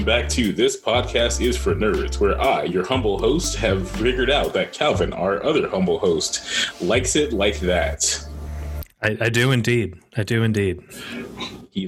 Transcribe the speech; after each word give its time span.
Ladies 0.00 0.24
and 0.24 0.30
gentlemen, 0.30 0.30
welcome 0.30 0.30
back 0.30 0.30
to 0.30 0.52
This 0.54 0.80
Podcast 0.80 1.46
is 1.46 1.56
for 1.58 1.74
Nerds, 1.74 2.18
where 2.20 2.40
I, 2.40 2.64
your 2.64 2.86
humble 2.86 3.18
host, 3.18 3.56
have 3.56 3.90
figured 3.90 4.30
out 4.30 4.54
that 4.54 4.72
Calvin, 4.72 5.12
our 5.12 5.44
other 5.44 5.68
humble 5.68 5.98
host, 5.98 6.80
likes 6.80 7.16
it 7.16 7.34
like 7.34 7.60
that. 7.60 8.26
I, 9.02 9.18
I 9.20 9.28
do 9.28 9.52
indeed. 9.52 10.00
I 10.16 10.22
do 10.22 10.42
indeed. 10.42 10.82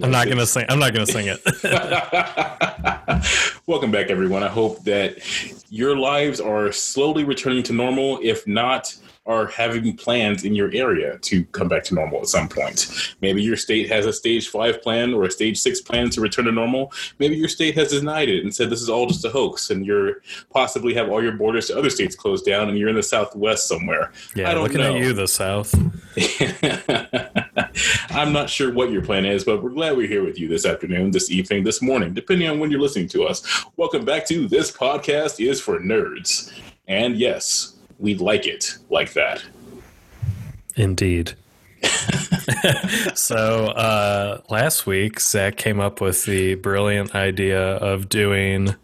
I'm 0.02 0.10
not 0.10 0.28
gonna 0.28 0.44
sing. 0.44 0.66
I'm 0.68 0.78
not 0.78 0.92
gonna 0.92 1.06
sing 1.06 1.26
it. 1.28 1.40
Welcome 3.66 3.90
back, 3.90 4.10
everyone. 4.10 4.42
I 4.42 4.48
hope 4.48 4.84
that 4.84 5.18
your 5.70 5.96
lives 5.96 6.38
are 6.40 6.70
slowly 6.70 7.24
returning 7.24 7.62
to 7.64 7.72
normal. 7.72 8.18
If 8.22 8.46
not, 8.46 8.94
are 9.24 9.46
having 9.46 9.96
plans 9.96 10.42
in 10.42 10.52
your 10.52 10.70
area 10.72 11.16
to 11.18 11.44
come 11.46 11.68
back 11.68 11.84
to 11.84 11.94
normal 11.94 12.18
at 12.20 12.26
some 12.26 12.48
point. 12.48 13.14
Maybe 13.20 13.40
your 13.40 13.56
state 13.56 13.88
has 13.88 14.04
a 14.04 14.12
stage 14.12 14.48
five 14.48 14.82
plan 14.82 15.14
or 15.14 15.24
a 15.24 15.30
stage 15.30 15.60
six 15.60 15.80
plan 15.80 16.10
to 16.10 16.20
return 16.20 16.46
to 16.46 16.52
normal. 16.52 16.92
Maybe 17.20 17.36
your 17.36 17.48
state 17.48 17.76
has 17.76 17.92
denied 17.92 18.28
it 18.28 18.42
and 18.42 18.52
said 18.52 18.68
this 18.68 18.82
is 18.82 18.88
all 18.88 19.06
just 19.06 19.24
a 19.24 19.30
hoax, 19.30 19.70
and 19.70 19.86
you're 19.86 20.22
possibly 20.50 20.92
have 20.94 21.08
all 21.08 21.22
your 21.22 21.32
borders 21.32 21.68
to 21.68 21.78
other 21.78 21.90
states 21.90 22.16
closed 22.16 22.44
down, 22.44 22.68
and 22.68 22.76
you're 22.76 22.88
in 22.88 22.96
the 22.96 23.02
Southwest 23.02 23.68
somewhere. 23.68 24.10
Yeah, 24.34 24.50
I 24.50 24.54
don't 24.54 24.64
looking 24.64 24.80
know. 24.80 24.96
at 24.96 25.00
you, 25.00 25.12
the 25.12 25.28
South. 25.28 25.72
I'm 28.10 28.32
not 28.32 28.50
sure 28.50 28.72
what 28.72 28.90
your 28.90 29.02
plan 29.02 29.24
is, 29.24 29.44
but 29.44 29.62
we're 29.62 29.70
glad 29.70 29.96
we're 29.96 30.08
here 30.08 30.24
with 30.24 30.38
you 30.38 30.48
this 30.48 30.66
afternoon, 30.66 31.12
this 31.12 31.30
evening, 31.30 31.62
this 31.62 31.80
morning, 31.80 32.12
depending 32.12 32.48
on 32.48 32.58
when 32.58 32.72
you're 32.72 32.80
listening 32.80 33.08
to 33.08 33.24
us. 33.24 33.64
Welcome 33.76 34.04
back 34.04 34.26
to 34.26 34.48
This 34.48 34.72
Podcast 34.72 35.44
is 35.44 35.60
for 35.60 35.78
Nerds. 35.78 36.52
And 36.88 37.16
yes, 37.16 37.76
we 38.02 38.16
like 38.16 38.46
it 38.46 38.76
like 38.90 39.12
that. 39.14 39.42
Indeed. 40.76 41.34
so 43.14 43.66
uh, 43.68 44.40
last 44.50 44.86
week, 44.86 45.20
Zach 45.20 45.56
came 45.56 45.80
up 45.80 46.00
with 46.00 46.24
the 46.24 46.56
brilliant 46.56 47.14
idea 47.14 47.76
of 47.76 48.08
doing 48.08 48.74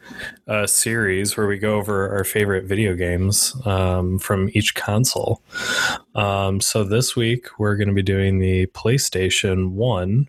a 0.46 0.68
series 0.68 1.36
where 1.36 1.46
we 1.46 1.58
go 1.58 1.76
over 1.76 2.16
our 2.16 2.24
favorite 2.24 2.64
video 2.64 2.94
games 2.94 3.54
um, 3.66 4.18
from 4.18 4.50
each 4.52 4.74
console. 4.74 5.42
Um, 6.14 6.60
so 6.60 6.84
this 6.84 7.16
week, 7.16 7.46
we're 7.58 7.76
going 7.76 7.88
to 7.88 7.94
be 7.94 8.02
doing 8.02 8.38
the 8.38 8.66
PlayStation 8.68 9.70
1 9.72 10.28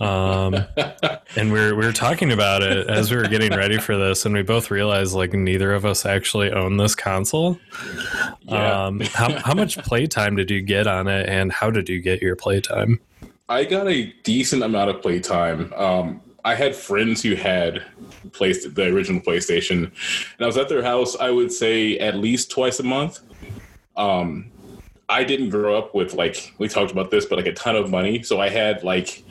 um, 0.00 0.54
and 1.36 1.52
we 1.52 1.60
are 1.60 1.74
we 1.74 1.84
were 1.84 1.92
talking 1.92 2.32
about 2.32 2.62
it 2.62 2.88
as 2.88 3.10
we 3.10 3.16
were 3.16 3.28
getting 3.28 3.50
ready 3.50 3.78
for 3.78 3.96
this, 3.96 4.24
and 4.24 4.34
we 4.34 4.42
both 4.42 4.70
realized 4.70 5.14
like 5.14 5.32
neither 5.32 5.72
of 5.72 5.84
us 5.84 6.06
actually 6.06 6.50
own 6.50 6.76
this 6.76 6.94
console. 6.94 7.58
Yeah. 8.42 8.86
Um, 8.86 9.00
how 9.00 9.38
how 9.40 9.54
much 9.54 9.78
playtime 9.78 10.36
did 10.36 10.50
you 10.50 10.62
get 10.62 10.86
on 10.86 11.08
it, 11.08 11.28
and 11.28 11.52
how 11.52 11.70
did 11.70 11.88
you 11.88 12.00
get 12.00 12.22
your 12.22 12.36
playtime? 12.36 13.00
I 13.48 13.64
got 13.64 13.88
a 13.88 14.12
decent 14.22 14.62
amount 14.62 14.90
of 14.90 15.02
playtime. 15.02 15.72
Um, 15.74 16.20
I 16.44 16.54
had 16.54 16.74
friends 16.74 17.22
who 17.22 17.34
had 17.34 17.82
placed 18.32 18.74
the 18.74 18.86
original 18.86 19.20
PlayStation, 19.20 19.84
and 19.84 20.40
I 20.40 20.46
was 20.46 20.56
at 20.56 20.68
their 20.68 20.82
house. 20.82 21.16
I 21.16 21.30
would 21.30 21.52
say 21.52 21.98
at 21.98 22.16
least 22.16 22.50
twice 22.50 22.80
a 22.80 22.82
month. 22.82 23.20
Um, 23.96 24.50
I 25.08 25.24
didn't 25.24 25.50
grow 25.50 25.76
up 25.76 25.94
with 25.94 26.14
like 26.14 26.54
we 26.58 26.68
talked 26.68 26.92
about 26.92 27.10
this, 27.10 27.26
but 27.26 27.36
like 27.36 27.46
a 27.46 27.52
ton 27.52 27.76
of 27.76 27.90
money. 27.90 28.22
So 28.22 28.40
I 28.40 28.48
had 28.48 28.82
like 28.82 29.22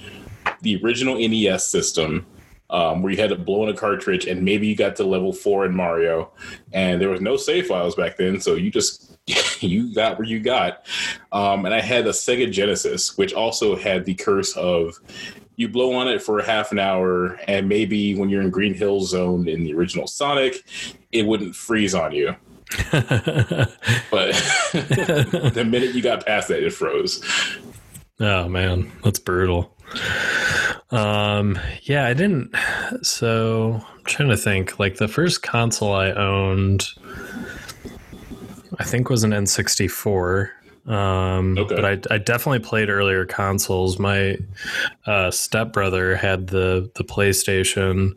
the 0.61 0.81
original 0.83 1.15
NES 1.15 1.67
system. 1.67 2.25
Um, 2.69 3.03
where 3.03 3.11
you 3.11 3.19
had 3.19 3.29
to 3.29 3.35
blow 3.35 3.61
in 3.61 3.69
a 3.69 3.77
cartridge 3.77 4.25
and 4.25 4.41
maybe 4.41 4.65
you 4.65 4.75
got 4.75 4.95
to 4.95 5.03
level 5.03 5.31
four 5.31 5.63
in 5.63 5.75
Mario, 5.75 6.31
and 6.71 6.99
there 6.99 7.09
was 7.09 7.21
no 7.21 7.37
save 7.37 7.67
files 7.67 7.93
back 7.93 8.17
then, 8.17 8.39
so 8.39 8.55
you 8.55 8.71
just 8.71 9.15
you 9.61 9.93
got 9.93 10.17
where 10.17 10.27
you 10.27 10.39
got. 10.39 10.87
Um, 11.31 11.65
and 11.65 11.73
I 11.75 11.81
had 11.81 12.07
a 12.07 12.11
Sega 12.11 12.51
Genesis, 12.51 13.15
which 13.15 13.33
also 13.33 13.75
had 13.75 14.05
the 14.05 14.15
curse 14.15 14.57
of 14.57 14.99
you 15.55 15.69
blow 15.69 15.93
on 15.93 16.07
it 16.07 16.21
for 16.21 16.41
half 16.41 16.71
an 16.71 16.79
hour, 16.79 17.39
and 17.47 17.69
maybe 17.69 18.15
when 18.15 18.29
you're 18.29 18.41
in 18.41 18.49
Green 18.49 18.73
Hill 18.73 19.01
Zone 19.01 19.47
in 19.47 19.63
the 19.63 19.73
original 19.73 20.07
Sonic, 20.07 20.63
it 21.11 21.25
wouldn't 21.25 21.55
freeze 21.55 21.93
on 21.93 22.11
you. 22.11 22.35
But 24.11 24.31
the 25.53 25.65
minute 25.67 25.95
you 25.95 26.01
got 26.01 26.25
past 26.25 26.47
that, 26.49 26.63
it 26.63 26.71
froze. 26.73 27.23
Oh 28.19 28.47
man, 28.47 28.91
that's 29.03 29.19
brutal. 29.19 29.75
Um, 30.91 31.57
yeah, 31.83 32.05
I 32.05 32.13
didn't. 32.13 32.55
So 33.01 33.81
I'm 33.97 34.03
trying 34.05 34.29
to 34.29 34.37
think. 34.37 34.79
Like 34.79 34.97
the 34.97 35.07
first 35.07 35.41
console 35.43 35.93
I 35.93 36.11
owned, 36.11 36.87
I 38.79 38.83
think 38.83 39.09
was 39.09 39.23
an 39.23 39.31
N64. 39.31 40.49
Um, 40.85 41.57
Okay. 41.57 41.75
but 41.75 41.85
I, 41.85 41.97
I 42.13 42.17
definitely 42.17 42.59
played 42.59 42.89
earlier 42.89 43.25
consoles. 43.25 43.97
My 43.99 44.37
uh, 45.05 45.31
stepbrother 45.31 46.15
had 46.15 46.47
the 46.47 46.91
the 46.95 47.03
PlayStation, 47.03 48.11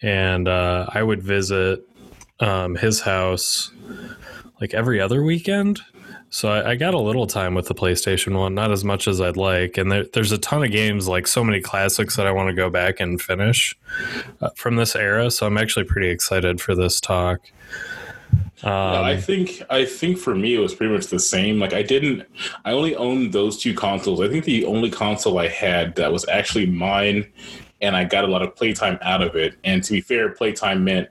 and 0.00 0.46
uh, 0.48 0.86
I 0.94 1.02
would 1.02 1.22
visit 1.22 1.80
um, 2.40 2.76
his 2.76 3.00
house 3.00 3.70
like 4.60 4.74
every 4.74 5.00
other 5.00 5.22
weekend. 5.22 5.80
So 6.30 6.48
I, 6.48 6.70
I 6.70 6.74
got 6.74 6.94
a 6.94 6.98
little 6.98 7.28
time 7.28 7.54
with 7.54 7.68
the 7.68 7.74
PlayStation 7.74 8.36
One, 8.36 8.54
not 8.54 8.72
as 8.72 8.82
much 8.82 9.06
as 9.06 9.20
I'd 9.20 9.36
like. 9.36 9.78
And 9.78 9.92
there, 9.92 10.04
there's 10.12 10.32
a 10.32 10.38
ton 10.38 10.64
of 10.64 10.72
games, 10.72 11.06
like 11.06 11.28
so 11.28 11.44
many 11.44 11.60
classics 11.60 12.16
that 12.16 12.26
I 12.26 12.32
want 12.32 12.48
to 12.48 12.54
go 12.54 12.68
back 12.68 12.98
and 12.98 13.22
finish 13.22 13.76
uh, 14.40 14.50
from 14.56 14.74
this 14.76 14.96
era. 14.96 15.30
So 15.30 15.46
I'm 15.46 15.56
actually 15.56 15.84
pretty 15.84 16.08
excited 16.08 16.60
for 16.60 16.74
this 16.74 17.00
talk. 17.00 17.40
Um, 18.64 18.70
Yeah, 18.72 19.02
I 19.02 19.16
think 19.16 19.62
I 19.70 19.84
think 19.84 20.18
for 20.18 20.34
me 20.34 20.54
it 20.54 20.58
was 20.58 20.74
pretty 20.74 20.92
much 20.92 21.06
the 21.06 21.20
same. 21.20 21.60
Like 21.60 21.72
I 21.72 21.82
didn't 21.82 22.24
I 22.64 22.72
only 22.72 22.96
owned 22.96 23.32
those 23.32 23.58
two 23.60 23.74
consoles. 23.74 24.20
I 24.20 24.28
think 24.28 24.44
the 24.44 24.64
only 24.64 24.90
console 24.90 25.38
I 25.38 25.48
had 25.48 25.94
that 25.96 26.12
was 26.12 26.26
actually 26.28 26.66
mine 26.66 27.30
and 27.80 27.94
I 27.94 28.04
got 28.04 28.24
a 28.24 28.28
lot 28.28 28.42
of 28.42 28.56
playtime 28.56 28.98
out 29.02 29.22
of 29.22 29.36
it. 29.36 29.56
And 29.62 29.84
to 29.84 29.92
be 29.92 30.00
fair, 30.00 30.30
playtime 30.30 30.82
meant 30.82 31.10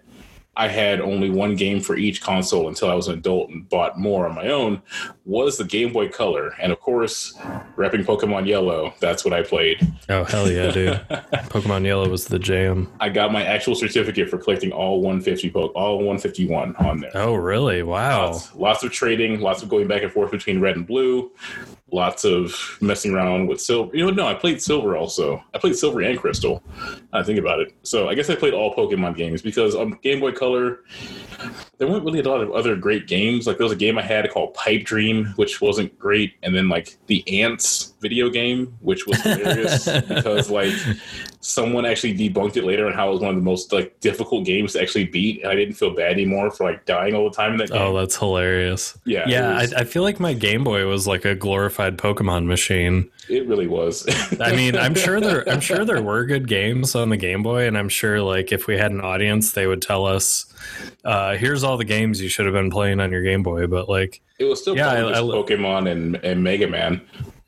I 0.56 0.68
had 0.68 1.02
only 1.02 1.30
one 1.32 1.56
game 1.56 1.82
for 1.82 1.96
each 1.96 2.22
console 2.22 2.68
until 2.68 2.90
I 2.90 2.94
was 2.94 3.08
an 3.08 3.18
adult 3.18 3.50
and 3.50 3.68
bought 3.70 3.98
more 3.98 4.28
on 4.28 4.36
my 4.36 4.50
own 4.50 4.82
was 5.26 5.58
the 5.58 5.64
Game 5.64 5.92
Boy 5.92 6.10
Color. 6.10 6.54
And 6.62 6.72
of 6.72 6.80
course, 6.80 7.34
repping 7.76 8.06
Pokemon 8.06 8.48
Yellow, 8.48 8.94
that's 9.00 9.26
what 9.26 9.34
I 9.34 9.42
played. 9.42 9.80
oh 10.10 10.24
hell 10.24 10.52
yeah, 10.52 10.70
dude! 10.70 10.94
Pokemon 11.50 11.86
Yellow 11.86 12.08
was 12.08 12.26
the 12.26 12.38
jam. 12.38 12.92
I 13.00 13.10
got 13.10 13.32
my 13.32 13.44
actual 13.44 13.74
certificate 13.74 14.30
for 14.30 14.38
collecting 14.38 14.72
all 14.72 15.02
150 15.02 15.50
po- 15.50 15.68
all 15.70 15.98
151 15.98 16.76
on 16.76 17.00
there. 17.00 17.12
Oh 17.16 17.34
really? 17.34 17.82
Wow. 17.82 18.28
Lots, 18.28 18.56
lots 18.56 18.84
of 18.84 18.92
trading, 18.92 19.40
lots 19.42 19.64
of 19.64 19.70
going 19.70 19.88
back 19.88 20.04
and 20.04 20.12
forth 20.12 20.30
between 20.32 20.60
red 20.60 20.76
and 20.76 20.86
blue, 20.86 21.32
lots 21.94 22.26
of 22.26 22.78
messing 22.82 23.14
around 23.14 23.48
with 23.48 23.62
silver. 23.62 23.96
You 23.96 24.06
know, 24.06 24.12
no, 24.12 24.28
I 24.28 24.34
played 24.34 24.62
silver 24.62 24.98
also. 24.98 25.44
I 25.54 25.60
played 25.60 25.76
silver 25.76 26.02
and 26.02 26.20
crystal. 26.20 26.64
I 27.14 27.24
think 27.24 27.40
about 27.40 27.60
it. 27.60 27.76
So 27.84 28.10
I 28.10 28.16
guess 28.16 28.30
I 28.30 28.36
played 28.36 28.54
all 28.54 28.74
Pokemon 28.74 29.16
games 29.16 29.42
because 29.42 29.76
on 29.76 29.92
Game 30.02 30.20
Boy 30.20 30.32
Color, 30.32 30.80
there 31.78 31.88
weren't 31.88 32.04
really 32.04 32.20
a 32.20 32.28
lot 32.28 32.42
of 32.42 32.52
other 32.52 32.76
great 32.76 33.08
games. 33.08 33.46
Like 33.48 33.58
there 33.58 33.66
was 33.66 33.74
a 33.74 33.78
game 33.78 33.98
I 33.98 34.02
had 34.02 34.30
called 34.32 34.54
Pipe 34.56 34.84
Dream, 34.84 35.28
which 35.36 35.62
wasn't 35.62 35.98
great, 36.00 36.34
and 36.42 36.56
then 36.56 36.68
like 36.68 36.98
the 37.08 37.42
Ants 37.42 37.93
video 38.04 38.30
game, 38.30 38.78
which 38.82 39.08
was 39.08 39.20
hilarious 39.22 39.86
because 40.08 40.52
like 40.52 40.74
someone 41.40 41.86
actually 41.86 42.16
debunked 42.16 42.56
it 42.58 42.64
later 42.64 42.86
on 42.86 42.94
how 42.94 43.10
it 43.10 43.14
was 43.14 43.22
one 43.22 43.30
of 43.32 43.36
the 43.36 43.42
most 43.42 43.74
like 43.74 44.00
difficult 44.00 44.46
games 44.46 44.74
to 44.74 44.82
actually 44.82 45.06
beat, 45.06 45.42
and 45.42 45.50
I 45.52 45.56
didn't 45.56 45.74
feel 45.74 45.96
bad 45.96 46.12
anymore 46.12 46.52
for 46.52 46.66
like 46.70 46.86
dying 46.86 47.16
all 47.16 47.30
the 47.30 47.36
time 47.36 47.54
in 47.54 47.58
that 47.58 47.70
game. 47.72 47.82
Oh, 47.82 47.98
that's 47.98 48.16
hilarious. 48.16 48.96
Yeah, 49.06 49.28
Yeah, 49.28 49.60
was- 49.62 49.74
I, 49.74 49.80
I 49.82 49.84
feel 49.86 50.04
like 50.04 50.20
my 50.20 50.34
Game 50.34 50.64
Boy 50.64 50.86
was 50.86 51.08
like 51.08 51.26
a 51.26 51.34
glorified 51.34 51.98
Pokemon 51.98 52.46
machine. 52.46 53.10
It 53.30 53.48
really 53.48 53.68
was. 53.68 54.06
I 54.40 54.54
mean, 54.56 54.76
I'm 54.76 54.94
sure 54.96 55.20
there 55.22 55.48
I'm 55.50 55.60
sure 55.70 55.86
there 55.86 56.02
were 56.04 56.26
good 56.26 56.48
games 56.48 56.94
on 56.94 57.10
the 57.10 57.18
Game 57.18 57.42
Boy, 57.42 57.66
and 57.68 57.78
I'm 57.78 57.90
sure 57.90 58.22
like 58.22 58.52
if 58.52 58.68
we 58.68 58.78
had 58.78 58.92
an 58.92 59.02
audience, 59.02 59.54
they 59.54 59.66
would 59.66 59.82
tell 59.82 60.06
us, 60.06 60.46
uh, 61.06 61.36
"Here's 61.38 61.64
all 61.64 61.78
the 61.78 61.86
games 61.86 62.22
you 62.22 62.28
should 62.30 62.46
have 62.46 62.54
been 62.54 62.70
playing 62.70 63.00
on 63.00 63.12
your 63.12 63.24
Game 63.24 63.42
Boy." 63.42 63.68
But 63.68 63.88
like, 63.88 64.22
it 64.40 64.44
was 64.46 64.62
still 64.62 64.76
Yeah, 64.76 64.92
I- 64.92 65.10
I- 65.12 65.22
Pokemon 65.22 65.90
and, 65.90 66.16
and 66.18 66.44
Mega 66.44 66.68
Man. 66.68 67.02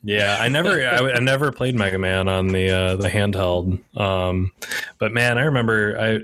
Yeah, 0.06 0.38
I 0.40 0.48
never 0.48 0.70
I, 0.86 1.12
I 1.16 1.18
never 1.20 1.52
played 1.52 1.74
Mega 1.74 1.98
Man 1.98 2.28
on 2.28 2.48
the 2.48 2.70
uh, 2.70 2.96
the 2.96 3.08
handheld. 3.08 3.78
Um, 3.98 4.52
but 4.98 5.12
man, 5.12 5.36
I 5.38 5.42
remember 5.42 5.98
I 6.00 6.20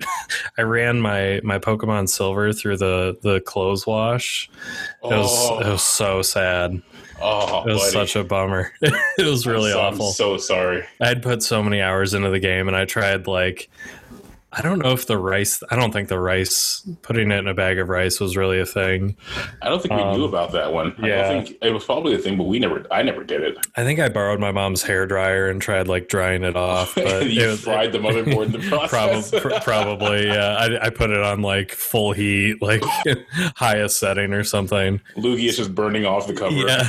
I 0.58 0.62
ran 0.62 1.00
my 1.00 1.40
my 1.42 1.58
Pokemon 1.58 2.08
Silver 2.08 2.52
through 2.52 2.78
the 2.78 3.18
the 3.22 3.40
clothes 3.40 3.86
wash. 3.86 4.48
It 5.02 5.06
was 5.08 5.50
Oh. 5.50 5.58
it 5.60 5.66
was 5.66 5.82
so 5.82 6.22
sad. 6.22 6.80
Oh, 7.24 7.62
It 7.62 7.72
was 7.72 7.82
buddy. 7.82 7.92
such 7.92 8.16
a 8.16 8.24
bummer. 8.24 8.72
it 8.82 9.26
was 9.26 9.46
really 9.46 9.70
I'm 9.72 9.76
so- 9.76 9.80
awful. 9.80 10.06
I'm 10.06 10.12
so 10.12 10.36
sorry. 10.38 10.84
I'd 11.00 11.22
put 11.22 11.42
so 11.42 11.62
many 11.62 11.80
hours 11.80 12.14
into 12.14 12.30
the 12.30 12.40
game 12.40 12.66
and 12.68 12.76
I 12.76 12.84
tried 12.84 13.26
like 13.28 13.68
I 14.54 14.60
don't 14.60 14.78
know 14.80 14.92
if 14.92 15.06
the 15.06 15.16
rice. 15.16 15.62
I 15.70 15.76
don't 15.76 15.92
think 15.92 16.08
the 16.08 16.18
rice 16.20 16.86
putting 17.02 17.30
it 17.30 17.38
in 17.38 17.48
a 17.48 17.54
bag 17.54 17.78
of 17.78 17.88
rice 17.88 18.20
was 18.20 18.36
really 18.36 18.60
a 18.60 18.66
thing. 18.66 19.16
I 19.62 19.68
don't 19.70 19.80
think 19.80 19.94
we 19.94 20.00
Um, 20.02 20.18
knew 20.18 20.24
about 20.24 20.52
that 20.52 20.72
one. 20.72 20.94
I 21.02 21.06
yeah. 21.08 21.22
don't 21.32 21.44
think 21.46 21.56
it 21.62 21.70
was 21.72 21.84
probably 21.84 22.14
a 22.14 22.18
thing, 22.18 22.36
but 22.36 22.44
we 22.44 22.58
never. 22.58 22.86
I 22.90 23.02
never 23.02 23.24
did 23.24 23.40
it. 23.42 23.56
I 23.76 23.84
think 23.84 23.98
I 23.98 24.08
borrowed 24.10 24.40
my 24.40 24.52
mom's 24.52 24.82
hair 24.82 25.06
dryer 25.06 25.48
and 25.48 25.62
tried 25.62 25.88
like 25.88 26.08
drying 26.08 26.44
it 26.44 26.54
off, 26.56 26.94
but 26.96 27.30
you 27.30 27.42
it 27.44 27.46
was- 27.46 27.60
fried 27.64 27.92
the 27.92 27.98
motherboard 27.98 28.46
in 28.46 28.52
the 28.52 28.58
process. 28.68 29.30
Probably, 29.30 29.60
probably, 29.60 30.26
yeah. 30.26 30.56
I, 30.56 30.86
I 30.86 30.90
put 30.90 31.10
it 31.10 31.22
on 31.22 31.40
like 31.40 31.72
full 31.72 32.12
heat, 32.12 32.60
like 32.60 32.82
highest 33.56 33.98
setting 33.98 34.32
or 34.32 34.44
something. 34.44 35.00
Loogie 35.16 35.48
is 35.48 35.56
just 35.56 35.74
burning 35.74 36.04
off 36.04 36.26
the 36.26 36.34
cover. 36.34 36.54
Yeah, 36.54 36.88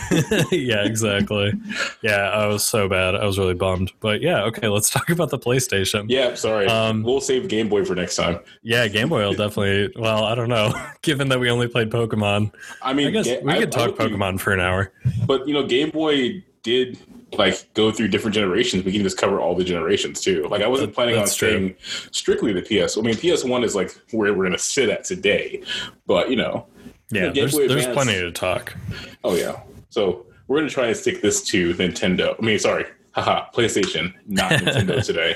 yeah, 0.51 0.83
exactly. 0.85 1.53
Yeah, 2.01 2.29
I 2.29 2.47
was 2.47 2.65
so 2.65 2.89
bad. 2.89 3.15
I 3.15 3.25
was 3.25 3.39
really 3.39 3.53
bummed. 3.53 3.91
But 3.99 4.21
yeah, 4.21 4.43
okay, 4.45 4.67
let's 4.67 4.89
talk 4.89 5.09
about 5.09 5.29
the 5.29 5.39
PlayStation. 5.39 6.05
Yeah, 6.09 6.33
sorry. 6.35 6.67
Um, 6.67 7.03
we'll 7.03 7.21
save 7.21 7.47
Game 7.53 7.69
Boy 7.69 7.85
for 7.85 7.93
next 7.95 8.15
time. 8.15 8.39
Yeah, 8.61 8.87
Game 8.87 9.09
Boy 9.09 9.19
will 9.25 9.33
definitely. 9.33 9.93
Well, 10.01 10.23
I 10.23 10.33
don't 10.35 10.49
know. 10.49 10.73
Given 11.03 11.29
that 11.29 11.39
we 11.39 11.49
only 11.49 11.67
played 11.67 11.89
Pokemon, 11.91 12.51
I 12.81 12.93
mean, 12.93 13.07
I 13.07 13.11
guess 13.11 13.27
we 13.43 13.51
I- 13.51 13.59
could 13.59 13.71
talk 13.71 13.91
Pokemon 13.91 14.39
for 14.39 14.53
an 14.53 14.59
hour. 14.59 14.91
but 15.27 15.47
you 15.47 15.53
know, 15.53 15.65
Game 15.65 15.89
Boy 15.91 16.43
did 16.63 16.97
like 17.37 17.71
go 17.73 17.91
through 17.91 18.07
different 18.07 18.33
generations. 18.35 18.83
We 18.85 18.91
can 18.91 19.03
just 19.03 19.17
cover 19.17 19.39
all 19.39 19.55
the 19.55 19.63
generations 19.63 20.21
too. 20.21 20.47
Like 20.49 20.61
I 20.61 20.67
wasn't 20.67 20.89
That- 20.89 20.95
planning 20.95 21.17
on 21.17 21.27
staying 21.27 21.75
strictly 22.11 22.53
the 22.53 22.61
PS. 22.61 22.97
I 22.97 23.01
mean, 23.01 23.15
PS 23.15 23.43
One 23.43 23.63
is 23.63 23.75
like 23.75 23.91
where 24.11 24.33
we're 24.33 24.43
gonna 24.45 24.57
sit 24.57 24.89
at 24.89 25.03
today. 25.03 25.61
But 26.07 26.29
you 26.29 26.35
know, 26.35 26.65
Yeah, 27.11 27.29
Game 27.29 27.33
there's 27.33 27.55
there's 27.55 27.87
plenty 27.87 28.13
to 28.13 28.31
talk. 28.31 28.75
oh 29.23 29.35
yeah. 29.35 29.61
So 29.89 30.25
we're 30.47 30.57
gonna 30.59 30.69
try 30.69 30.87
and 30.87 30.97
stick 30.97 31.21
this 31.21 31.41
to 31.49 31.73
Nintendo. 31.75 32.35
I 32.39 32.45
mean, 32.45 32.59
sorry, 32.59 32.85
haha, 33.13 33.45
PlayStation, 33.53 34.13
not 34.27 34.51
Nintendo 34.53 35.03
today. 35.03 35.35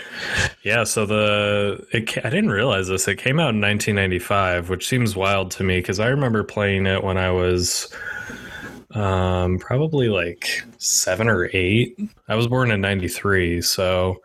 Yeah, 0.63 0.83
so 0.83 1.06
the 1.06 1.85
it 1.91 2.18
I 2.25 2.29
didn't 2.29 2.51
realize 2.51 2.88
this. 2.88 3.07
It 3.07 3.18
came 3.18 3.39
out 3.39 3.53
in 3.56 3.62
1995, 3.62 4.69
which 4.69 4.88
seems 4.88 5.15
wild 5.15 5.51
to 5.51 5.63
me 5.63 5.79
because 5.79 6.00
I 6.00 6.07
remember 6.07 6.44
playing 6.44 6.85
it 6.85 7.03
when 7.03 7.18
I 7.18 7.31
was 7.31 7.94
um 8.91 9.59
probably 9.59 10.09
like 10.09 10.63
7 10.77 11.27
or 11.27 11.50
8. 11.53 12.00
I 12.29 12.35
was 12.35 12.47
born 12.47 12.71
in 12.71 12.81
93, 12.81 13.62
so 13.62 14.21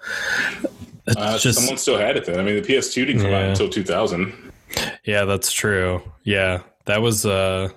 it's 1.07 1.17
Uh, 1.17 1.37
just 1.39 1.59
someone 1.59 1.77
still 1.79 1.99
had 1.99 2.17
it 2.17 2.25
then. 2.25 2.39
I 2.39 2.43
mean, 2.43 2.55
the 2.55 2.63
PS2 2.63 3.07
didn't 3.07 3.23
come 3.23 3.33
out 3.33 3.43
until 3.45 3.69
2000. 3.69 4.33
Yeah, 5.05 5.25
that's 5.25 5.53
true. 5.53 6.01
Yeah. 6.25 6.63
That 6.87 7.03
was 7.03 7.27
uh 7.27 7.71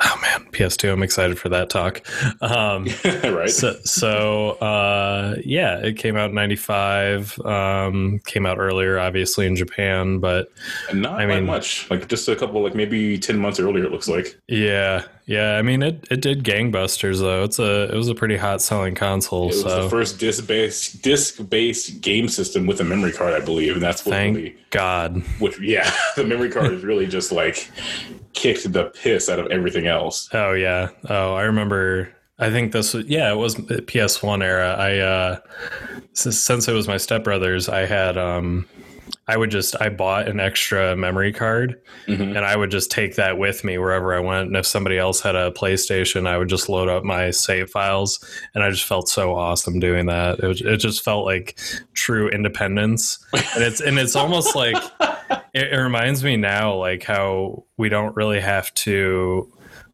oh 0.00 0.18
man, 0.22 0.50
PS2. 0.52 0.92
I'm 0.92 1.02
excited 1.02 1.38
for 1.38 1.48
that 1.50 1.70
talk. 1.70 2.02
Um 2.42 2.86
right? 3.04 3.50
so, 3.50 3.74
so 3.84 4.50
uh, 4.52 5.36
yeah, 5.44 5.78
it 5.78 5.96
came 5.96 6.16
out 6.16 6.30
in 6.30 6.34
'95. 6.34 7.38
Um, 7.40 8.20
came 8.26 8.46
out 8.46 8.58
earlier, 8.58 8.98
obviously 8.98 9.46
in 9.46 9.56
Japan, 9.56 10.18
but 10.18 10.50
And 10.90 11.02
not 11.02 11.20
I 11.20 11.26
mean- 11.26 11.46
much. 11.46 11.88
Like 11.90 12.08
just 12.08 12.28
a 12.28 12.36
couple, 12.36 12.62
like 12.62 12.74
maybe 12.74 13.18
10 13.18 13.38
months 13.38 13.58
earlier. 13.60 13.84
It 13.84 13.92
looks 13.92 14.08
like. 14.08 14.38
yeah, 14.48 15.04
yeah. 15.26 15.56
I 15.56 15.62
mean, 15.62 15.82
it, 15.82 16.06
it 16.10 16.20
did 16.20 16.44
gangbusters 16.44 17.20
though. 17.20 17.44
It's 17.44 17.58
a 17.58 17.92
it 17.92 17.96
was 17.96 18.08
a 18.08 18.14
pretty 18.14 18.36
hot 18.36 18.60
selling 18.62 18.94
console. 18.94 19.44
It 19.44 19.46
was 19.48 19.62
so 19.62 19.82
the 19.84 19.90
first 19.90 20.18
disc-based 20.18 21.02
disc-based 21.02 22.00
game 22.00 22.28
system 22.28 22.66
with 22.66 22.80
a 22.80 22.84
memory 22.84 23.12
card, 23.12 23.32
I 23.34 23.44
believe, 23.44 23.74
and 23.74 23.82
that's 23.82 24.04
what 24.04 24.12
thank 24.12 24.36
really, 24.36 24.56
God. 24.70 25.22
which 25.38 25.60
yeah, 25.60 25.90
the 26.16 26.24
memory 26.24 26.50
card 26.50 26.72
is 26.72 26.82
really 26.84 27.06
just 27.06 27.32
like 27.32 27.70
kicked 28.34 28.70
the 28.72 28.84
piss 28.86 29.28
out 29.28 29.38
of 29.38 29.46
everything 29.50 29.86
else. 29.86 30.28
Oh 30.32 30.52
yeah. 30.52 30.88
Oh, 31.08 31.34
I 31.34 31.42
remember. 31.42 32.10
I 32.38 32.50
think 32.50 32.72
this 32.72 32.94
was 32.94 33.06
yeah, 33.06 33.32
it 33.32 33.36
was 33.36 33.54
PS1 33.54 34.42
era. 34.42 34.74
I 34.78 34.98
uh 34.98 35.38
since, 36.12 36.38
since 36.38 36.68
it 36.68 36.72
was 36.72 36.88
my 36.88 36.96
stepbrother's, 36.96 37.68
I 37.68 37.86
had 37.86 38.18
um 38.18 38.66
I 39.28 39.36
would 39.36 39.50
just 39.50 39.80
I 39.80 39.88
bought 39.88 40.28
an 40.28 40.40
extra 40.40 40.96
memory 40.96 41.32
card 41.32 41.80
Mhm. 42.08 42.36
and 42.36 42.38
I 42.38 42.56
would 42.56 42.70
just 42.70 42.90
take 42.90 43.14
that 43.16 43.38
with 43.38 43.62
me 43.64 43.78
wherever 43.78 44.14
I 44.14 44.18
went. 44.20 44.48
And 44.48 44.56
if 44.56 44.66
somebody 44.66 44.98
else 44.98 45.20
had 45.20 45.34
a 45.36 45.50
PlayStation, 45.52 46.26
I 46.26 46.36
would 46.36 46.48
just 46.48 46.68
load 46.68 46.88
up 46.88 47.04
my 47.04 47.30
save 47.30 47.70
files, 47.70 48.18
and 48.54 48.62
I 48.64 48.68
just 48.70 48.84
felt 48.84 49.08
so 49.08 49.34
awesome 49.34 49.78
doing 49.78 50.06
that. 50.06 50.40
It, 50.40 50.46
was, 50.46 50.60
it 50.60 50.76
just 50.78 51.02
felt 51.04 51.24
like 51.24 51.58
true 51.94 52.28
independence, 52.28 53.18
and 53.32 53.62
it's 53.64 53.80
and 53.80 53.98
it's 53.98 54.16
almost 54.16 54.54
like 54.56 54.76
it, 55.54 55.72
it 55.72 55.76
reminds 55.76 56.22
me 56.24 56.36
now 56.36 56.76
like 56.76 57.04
how 57.04 57.64
we 57.76 57.88
don't 57.88 58.16
really 58.16 58.40
have 58.40 58.72
to. 58.74 59.50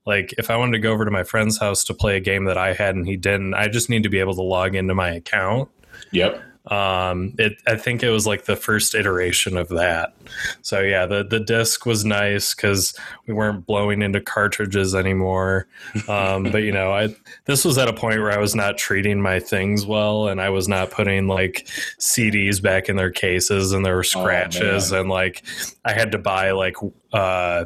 Like 0.07 0.35
if 0.39 0.51
I 0.51 0.57
wanted 0.57 0.73
to 0.73 0.79
go 0.79 0.93
over 0.93 1.05
to 1.05 1.11
my 1.11 1.25
friend's 1.25 1.59
house 1.59 1.85
to 1.85 1.95
play 1.95 2.17
a 2.17 2.21
game 2.21 2.45
that 2.47 2.57
I 2.57 2.73
had 2.73 2.95
and 2.97 3.07
he 3.07 3.17
didn't, 3.17 3.55
I 3.55 3.69
just 3.69 3.91
need 3.91 4.03
to 4.05 4.09
be 4.09 4.19
able 4.19 4.35
to 4.35 4.43
log 4.43 4.75
into 4.75 4.95
my 4.95 5.11
account 5.11 5.69
Yep. 6.13 6.43
Um 6.67 7.35
it 7.39 7.55
i 7.67 7.75
think 7.75 8.03
it 8.03 8.11
was 8.11 8.27
like 8.27 8.45
the 8.45 8.55
first 8.57 8.95
iteration 8.95 9.57
of 9.57 9.69
that. 9.69 10.15
So 10.63 10.81
yeah 10.81 11.07
the 11.07 11.25
the 11.25 11.41
disc 11.41 11.87
was 11.87 12.05
nice 12.05 12.55
because 12.55 12.95
we 13.27 13.33
weren't 13.33 13.65
blowing 13.67 14.03
into 14.03 14.21
cartridges 14.21 14.95
anymore. 14.95 15.67
Um 16.07 16.45
but 16.45 16.63
you 16.63 16.73
know 16.73 16.93
i 16.93 17.15
this 17.47 17.65
was 17.65 17.79
at 17.79 17.89
a 17.89 17.93
point 17.93 18.21
where 18.21 18.33
i 18.33 18.39
was 18.39 18.55
not 18.55 18.77
treating 18.77 19.21
my 19.21 19.41
things 19.41 19.87
well 19.87 20.29
and 20.29 20.41
i 20.41 20.51
was 20.51 20.69
not 20.69 20.91
putting 20.91 21.27
like 21.27 21.67
cds 21.99 22.63
back 22.63 22.89
in 22.89 22.97
their 22.97 23.11
cases 23.11 23.73
and 23.73 23.85
there 23.85 23.97
were 23.97 24.05
scratches 24.05 24.93
and 24.93 25.09
like 25.09 25.43
i 25.85 25.93
had 25.93 26.13
to 26.13 26.19
buy 26.19 26.51
like 26.51 26.77
uh 27.13 27.65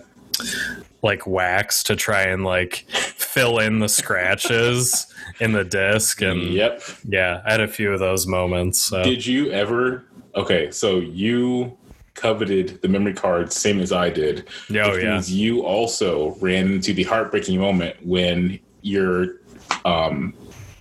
like 1.04 1.26
wax 1.26 1.82
to 1.84 1.94
try 1.94 2.22
and 2.22 2.44
like 2.44 2.76
fill 2.88 3.58
in 3.58 3.78
the 3.78 3.88
scratches 3.88 5.06
in 5.38 5.52
the 5.52 5.62
disc 5.62 6.22
and 6.22 6.42
Yep. 6.42 6.82
yeah, 7.06 7.42
I 7.44 7.52
had 7.52 7.60
a 7.60 7.68
few 7.68 7.92
of 7.92 8.00
those 8.00 8.26
moments. 8.26 8.80
So. 8.80 9.04
Did 9.04 9.24
you 9.24 9.50
ever? 9.52 10.06
Okay, 10.34 10.70
so 10.70 10.98
you 10.98 11.76
coveted 12.14 12.80
the 12.80 12.88
memory 12.88 13.12
card 13.12 13.52
same 13.52 13.80
as 13.80 13.92
I 13.92 14.08
did. 14.08 14.48
oh 14.70 14.94
yeah, 14.96 15.12
means 15.14 15.30
you 15.32 15.62
also 15.64 16.34
ran 16.40 16.66
into 16.72 16.92
the 16.94 17.02
heartbreaking 17.04 17.60
moment 17.60 17.96
when 18.04 18.58
your 18.82 19.40
um, 19.84 20.32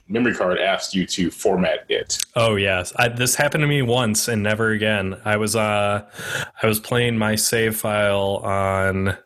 memory 0.07 0.35
card 0.35 0.59
asked 0.59 0.93
you 0.95 1.05
to 1.07 1.31
format 1.31 1.85
it. 1.89 2.17
oh 2.35 2.55
yes. 2.55 2.93
I, 2.97 3.09
this 3.09 3.35
happened 3.35 3.61
to 3.63 3.67
me 3.67 3.81
once 3.81 4.27
and 4.27 4.41
never 4.41 4.69
again. 4.71 5.17
I 5.25 5.35
was 5.37 5.55
uh, 5.55 6.05
I 6.61 6.67
was 6.67 6.79
playing 6.79 7.17
my 7.17 7.35
save 7.35 7.75
file 7.75 8.37
on. 8.43 9.17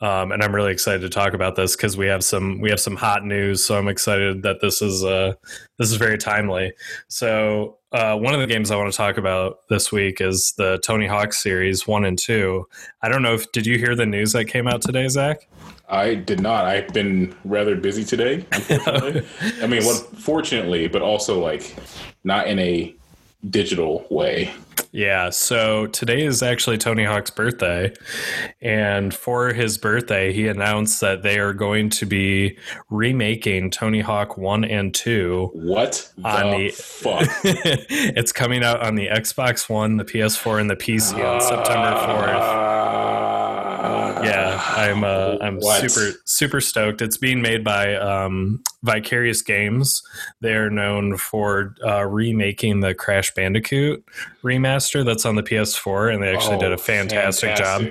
Um, 0.00 0.32
and 0.32 0.42
I'm 0.42 0.54
really 0.54 0.72
excited 0.72 1.02
to 1.02 1.08
talk 1.08 1.34
about 1.34 1.56
this 1.56 1.76
because 1.76 1.96
we 1.96 2.06
have 2.06 2.24
some 2.24 2.60
we 2.60 2.70
have 2.70 2.80
some 2.80 2.96
hot 2.96 3.24
news. 3.24 3.64
So 3.64 3.78
I'm 3.78 3.88
excited 3.88 4.42
that 4.42 4.60
this 4.60 4.82
is 4.82 5.04
uh, 5.04 5.34
this 5.78 5.90
is 5.90 5.96
very 5.96 6.18
timely. 6.18 6.72
So 7.08 7.78
uh, 7.92 8.16
one 8.16 8.34
of 8.34 8.40
the 8.40 8.46
games 8.46 8.70
I 8.70 8.76
want 8.76 8.90
to 8.92 8.96
talk 8.96 9.16
about 9.18 9.68
this 9.68 9.90
week 9.90 10.20
is 10.20 10.52
the 10.56 10.78
Tony 10.78 11.06
Hawk 11.06 11.32
series 11.32 11.86
one 11.86 12.04
and 12.04 12.18
two. 12.18 12.66
I 13.02 13.08
don't 13.08 13.22
know 13.22 13.34
if 13.34 13.50
did 13.52 13.66
you 13.66 13.78
hear 13.78 13.94
the 13.94 14.06
news 14.06 14.32
that 14.32 14.46
came 14.46 14.66
out 14.66 14.82
today, 14.82 15.08
Zach? 15.08 15.48
I 15.88 16.14
did 16.14 16.40
not. 16.40 16.66
I've 16.66 16.92
been 16.92 17.34
rather 17.44 17.74
busy 17.74 18.04
today, 18.04 18.46
unfortunately. 18.52 19.26
I 19.62 19.66
mean, 19.66 19.84
well, 19.84 19.96
fortunately, 19.96 20.86
but 20.86 21.02
also 21.02 21.40
like 21.40 21.74
not 22.22 22.46
in 22.46 22.60
a 22.60 22.94
digital 23.48 24.06
way. 24.10 24.52
Yeah, 24.92 25.30
so 25.30 25.86
today 25.86 26.24
is 26.24 26.42
actually 26.42 26.76
Tony 26.76 27.04
Hawk's 27.04 27.30
birthday. 27.30 27.94
And 28.60 29.14
for 29.14 29.52
his 29.52 29.78
birthday, 29.78 30.32
he 30.32 30.48
announced 30.48 31.00
that 31.00 31.22
they 31.22 31.38
are 31.38 31.52
going 31.52 31.90
to 31.90 32.06
be 32.06 32.58
remaking 32.90 33.70
Tony 33.70 34.00
Hawk 34.00 34.36
1 34.36 34.64
and 34.64 34.92
2. 34.92 35.50
What 35.52 36.10
the, 36.16 36.28
On 36.28 36.50
the- 36.58 36.70
fuck? 36.70 37.22
it's 37.44 38.32
coming 38.32 38.64
out 38.64 38.80
on 38.82 38.96
the 38.96 39.06
Xbox 39.06 39.68
One, 39.68 39.96
the 39.96 40.04
PS4, 40.04 40.60
and 40.60 40.68
the 40.68 40.76
PC 40.76 41.24
on 41.24 41.40
September 41.40 41.92
4th. 41.92 42.69
I'm 44.88 45.04
uh, 45.04 45.36
I'm 45.40 45.58
What? 45.58 45.90
super 45.90 46.16
super 46.24 46.60
stoked. 46.60 47.02
It's 47.02 47.16
being 47.16 47.42
made 47.42 47.62
by 47.64 47.94
um, 47.96 48.62
Vicarious 48.82 49.42
Games. 49.42 50.02
They 50.40 50.54
are 50.54 50.70
known 50.70 51.16
for 51.16 51.74
uh, 51.84 52.04
remaking 52.06 52.80
the 52.80 52.94
Crash 52.94 53.32
Bandicoot 53.34 54.04
remaster 54.42 55.04
that's 55.04 55.26
on 55.26 55.34
the 55.36 55.42
PS4, 55.42 56.14
and 56.14 56.22
they 56.22 56.34
actually 56.34 56.56
did 56.58 56.70
Oh, 56.70 56.74
a 56.74 56.78
fantastic, 56.78 57.56
job. 57.56 57.82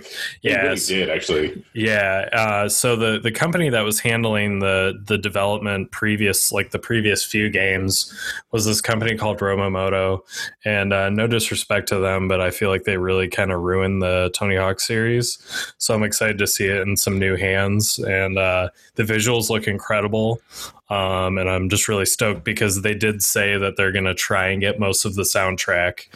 Yeah, 0.42 0.64
They 0.64 0.68
really 0.70 0.80
did 0.80 1.10
actually. 1.10 1.66
Yeah. 1.74 2.28
Uh, 2.34 2.70
so 2.70 2.96
the 2.96 3.20
the 3.20 3.32
company 3.32 3.70
that 3.70 3.82
was 3.82 4.00
handling 4.00 4.60
the 4.60 5.00
the 5.06 5.18
development 5.18 5.92
previous, 5.92 6.52
like 6.52 6.72
the 6.72 6.80
previous 6.80 7.24
few 7.24 7.50
games, 7.50 8.12
was 8.52 8.66
this 8.66 8.82
company 8.82 9.16
called 9.16 9.40
Robomodo. 9.40 10.22
And 10.66 10.92
uh, 10.94 11.10
no 11.10 11.28
disrespect 11.28 11.88
to 11.90 12.00
them, 12.00 12.28
but 12.28 12.42
I 12.42 12.50
feel 12.52 12.70
like 12.70 12.84
they 12.84 12.98
really 12.98 13.28
kind 13.28 13.52
of 13.52 13.62
ruined 13.62 14.02
the 14.02 14.32
Tony 14.34 14.56
Hawk 14.56 14.80
series. 14.80 15.38
So 15.78 15.94
I'm 15.94 16.04
excited 16.04 16.38
to 16.40 16.48
see 16.48 16.66
it 16.66 16.79
in 16.88 16.98
some 16.98 17.20
new 17.20 17.36
hands, 17.36 18.00
and 18.00 18.38
uh, 18.38 18.70
the 18.96 19.04
visuals 19.04 19.50
look 19.50 19.68
incredible. 19.68 20.42
Um, 20.90 21.38
and 21.38 21.48
I'm 21.48 21.70
just 21.70 21.88
really 21.88 22.06
stoked 22.06 22.44
because 22.44 22.82
they 22.82 22.96
did 22.96 23.22
say 23.22 23.58
that 23.58 23.78
they're 23.78 23.92
going 23.92 24.06
to 24.06 24.16
try 24.16 24.48
and 24.48 24.60
get 24.60 24.80
most 24.80 25.06
of 25.06 25.14
the 25.14 25.22
soundtrack. 25.22 26.08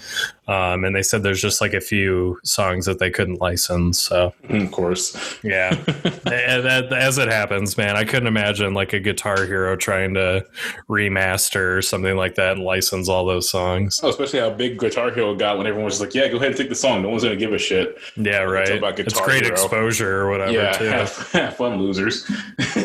Um, 0.48 0.84
and 0.84 0.94
they 0.94 1.04
said 1.04 1.24
there's 1.24 1.42
just 1.42 1.62
like 1.62 1.74
a 1.74 1.80
few 1.80 2.38
songs 2.44 2.86
that 2.86 3.00
they 3.00 3.10
couldn't 3.10 3.40
license. 3.40 4.00
So, 4.00 4.34
of 4.50 4.72
course. 4.72 5.40
Yeah. 5.42 5.70
as 6.26 7.18
it 7.18 7.30
happens, 7.30 7.78
man, 7.78 7.96
I 7.96 8.04
couldn't 8.04 8.28
imagine 8.28 8.74
like 8.74 8.92
a 8.92 9.00
Guitar 9.00 9.46
Hero 9.46 9.78
trying 9.78 10.14
to 10.16 10.46
remaster 10.90 11.78
or 11.78 11.82
something 11.82 12.18
like 12.18 12.36
that 12.36 12.58
and 12.58 12.64
license 12.64 13.08
all 13.08 13.26
those 13.26 13.50
songs. 13.50 14.02
Oh, 14.04 14.10
especially 14.10 14.40
how 14.40 14.50
big 14.50 14.80
Guitar 14.80 15.12
Hero 15.12 15.34
got 15.34 15.58
when 15.58 15.66
everyone 15.66 15.86
was 15.86 16.02
like, 16.02 16.14
yeah, 16.14 16.28
go 16.28 16.36
ahead 16.36 16.50
and 16.50 16.58
take 16.58 16.70
the 16.70 16.76
song. 16.76 17.04
No 17.04 17.10
one's 17.10 17.24
going 17.24 17.38
to 17.38 17.40
give 17.40 17.54
a 17.54 17.58
shit. 17.58 17.98
Yeah, 18.18 18.40
right. 18.40 18.78
About 18.78 18.98
Guitar 18.98 19.08
It's 19.08 19.22
great 19.22 19.44
Hero. 19.44 19.54
exposure 19.54 20.22
or 20.22 20.30
whatever, 20.30 20.52
yeah, 20.52 20.72
too. 20.74 20.86
Have, 20.86 21.18
have 21.32 21.56
fun, 21.56 21.80
losers. 21.80 22.30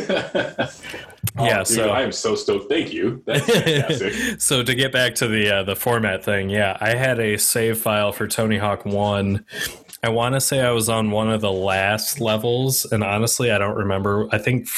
yeah, 1.41 1.61
oh, 1.61 1.65
so 1.65 1.91
I 1.91 2.03
am 2.03 2.13
so 2.13 2.35
stoked. 2.35 2.71
Thank 2.71 2.93
you. 2.93 3.23
That's 3.27 3.45
fantastic. 3.47 4.41
so 4.41 4.63
to 4.63 4.75
get 4.75 4.93
back 4.93 5.15
to 5.17 5.29
the 5.29 5.51
uh, 5.51 5.63
the 5.65 5.77
format 5.77 6.25
thing, 6.25 6.51
yeah, 6.51 6.77
I 6.81 6.95
had 6.95 7.19
a 7.19 7.37
save 7.49 7.79
file 7.79 8.13
for 8.13 8.27
Tony 8.27 8.59
Hawk 8.59 8.85
One. 8.85 9.45
I 10.03 10.11
want 10.11 10.35
to 10.35 10.41
say 10.41 10.61
I 10.61 10.71
was 10.71 10.89
on 10.89 11.11
one 11.11 11.31
of 11.31 11.41
the 11.41 11.51
last 11.51 12.21
levels, 12.21 12.85
and 12.85 13.03
honestly, 13.03 13.51
I 13.51 13.59
don't 13.59 13.77
remember. 13.77 14.29
I 14.31 14.39
think 14.39 14.69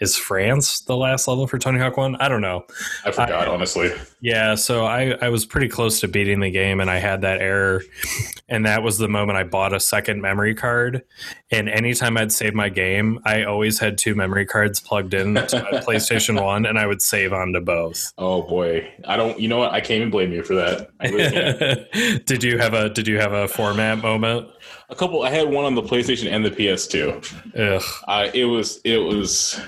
is 0.00 0.16
France 0.16 0.80
the 0.80 0.96
last 0.96 1.28
level 1.28 1.46
for 1.46 1.58
Tony 1.58 1.78
Hawk 1.78 1.96
One? 1.96 2.16
I 2.16 2.28
don't 2.28 2.40
know. 2.40 2.64
I 3.04 3.10
forgot, 3.10 3.30
I, 3.30 3.46
honestly. 3.46 3.92
Yeah, 4.20 4.54
so 4.54 4.84
I, 4.84 5.16
I 5.20 5.28
was 5.28 5.46
pretty 5.46 5.68
close 5.68 6.00
to 6.00 6.08
beating 6.08 6.40
the 6.40 6.50
game, 6.50 6.80
and 6.80 6.90
I 6.90 6.98
had 6.98 7.20
that 7.20 7.40
error, 7.40 7.82
and 8.48 8.66
that 8.66 8.82
was 8.82 8.98
the 8.98 9.08
moment 9.08 9.38
I 9.38 9.44
bought 9.44 9.72
a 9.72 9.80
second 9.80 10.20
memory 10.20 10.54
card. 10.54 11.02
And 11.50 11.68
anytime 11.68 12.16
I'd 12.16 12.32
save 12.32 12.54
my 12.54 12.68
game, 12.68 13.20
I 13.24 13.44
always 13.44 13.78
had 13.78 13.96
two 13.96 14.14
memory 14.14 14.46
cards 14.46 14.80
plugged 14.80 15.14
in 15.14 15.34
to 15.34 15.62
my 15.62 15.78
PlayStation 15.80 16.42
One, 16.42 16.66
and 16.66 16.78
I 16.78 16.86
would 16.86 17.02
save 17.02 17.32
onto 17.32 17.60
both. 17.60 18.12
Oh 18.18 18.42
boy, 18.42 18.92
I 19.06 19.16
don't. 19.16 19.38
You 19.38 19.48
know 19.48 19.58
what? 19.58 19.72
I 19.72 19.80
can't 19.80 19.98
even 19.98 20.10
blame 20.10 20.32
you 20.32 20.42
for 20.42 20.54
that. 20.54 20.90
Really 21.02 22.18
did 22.26 22.42
you 22.42 22.58
have 22.58 22.74
a 22.74 22.90
Did 22.90 23.06
you 23.06 23.18
have 23.18 23.32
a 23.32 23.46
format 23.46 23.98
moment? 23.98 24.48
A 24.90 24.94
couple. 24.94 25.22
I 25.22 25.30
had 25.30 25.50
one 25.50 25.64
on 25.64 25.74
the 25.74 25.82
PlayStation 25.82 26.30
and 26.30 26.44
the 26.44 26.50
PS2. 26.50 27.56
Ugh. 27.56 27.82
Uh, 28.06 28.30
it 28.34 28.44
was. 28.44 28.80
It 28.84 28.98
was. 28.98 29.60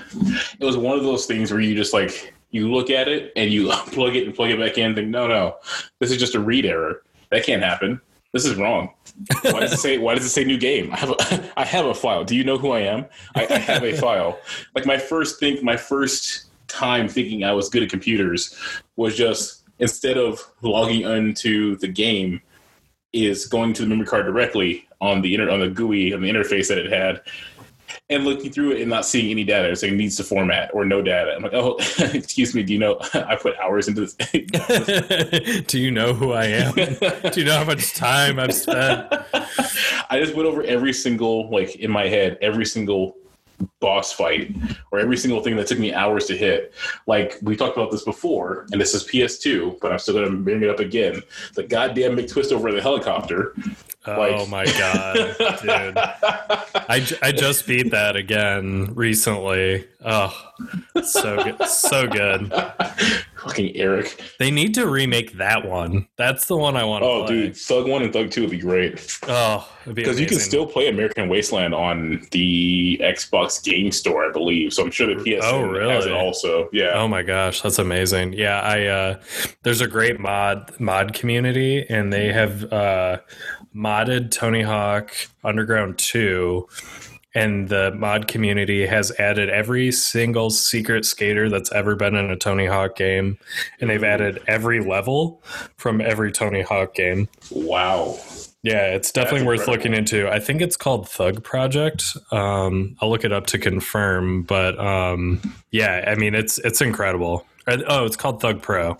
It 0.59 0.63
was 0.63 0.77
one 0.77 0.97
of 0.97 1.03
those 1.03 1.25
things 1.25 1.51
where 1.51 1.59
you 1.59 1.75
just 1.75 1.93
like 1.93 2.33
you 2.51 2.71
look 2.71 2.89
at 2.89 3.07
it 3.07 3.31
and 3.35 3.51
you 3.51 3.69
plug 3.87 4.15
it 4.15 4.25
and 4.25 4.35
plug 4.35 4.51
it 4.51 4.59
back 4.59 4.77
in. 4.77 4.87
And 4.87 4.95
think, 4.95 5.09
no, 5.09 5.27
no, 5.27 5.57
this 5.99 6.11
is 6.11 6.17
just 6.17 6.35
a 6.35 6.39
read 6.39 6.65
error. 6.65 7.03
That 7.31 7.45
can't 7.45 7.63
happen. 7.63 7.99
This 8.33 8.45
is 8.45 8.55
wrong. 8.55 8.93
Why 9.41 9.61
does 9.61 9.73
it 9.73 9.77
say? 9.77 9.97
Why 9.97 10.13
does 10.13 10.25
it 10.25 10.29
say 10.29 10.43
new 10.43 10.57
game? 10.57 10.93
I 10.93 10.97
have 10.97 11.09
a, 11.09 11.51
I 11.57 11.65
have 11.65 11.85
a 11.85 11.93
file. 11.93 12.23
Do 12.23 12.35
you 12.35 12.43
know 12.43 12.57
who 12.57 12.71
I 12.71 12.81
am? 12.81 13.05
I, 13.35 13.47
I 13.49 13.57
have 13.57 13.83
a 13.83 13.93
file. 13.93 14.39
Like 14.75 14.85
my 14.85 14.97
first 14.97 15.39
think, 15.39 15.63
my 15.63 15.77
first 15.77 16.45
time 16.67 17.07
thinking 17.07 17.43
I 17.43 17.53
was 17.53 17.69
good 17.69 17.83
at 17.83 17.89
computers 17.89 18.55
was 18.97 19.15
just 19.15 19.63
instead 19.79 20.17
of 20.17 20.39
logging 20.61 21.01
into 21.01 21.75
the 21.77 21.87
game, 21.87 22.41
is 23.13 23.45
going 23.45 23.73
to 23.73 23.81
the 23.81 23.87
memory 23.87 24.05
card 24.05 24.25
directly 24.25 24.86
on 25.01 25.21
the 25.21 25.33
inter- 25.33 25.49
on 25.49 25.59
the 25.59 25.69
GUI 25.69 26.13
on 26.13 26.21
the 26.21 26.29
interface 26.29 26.67
that 26.69 26.77
it 26.77 26.91
had, 26.91 27.21
and 28.09 28.23
looking 28.25 28.51
through 28.51 28.71
it 28.71 28.81
and 28.81 28.89
not 28.89 29.05
seeing 29.05 29.31
any 29.31 29.43
data, 29.43 29.75
saying 29.75 29.93
it 29.93 29.97
needs 29.97 30.15
to 30.17 30.23
format 30.23 30.71
or 30.73 30.85
no 30.85 31.01
data. 31.01 31.33
I'm 31.35 31.43
like, 31.43 31.53
oh, 31.53 31.77
excuse 31.99 32.55
me. 32.55 32.63
Do 32.63 32.73
you 32.73 32.79
know 32.79 32.99
I 33.13 33.35
put 33.35 33.57
hours 33.57 33.87
into 33.87 34.01
this? 34.01 34.13
do 35.67 35.79
you 35.79 35.91
know 35.91 36.13
who 36.13 36.31
I 36.31 36.45
am? 36.45 36.73
do 36.73 37.39
you 37.41 37.45
know 37.45 37.57
how 37.57 37.65
much 37.65 37.93
time 37.93 38.39
I've 38.39 38.53
spent? 38.53 39.07
I 40.09 40.19
just 40.19 40.35
went 40.35 40.47
over 40.47 40.63
every 40.63 40.93
single 40.93 41.49
like 41.49 41.75
in 41.75 41.91
my 41.91 42.07
head, 42.07 42.37
every 42.41 42.65
single 42.65 43.17
boss 43.79 44.11
fight 44.11 44.55
or 44.91 44.99
every 44.99 45.17
single 45.17 45.41
thing 45.41 45.55
that 45.55 45.67
took 45.67 45.79
me 45.79 45.93
hours 45.93 46.25
to 46.25 46.37
hit. 46.37 46.73
Like 47.05 47.37
we 47.41 47.55
talked 47.55 47.77
about 47.77 47.91
this 47.91 48.03
before, 48.03 48.65
and 48.71 48.81
this 48.81 48.93
is 48.93 49.03
PS2, 49.03 49.79
but 49.79 49.91
I'm 49.91 49.99
still 49.99 50.15
going 50.15 50.31
to 50.31 50.37
bring 50.37 50.63
it 50.63 50.69
up 50.69 50.79
again. 50.79 51.21
The 51.53 51.63
goddamn 51.63 52.15
McTwist 52.15 52.51
over 52.51 52.71
the 52.71 52.81
helicopter. 52.81 53.55
Oh 54.05 54.19
like, 54.19 54.49
my 54.49 54.65
god, 54.65 55.35
dude! 55.61 55.97
I, 55.97 57.05
I 57.21 57.31
just 57.33 57.67
beat 57.67 57.91
that 57.91 58.15
again 58.15 58.93
recently. 58.95 59.85
Oh, 60.03 60.33
so 61.03 61.43
good, 61.43 61.67
so 61.67 62.07
good. 62.07 62.53
Fucking 63.47 63.75
Eric. 63.75 64.21
They 64.39 64.51
need 64.51 64.73
to 64.75 64.87
remake 64.87 65.33
that 65.37 65.67
one. 65.67 66.07
That's 66.17 66.45
the 66.45 66.57
one 66.57 66.75
I 66.75 66.83
want. 66.83 67.03
to 67.03 67.07
Oh, 67.07 67.25
play. 67.25 67.35
dude, 67.47 67.57
Thug 67.57 67.87
One 67.87 68.03
and 68.03 68.13
Thug 68.13 68.31
Two 68.31 68.41
would 68.41 68.51
be 68.51 68.59
great. 68.59 69.19
Oh, 69.27 69.69
because 69.93 70.17
be 70.17 70.23
you 70.23 70.27
can 70.27 70.39
still 70.39 70.65
play 70.65 70.87
American 70.87 71.29
Wasteland 71.29 71.73
on 71.73 72.25
the 72.31 72.99
Xbox 73.01 73.63
Game 73.63 73.91
Store, 73.91 74.29
I 74.29 74.31
believe. 74.31 74.73
So 74.73 74.83
I'm 74.83 74.91
sure 74.91 75.07
the 75.07 75.23
PS 75.23 75.45
oh, 75.45 75.61
really? 75.63 75.93
has 75.93 76.05
it 76.05 76.11
also. 76.11 76.69
Yeah. 76.73 76.91
Oh 76.93 77.07
my 77.07 77.23
gosh, 77.23 77.61
that's 77.61 77.79
amazing. 77.79 78.33
Yeah, 78.33 78.59
I 78.61 78.85
uh, 78.85 79.21
there's 79.63 79.81
a 79.81 79.87
great 79.87 80.19
mod 80.19 80.79
mod 80.79 81.13
community, 81.13 81.85
and 81.89 82.11
they 82.11 82.31
have. 82.31 82.71
Uh, 82.71 83.19
modded 83.75 84.31
Tony 84.31 84.63
Hawk 84.63 85.13
Underground 85.43 85.99
2 85.99 86.67
and 87.37 87.69
the 87.69 87.91
mod 87.91 88.27
community 88.27 88.87
has 88.87 89.11
added 89.19 89.47
every 89.47 89.91
single 89.91 90.49
secret 90.49 91.05
skater 91.05 91.49
that's 91.49 91.71
ever 91.71 91.95
been 91.95 92.15
in 92.15 92.31
a 92.31 92.35
Tony 92.35 92.65
Hawk 92.65 92.95
game 92.95 93.37
and 93.79 93.91
they've 93.91 94.03
added 94.03 94.41
every 94.47 94.79
level 94.79 95.43
from 95.77 96.01
every 96.01 96.31
Tony 96.31 96.63
Hawk 96.63 96.95
game. 96.95 97.29
Wow. 97.51 98.17
Yeah, 98.63 98.87
it's 98.87 99.11
definitely 99.11 99.41
That's 99.41 99.47
worth 99.47 99.59
incredible. 99.59 99.73
looking 99.73 99.93
into. 99.93 100.29
I 100.33 100.39
think 100.39 100.61
it's 100.61 100.75
called 100.75 101.07
Thug 101.07 101.43
Project. 101.43 102.17
Um, 102.31 102.97
I'll 103.01 103.09
look 103.11 103.23
it 103.23 103.31
up 103.31 103.45
to 103.47 103.59
confirm, 103.59 104.41
but 104.41 104.77
um, 104.79 105.39
yeah, 105.69 106.05
I 106.07 106.15
mean 106.15 106.33
it's 106.33 106.57
it's 106.57 106.81
incredible. 106.81 107.45
Oh, 107.67 108.05
it's 108.05 108.15
called 108.15 108.41
Thug 108.41 108.63
Pro. 108.63 108.97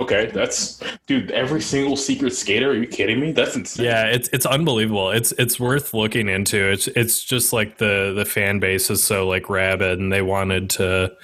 Okay, 0.00 0.30
that's 0.32 0.82
dude. 1.06 1.30
Every 1.30 1.60
single 1.60 1.94
secret 1.94 2.34
skater. 2.34 2.70
Are 2.70 2.74
you 2.74 2.86
kidding 2.86 3.20
me? 3.20 3.32
That's 3.32 3.54
insane. 3.54 3.84
Yeah, 3.84 4.06
it's 4.06 4.30
it's 4.32 4.46
unbelievable. 4.46 5.10
It's 5.10 5.32
it's 5.32 5.60
worth 5.60 5.92
looking 5.92 6.28
into. 6.28 6.56
It's 6.56 6.88
it's 6.88 7.22
just 7.22 7.52
like 7.52 7.76
the 7.76 8.14
the 8.16 8.24
fan 8.24 8.60
base 8.60 8.88
is 8.88 9.04
so 9.04 9.28
like 9.28 9.50
rabid, 9.50 9.98
and 9.98 10.10
they 10.10 10.22
wanted 10.22 10.70
to 10.70 11.14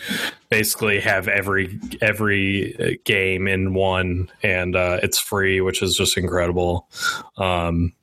basically 0.50 1.00
have 1.00 1.26
every 1.26 1.80
every 2.02 2.76
uh, 2.78 2.97
game 3.04 3.49
in 3.49 3.73
one, 3.73 4.30
and 4.42 4.76
uh, 4.76 5.00
it's 5.02 5.18
free, 5.18 5.62
which 5.62 5.80
is 5.80 5.97
just 5.97 6.18
incredible. 6.18 6.90
Um, 7.38 7.95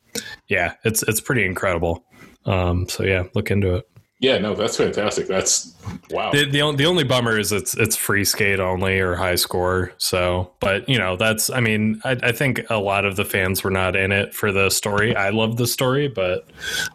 yeah, 0.47 0.73
it's 0.83 1.03
it's 1.03 1.21
pretty 1.21 1.45
incredible. 1.45 2.03
Um, 2.45 2.89
so 2.89 3.03
yeah, 3.03 3.25
look 3.35 3.51
into 3.51 3.75
it. 3.75 3.87
Yeah, 4.23 4.37
no, 4.37 4.55
that's 4.55 4.77
fantastic. 4.77 5.27
That's 5.27 5.75
wow. 6.09 6.31
The, 6.31 6.45
the 6.45 6.71
the 6.77 6.85
only 6.85 7.03
bummer 7.03 7.37
is 7.37 7.51
it's 7.51 7.73
it's 7.73 7.97
free 7.97 8.23
skate 8.23 8.61
only 8.61 8.97
or 9.01 9.15
high 9.15 9.35
score. 9.35 9.91
So, 9.97 10.49
but 10.61 10.87
you 10.87 10.97
know, 10.97 11.17
that's 11.17 11.49
I 11.49 11.59
mean, 11.59 11.99
I, 12.05 12.11
I 12.11 12.31
think 12.31 12.61
a 12.69 12.77
lot 12.77 13.03
of 13.03 13.17
the 13.17 13.25
fans 13.25 13.65
were 13.65 13.69
not 13.69 13.97
in 13.97 14.13
it 14.13 14.33
for 14.33 14.53
the 14.53 14.69
story. 14.69 15.13
I 15.13 15.31
love 15.31 15.57
the 15.57 15.67
story, 15.67 16.07
but 16.07 16.47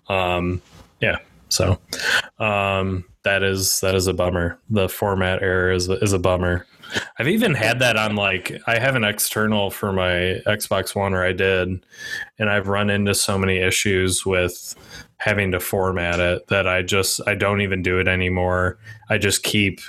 um, 0.08 0.62
yeah. 1.02 1.18
So, 1.50 1.78
um, 2.38 3.04
that 3.24 3.42
is 3.42 3.78
that 3.80 3.94
is 3.94 4.06
a 4.06 4.14
bummer. 4.14 4.58
The 4.70 4.88
format 4.88 5.42
error 5.42 5.70
is 5.70 5.90
is 5.90 6.14
a 6.14 6.18
bummer. 6.18 6.66
I've 7.18 7.28
even 7.28 7.52
had 7.52 7.80
that 7.80 7.98
on 7.98 8.16
like 8.16 8.58
I 8.66 8.78
have 8.78 8.94
an 8.94 9.04
external 9.04 9.70
for 9.70 9.92
my 9.92 10.40
Xbox 10.46 10.94
One, 10.94 11.12
or 11.12 11.22
I 11.22 11.32
did, 11.32 11.84
and 12.38 12.48
I've 12.48 12.68
run 12.68 12.88
into 12.88 13.14
so 13.14 13.36
many 13.36 13.58
issues 13.58 14.24
with 14.24 14.74
having 15.18 15.50
to 15.50 15.60
format 15.60 16.20
it 16.20 16.46
that 16.46 16.66
I 16.66 16.82
just 16.82 17.20
I 17.26 17.34
don't 17.34 17.60
even 17.60 17.82
do 17.82 17.98
it 17.98 18.08
anymore. 18.08 18.78
I 19.10 19.18
just 19.18 19.42
keep 19.42 19.80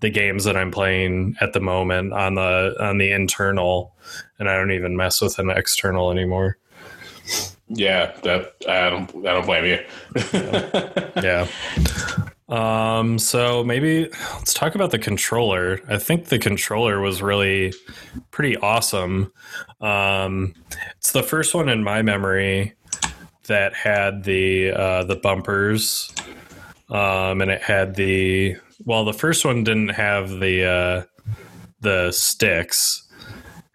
the 0.00 0.10
games 0.10 0.44
that 0.44 0.56
I'm 0.56 0.70
playing 0.70 1.36
at 1.40 1.52
the 1.52 1.60
moment 1.60 2.12
on 2.12 2.34
the 2.34 2.74
on 2.80 2.98
the 2.98 3.12
internal 3.12 3.94
and 4.38 4.48
I 4.48 4.56
don't 4.56 4.72
even 4.72 4.96
mess 4.96 5.20
with 5.20 5.38
an 5.38 5.50
external 5.50 6.10
anymore. 6.10 6.56
Yeah, 7.68 8.12
that 8.22 8.54
I 8.68 8.90
don't 8.90 9.26
I 9.26 9.32
don't 9.34 9.46
blame 9.46 9.64
you. 9.66 9.78
yeah. 11.22 11.46
Um 12.48 13.18
so 13.18 13.62
maybe 13.62 14.08
let's 14.38 14.54
talk 14.54 14.74
about 14.74 14.90
the 14.92 14.98
controller. 14.98 15.80
I 15.88 15.98
think 15.98 16.26
the 16.26 16.38
controller 16.38 17.00
was 17.00 17.20
really 17.20 17.74
pretty 18.30 18.56
awesome. 18.56 19.30
Um 19.82 20.54
it's 20.96 21.12
the 21.12 21.22
first 21.22 21.54
one 21.54 21.68
in 21.68 21.84
my 21.84 22.00
memory 22.00 22.74
that 23.50 23.74
had 23.74 24.22
the 24.22 24.70
uh, 24.70 25.02
the 25.04 25.16
bumpers, 25.16 26.12
um, 26.88 27.40
and 27.42 27.50
it 27.50 27.60
had 27.60 27.96
the 27.96 28.56
well, 28.84 29.04
the 29.04 29.12
first 29.12 29.44
one 29.44 29.64
didn't 29.64 29.88
have 29.90 30.38
the 30.38 30.64
uh, 30.64 31.02
the 31.80 32.12
sticks. 32.12 33.08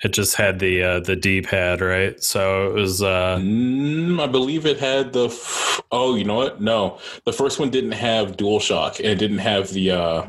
It 0.01 0.13
just 0.13 0.35
had 0.35 0.59
the 0.59 0.81
uh, 0.81 0.99
the 1.01 1.17
D 1.17 1.41
pad, 1.41 1.81
right? 1.81 2.21
So 2.23 2.69
it 2.69 2.73
was. 2.73 3.03
Uh, 3.03 3.37
mm, 3.41 4.21
I 4.21 4.27
believe 4.27 4.65
it 4.65 4.79
had 4.79 5.11
the. 5.11 5.25
F- 5.25 5.81
oh, 5.91 6.15
you 6.15 6.23
know 6.23 6.35
what? 6.35 6.61
No, 6.61 6.99
the 7.25 7.33
first 7.33 7.59
one 7.59 7.69
didn't 7.69 7.91
have 7.91 8.37
Dual 8.37 8.61
Shock, 8.61 8.99
and 8.99 9.07
it 9.07 9.19
didn't 9.19 9.39
have 9.39 9.71
the. 9.71 9.91
Uh, 9.91 10.27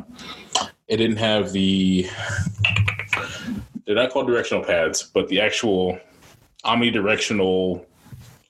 it 0.88 0.96
didn't 0.96 1.18
have 1.18 1.52
the. 1.52 2.08
They're 3.84 3.94
not 3.94 4.10
called 4.10 4.26
directional 4.26 4.64
pads, 4.64 5.04
but 5.04 5.28
the 5.28 5.40
actual 5.40 6.00
omnidirectional 6.64 7.86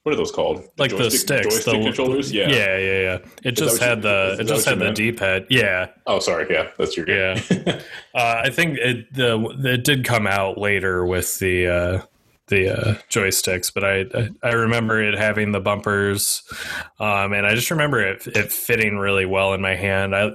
what 0.06 0.12
are 0.12 0.16
those 0.16 0.30
called? 0.30 0.62
like 0.78 0.96
the 0.96 1.10
sticks, 1.10 1.48
joystick 1.52 1.75
the 1.80 1.82
controllers. 1.82 2.32
Yeah. 2.32 2.48
yeah, 2.48 2.78
yeah, 2.78 3.00
yeah. 3.00 3.18
It 3.42 3.56
just 3.56 3.72
what 3.72 3.80
you- 3.80 3.88
had 3.88 4.02
the 4.02 4.32
is 4.34 4.38
it 4.38 4.44
just 4.46 4.64
had 4.64 4.78
the? 4.78 4.92
D 4.92 5.10
pad. 5.10 5.46
Yeah, 5.50 5.88
Oh, 6.06 6.20
sorry. 6.20 6.46
Yeah, 6.48 6.68
that's 6.78 6.96
your 6.96 7.06
game. 7.06 7.42
yeah. 7.50 7.80
uh, 8.14 8.42
I 8.44 8.50
think 8.50 8.78
it 8.78 9.12
the 9.12 9.36
it 9.64 9.82
did 9.82 10.04
come 10.04 10.28
out 10.28 10.58
later 10.58 11.04
with 11.04 11.40
the 11.40 11.66
uh, 11.66 12.02
the 12.46 12.68
uh, 12.68 12.94
joysticks, 13.10 13.75
but 13.75 13.82
I 13.82 14.04
I 14.48 14.52
remember 14.52 15.02
it 15.02 15.18
having 15.18 15.50
the 15.50 15.58
bumpers, 15.58 16.44
um, 17.00 17.32
and 17.32 17.44
I 17.44 17.56
just 17.56 17.72
remember 17.72 18.00
it 18.00 18.28
it 18.28 18.52
fitting 18.52 18.98
really 18.98 19.26
well 19.26 19.54
in 19.54 19.60
my 19.60 19.75
hand. 19.75 20.14
I, 20.14 20.30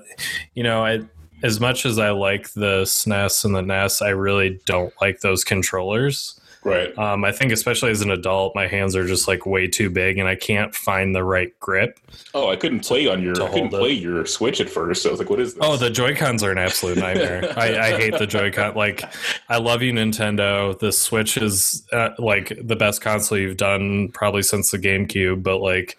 you 0.53 0.63
know, 0.63 0.83
I 0.83 0.99
as 1.43 1.61
much 1.61 1.85
as 1.85 1.97
I 1.97 2.09
like 2.09 2.51
the 2.51 2.81
SNES 2.83 3.45
and 3.45 3.55
the 3.55 3.61
NES, 3.61 4.01
I 4.01 4.09
really 4.09 4.59
don't 4.65 4.93
like 4.99 5.21
those 5.21 5.45
controllers. 5.45 6.37
Right. 6.63 6.97
Um, 6.97 7.23
I 7.23 7.31
think 7.31 7.51
especially 7.51 7.91
as 7.91 8.01
an 8.01 8.11
adult, 8.11 8.55
my 8.55 8.67
hands 8.67 8.95
are 8.95 9.05
just 9.05 9.27
like 9.27 9.45
way 9.45 9.67
too 9.67 9.89
big, 9.89 10.17
and 10.17 10.27
I 10.27 10.35
can't 10.35 10.73
find 10.73 11.15
the 11.15 11.23
right 11.23 11.57
grip. 11.59 11.99
Oh, 12.33 12.49
I 12.49 12.55
couldn't 12.55 12.81
play 12.81 13.07
on 13.07 13.21
your. 13.21 13.41
I 13.41 13.47
couldn't 13.47 13.73
it. 13.73 13.79
play 13.79 13.91
your 13.91 14.25
Switch 14.25 14.61
at 14.61 14.69
first. 14.69 15.03
So 15.03 15.09
I 15.09 15.11
was 15.11 15.19
like, 15.19 15.29
"What 15.29 15.39
is 15.39 15.55
this?" 15.55 15.63
Oh, 15.65 15.77
the 15.77 15.89
Joy 15.89 16.15
Cons 16.15 16.43
are 16.43 16.51
an 16.51 16.57
absolute 16.57 16.97
nightmare. 16.99 17.53
I, 17.57 17.77
I 17.77 17.97
hate 17.97 18.17
the 18.17 18.27
Joy 18.27 18.51
Con. 18.51 18.75
Like, 18.75 19.03
I 19.49 19.57
love 19.57 19.81
you, 19.81 19.93
Nintendo. 19.93 20.77
The 20.77 20.91
Switch 20.91 21.37
is 21.37 21.85
uh, 21.91 22.09
like 22.17 22.53
the 22.61 22.75
best 22.75 23.01
console 23.01 23.37
you've 23.37 23.57
done 23.57 24.09
probably 24.09 24.43
since 24.43 24.71
the 24.71 24.77
GameCube. 24.77 25.43
But 25.43 25.59
like, 25.59 25.97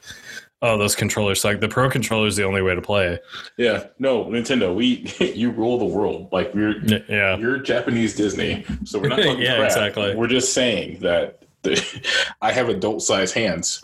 oh, 0.63 0.79
those 0.79 0.95
controllers 0.97 1.41
suck. 1.41 1.61
The 1.61 1.69
Pro 1.69 1.91
controller 1.91 2.27
is 2.27 2.37
the 2.37 2.45
only 2.45 2.63
way 2.63 2.75
to 2.75 2.81
play. 2.83 3.19
yeah. 3.59 3.87
No, 3.99 4.25
Nintendo. 4.27 4.75
We 4.75 5.07
you 5.35 5.51
rule 5.51 5.79
the 5.79 5.85
world. 5.85 6.29
Like 6.33 6.55
we're 6.55 6.81
Y- 6.87 7.05
Yeah, 7.09 7.37
you're 7.37 7.59
Japanese 7.59 8.15
Disney. 8.17 8.65
So 8.85 8.99
we're 8.99 9.09
not 9.09 9.17
talking 9.23 9.43
Yeah, 9.43 9.57
crap. 9.57 9.67
exactly. 9.71 10.15
We're 10.17 10.27
just 10.29 10.55
saying 10.55 11.01
that 11.01 11.41
the, 11.63 11.83
I 12.43 12.53
have 12.53 12.69
adult 12.69 13.03
size 13.03 13.33
hands. 13.33 13.81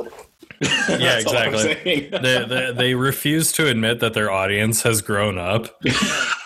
yeah, 0.60 0.86
That's 0.88 1.26
all 1.26 1.36
I'm 1.36 1.54
exactly. 1.54 2.08
they, 2.10 2.44
they, 2.44 2.72
they 2.76 2.94
refuse 2.94 3.52
to 3.52 3.68
admit 3.68 4.00
that 4.00 4.14
their 4.14 4.28
audience 4.30 4.82
has 4.82 5.00
grown 5.02 5.38
up, 5.38 5.80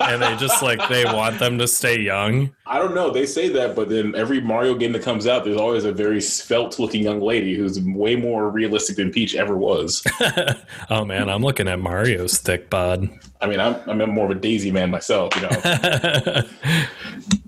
and 0.09 0.23
they 0.23 0.35
just 0.37 0.63
like 0.63 0.87
they 0.89 1.05
want 1.05 1.39
them 1.39 1.59
to 1.59 1.67
stay 1.69 2.01
young. 2.01 2.51
I 2.67 2.79
don't 2.79 2.95
know. 2.95 3.11
They 3.11 3.27
say 3.27 3.49
that, 3.51 3.75
but 3.77 3.89
then 3.89 4.15
every 4.15 4.41
Mario 4.41 4.75
game 4.75 4.93
that 4.93 5.03
comes 5.03 5.27
out, 5.27 5.45
there's 5.45 5.57
always 5.57 5.85
a 5.85 5.93
very 5.93 6.21
svelte 6.21 6.79
looking 6.79 7.03
young 7.03 7.21
lady 7.21 7.55
who's 7.55 7.81
way 7.81 8.17
more 8.17 8.49
realistic 8.51 8.97
than 8.97 9.11
Peach 9.13 9.35
ever 9.35 9.57
was. 9.57 10.03
oh 10.91 11.05
man, 11.05 11.29
I'm 11.29 11.43
looking 11.43 11.69
at 11.69 11.79
Mario's 11.81 12.39
thick 12.39 12.71
bod. 12.71 13.09
I 13.41 13.47
mean, 13.47 13.61
I'm, 13.61 13.77
I'm 13.89 14.11
more 14.11 14.27
of 14.31 14.37
a 14.37 14.41
Daisy 14.41 14.71
man 14.71 14.91
myself, 14.91 15.35
you 15.37 15.43
know. 15.43 16.43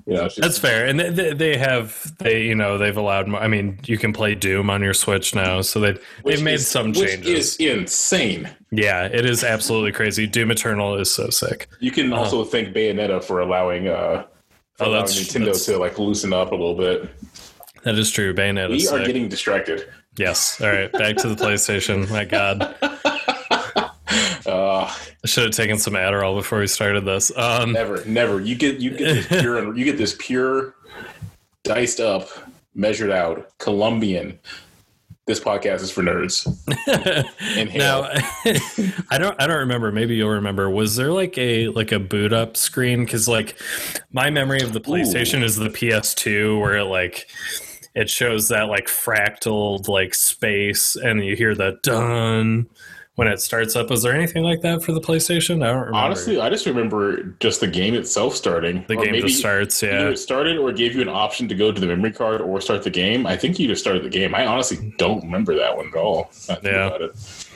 You 0.06 0.12
know, 0.16 0.24
just- 0.24 0.40
That's 0.40 0.58
fair, 0.58 0.84
and 0.86 1.00
they- 1.00 1.32
they, 1.32 1.56
have 1.56 2.12
they 2.18 2.42
you 2.42 2.54
know 2.54 2.76
they've 2.76 2.96
allowed. 2.96 3.32
I 3.34 3.48
mean, 3.48 3.78
you 3.86 3.96
can 3.96 4.12
play 4.12 4.34
Doom 4.34 4.68
on 4.68 4.82
your 4.82 4.92
Switch 4.92 5.34
now, 5.34 5.62
so 5.62 5.80
they 5.80 5.96
they've 6.26 6.42
made 6.42 6.54
is- 6.56 6.68
some 6.68 6.88
which 6.92 7.08
changes. 7.08 7.56
is 7.56 7.78
insane. 7.80 8.50
Yeah, 8.76 9.04
it 9.06 9.24
is 9.26 9.42
absolutely 9.44 9.92
crazy. 9.92 10.26
Doom 10.26 10.50
Eternal 10.50 10.96
is 10.96 11.10
so 11.12 11.30
sick. 11.30 11.68
You 11.80 11.90
can 11.90 12.12
also 12.12 12.44
thank 12.44 12.68
Bayonetta 12.74 13.22
for 13.22 13.40
allowing 13.40 13.88
uh, 13.88 14.24
for 14.76 14.84
Oh, 14.84 14.90
allowing 14.90 15.04
Nintendo 15.06 15.38
that's- 15.46 15.64
to 15.66 15.78
like 15.78 15.98
loosen 15.98 16.32
up 16.32 16.48
a 16.52 16.54
little 16.54 16.74
bit. 16.76 17.08
That 17.84 17.96
is 17.98 18.10
true. 18.10 18.32
Bayonetta 18.34 18.70
We 18.70 18.76
are 18.76 18.98
sick. 18.98 19.06
getting 19.06 19.28
distracted. 19.28 19.86
yes. 20.16 20.60
All 20.60 20.68
right, 20.68 20.90
back 20.92 21.16
to 21.18 21.28
the 21.28 21.34
PlayStation. 21.34 22.08
My 22.10 22.24
God, 22.24 22.62
Uh, 24.46 24.90
I 25.24 25.26
should 25.26 25.44
have 25.44 25.52
taken 25.54 25.78
some 25.78 25.94
Adderall 25.94 26.36
before 26.36 26.58
we 26.60 26.66
started 26.66 27.04
this. 27.04 27.32
Um, 27.36 27.72
never, 27.72 28.04
never. 28.04 28.40
You 28.40 28.54
get 28.54 28.76
you 28.78 28.90
get 28.90 29.28
this 29.28 29.40
pure 29.40 29.76
you 29.76 29.84
get 29.84 29.96
this 29.98 30.16
pure, 30.18 30.74
diced 31.62 32.00
up, 32.00 32.28
measured 32.74 33.10
out 33.10 33.50
Colombian. 33.58 34.38
This 35.26 35.40
podcast 35.40 35.80
is 35.80 35.90
for 35.90 36.02
nerds. 36.02 36.46
Now, 37.74 38.02
I 39.10 39.18
don't, 39.18 39.40
I 39.40 39.46
don't 39.46 39.60
remember. 39.60 39.90
Maybe 39.90 40.16
you'll 40.16 40.30
remember. 40.30 40.68
Was 40.68 40.96
there 40.96 41.12
like 41.12 41.36
a 41.38 41.68
like 41.68 41.92
a 41.92 41.98
boot 41.98 42.32
up 42.32 42.56
screen? 42.56 43.04
Because 43.04 43.26
like 43.26 43.58
my 44.12 44.30
memory 44.30 44.60
of 44.60 44.72
the 44.72 44.80
PlayStation 44.80 45.42
is 45.42 45.56
the 45.56 45.68
PS2, 45.70 46.60
where 46.60 46.76
it 46.76 46.84
like 46.84 47.28
it 47.94 48.10
shows 48.10 48.48
that 48.48 48.68
like 48.68 48.86
fractal 48.86 49.86
like 49.88 50.14
space, 50.14 50.96
and 50.96 51.24
you 51.24 51.36
hear 51.36 51.54
the 51.54 51.78
dun 51.82 52.68
when 53.16 53.28
it 53.28 53.40
starts 53.40 53.76
up. 53.76 53.90
Was 53.90 54.02
there 54.02 54.12
anything 54.14 54.42
like 54.42 54.60
that 54.62 54.82
for 54.82 54.92
the 54.92 55.00
PlayStation? 55.00 55.62
I 55.62 55.68
don't 55.68 55.76
remember. 55.76 55.96
Honestly, 55.96 56.40
I 56.40 56.50
just 56.50 56.66
remember 56.66 57.22
just 57.40 57.60
the 57.60 57.68
game 57.68 57.94
itself 57.94 58.34
starting. 58.34 58.84
the 58.88 58.96
Or 58.96 59.04
game 59.04 59.12
maybe 59.12 59.28
just 59.28 59.38
starts. 59.40 59.82
Either 59.82 59.92
Yeah, 59.92 60.08
it 60.08 60.18
started 60.18 60.58
or 60.58 60.72
gave 60.72 60.94
you 60.94 61.02
an 61.02 61.08
option 61.08 61.48
to 61.48 61.54
go 61.54 61.70
to 61.70 61.80
the 61.80 61.86
memory 61.86 62.12
card 62.12 62.40
or 62.40 62.60
start 62.60 62.82
the 62.82 62.90
game. 62.90 63.26
I 63.26 63.36
think 63.36 63.58
you 63.58 63.68
just 63.68 63.82
started 63.82 64.02
the 64.02 64.08
game. 64.10 64.34
I 64.34 64.46
honestly 64.46 64.94
don't 64.98 65.22
remember 65.22 65.54
that 65.56 65.76
one 65.76 65.88
at 65.88 65.94
all. 65.94 66.30
Yeah. 66.48 66.86
about 66.86 67.02
it. 67.02 67.48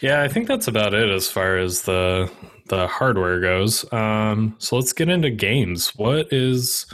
yeah. 0.00 0.22
I 0.22 0.28
think 0.28 0.48
that's 0.48 0.68
about 0.68 0.92
it 0.94 1.08
as 1.08 1.30
far 1.30 1.56
as 1.56 1.82
the 1.82 2.30
the 2.68 2.86
hardware 2.88 3.40
goes. 3.40 3.90
Um, 3.92 4.56
so 4.58 4.76
let's 4.76 4.92
get 4.92 5.08
into 5.08 5.30
games. 5.30 5.94
What 5.96 6.32
is 6.32 6.86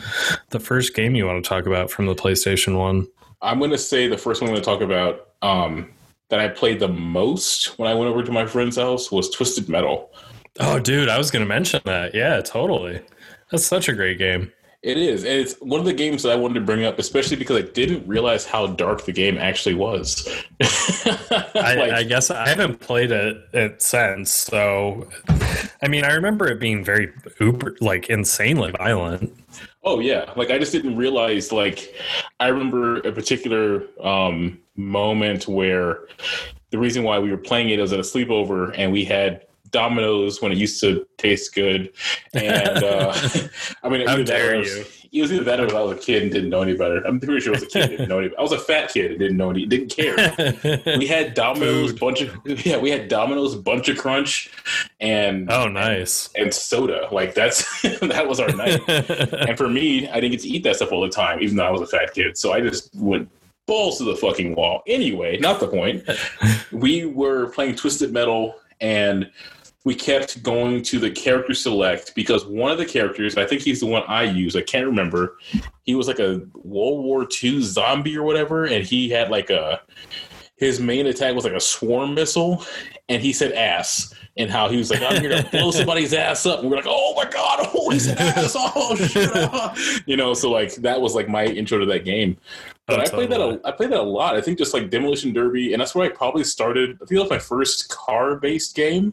the 0.50 0.60
first 0.60 0.94
game 0.94 1.14
you 1.14 1.26
want 1.26 1.42
to 1.42 1.48
talk 1.48 1.66
about 1.66 1.90
from 1.90 2.06
the 2.06 2.14
PlayStation 2.14 2.78
One? 2.78 3.08
I'm 3.40 3.58
going 3.58 3.70
to 3.70 3.78
say 3.78 4.06
the 4.06 4.18
first 4.18 4.40
one 4.42 4.50
I'm 4.50 4.54
going 4.54 4.62
to 4.62 4.70
talk 4.70 4.82
about 4.82 5.30
um, 5.40 5.88
that 6.32 6.40
I 6.40 6.48
played 6.48 6.80
the 6.80 6.88
most 6.88 7.78
when 7.78 7.90
I 7.90 7.94
went 7.94 8.10
over 8.10 8.22
to 8.22 8.32
my 8.32 8.46
friend's 8.46 8.76
house 8.76 9.12
was 9.12 9.28
Twisted 9.28 9.68
Metal. 9.68 10.10
Oh, 10.60 10.78
dude, 10.78 11.10
I 11.10 11.18
was 11.18 11.30
going 11.30 11.44
to 11.44 11.46
mention 11.46 11.82
that. 11.84 12.14
Yeah, 12.14 12.40
totally. 12.40 13.02
That's 13.50 13.66
such 13.66 13.90
a 13.90 13.92
great 13.92 14.16
game. 14.16 14.50
It 14.82 14.96
is. 14.96 15.24
And 15.24 15.34
it's 15.34 15.56
one 15.60 15.78
of 15.78 15.84
the 15.84 15.92
games 15.92 16.22
that 16.22 16.32
I 16.32 16.36
wanted 16.36 16.54
to 16.54 16.62
bring 16.62 16.86
up, 16.86 16.98
especially 16.98 17.36
because 17.36 17.58
I 17.58 17.68
didn't 17.68 18.08
realize 18.08 18.46
how 18.46 18.66
dark 18.66 19.04
the 19.04 19.12
game 19.12 19.36
actually 19.36 19.74
was. 19.74 20.26
I, 21.54 21.90
I 21.96 22.02
guess 22.02 22.30
I 22.30 22.48
haven't 22.48 22.80
played 22.80 23.12
it, 23.12 23.36
it 23.52 23.82
since. 23.82 24.32
So, 24.32 25.10
I 25.82 25.88
mean, 25.88 26.04
I 26.04 26.14
remember 26.14 26.48
it 26.48 26.58
being 26.58 26.82
very 26.82 27.12
uber, 27.40 27.76
like 27.82 28.08
insanely 28.08 28.70
violent. 28.70 29.38
Oh 29.84 30.00
yeah, 30.00 30.32
like 30.34 30.50
I 30.50 30.58
just 30.58 30.72
didn't 30.72 30.96
realize. 30.96 31.52
Like 31.52 31.94
I 32.40 32.48
remember 32.48 33.00
a 33.00 33.12
particular 33.12 33.84
um, 34.00 34.61
moment 34.76 35.46
where 35.48 36.06
the 36.70 36.78
reason 36.78 37.02
why 37.02 37.18
we 37.18 37.30
were 37.30 37.36
playing 37.36 37.68
it 37.70 37.78
was 37.78 37.92
at 37.92 37.98
a 37.98 38.02
sleepover, 38.02 38.74
and 38.76 38.92
we 38.92 39.04
had 39.04 39.46
Domino's 39.70 40.40
when 40.42 40.52
it 40.52 40.58
used 40.58 40.80
to 40.80 41.06
taste 41.18 41.54
good. 41.54 41.92
And 42.34 42.82
uh, 42.84 43.14
I 43.82 43.88
mean, 43.88 44.06
How 44.06 44.22
dare 44.22 44.58
was- 44.58 44.68
you. 44.76 44.84
It 45.14 45.20
was 45.20 45.30
either 45.30 45.44
that 45.44 45.60
or 45.60 45.76
I 45.76 45.82
was 45.82 45.98
a 45.98 46.00
kid 46.00 46.22
and 46.22 46.32
didn't 46.32 46.48
know 46.48 46.62
any 46.62 46.74
better. 46.74 47.06
I'm 47.06 47.20
pretty 47.20 47.40
sure 47.40 47.52
I 47.52 47.56
was 47.56 47.64
a 47.64 47.66
kid 47.66 47.82
and 47.82 47.90
didn't 47.90 48.08
know 48.08 48.20
any. 48.20 48.34
I 48.34 48.40
was 48.40 48.52
a 48.52 48.58
fat 48.58 48.90
kid 48.94 49.10
and 49.10 49.20
didn't 49.20 49.36
know 49.36 49.50
any. 49.50 49.66
Didn't 49.66 49.90
care. 49.94 50.16
We 50.98 51.06
had 51.06 51.34
Domino's 51.34 51.90
Food. 51.90 52.00
bunch 52.00 52.22
of 52.22 52.64
yeah. 52.66 52.78
We 52.78 52.90
had 52.90 53.08
Domino's 53.08 53.54
bunch 53.54 53.90
of 53.90 53.98
crunch, 53.98 54.50
and 55.00 55.52
oh, 55.52 55.68
nice. 55.68 56.30
and 56.34 56.54
soda. 56.54 57.08
Like 57.12 57.34
that's 57.34 57.82
that 58.00 58.26
was 58.26 58.40
our 58.40 58.48
night. 58.52 58.80
And 58.88 59.58
for 59.58 59.68
me, 59.68 60.08
I 60.08 60.14
didn't 60.14 60.30
get 60.30 60.40
to 60.40 60.48
eat 60.48 60.64
that 60.64 60.76
stuff 60.76 60.92
all 60.92 61.02
the 61.02 61.10
time, 61.10 61.42
even 61.42 61.56
though 61.56 61.66
I 61.66 61.70
was 61.70 61.82
a 61.82 61.86
fat 61.86 62.14
kid. 62.14 62.38
So 62.38 62.54
I 62.54 62.62
just 62.62 62.88
went 62.94 63.28
balls 63.66 63.98
to 63.98 64.04
the 64.04 64.16
fucking 64.16 64.54
wall. 64.54 64.82
Anyway, 64.86 65.38
not 65.38 65.60
the 65.60 65.68
point. 65.68 66.04
We 66.72 67.04
were 67.04 67.50
playing 67.50 67.76
Twisted 67.76 68.12
Metal 68.12 68.54
and 68.80 69.30
we 69.84 69.94
kept 69.94 70.42
going 70.42 70.82
to 70.84 70.98
the 70.98 71.10
character 71.10 71.54
select 71.54 72.14
because 72.14 72.46
one 72.46 72.70
of 72.70 72.78
the 72.78 72.86
characters, 72.86 73.36
I 73.36 73.46
think 73.46 73.62
he's 73.62 73.80
the 73.80 73.86
one 73.86 74.02
I 74.08 74.22
use, 74.22 74.56
I 74.56 74.62
can't 74.62 74.86
remember. 74.86 75.36
He 75.82 75.94
was 75.94 76.06
like 76.06 76.18
a 76.18 76.40
World 76.54 77.04
War 77.04 77.26
II 77.42 77.62
zombie 77.62 78.16
or 78.16 78.22
whatever, 78.22 78.64
and 78.64 78.84
he 78.84 79.10
had 79.10 79.30
like 79.30 79.50
a 79.50 79.80
his 80.56 80.78
main 80.78 81.06
attack 81.06 81.34
was 81.34 81.44
like 81.44 81.54
a 81.54 81.60
swarm 81.60 82.14
missile, 82.14 82.64
and 83.08 83.20
he 83.20 83.32
said 83.32 83.52
ass. 83.52 84.14
And 84.38 84.50
how 84.50 84.70
he 84.70 84.78
was 84.78 84.90
like, 84.90 85.02
I'm 85.02 85.20
here 85.20 85.28
to 85.28 85.46
blow 85.50 85.70
somebody's 85.72 86.14
ass 86.14 86.46
up. 86.46 86.60
And 86.60 86.70
we're 86.70 86.76
like, 86.76 86.86
oh 86.88 87.14
my 87.14 87.28
God, 87.28 87.68
oh, 87.74 87.90
he's 87.90 88.06
an 88.06 88.16
ass. 88.16 88.54
Oh, 88.56 88.96
shit. 88.96 89.28
ah." 89.34 89.74
You 90.06 90.16
know, 90.16 90.32
so 90.32 90.50
like 90.50 90.74
that 90.76 91.02
was 91.02 91.14
like 91.14 91.28
my 91.28 91.44
intro 91.44 91.78
to 91.78 91.84
that 91.86 92.06
game. 92.06 92.38
But 92.96 93.08
I 93.08 93.10
played 93.10 93.30
that 93.30 93.40
a, 93.40 93.60
I 93.64 93.70
played 93.72 93.90
that 93.90 94.00
a 94.00 94.02
lot. 94.02 94.36
I 94.36 94.40
think 94.40 94.58
just 94.58 94.74
like 94.74 94.90
Demolition 94.90 95.32
Derby, 95.32 95.72
and 95.72 95.80
that's 95.80 95.94
where 95.94 96.06
I 96.06 96.10
probably 96.10 96.44
started. 96.44 96.90
I 96.96 96.98
think 97.06 97.10
that 97.10 97.20
was 97.20 97.30
my 97.30 97.38
first 97.38 97.88
car 97.88 98.36
based 98.36 98.74
game. 98.74 99.12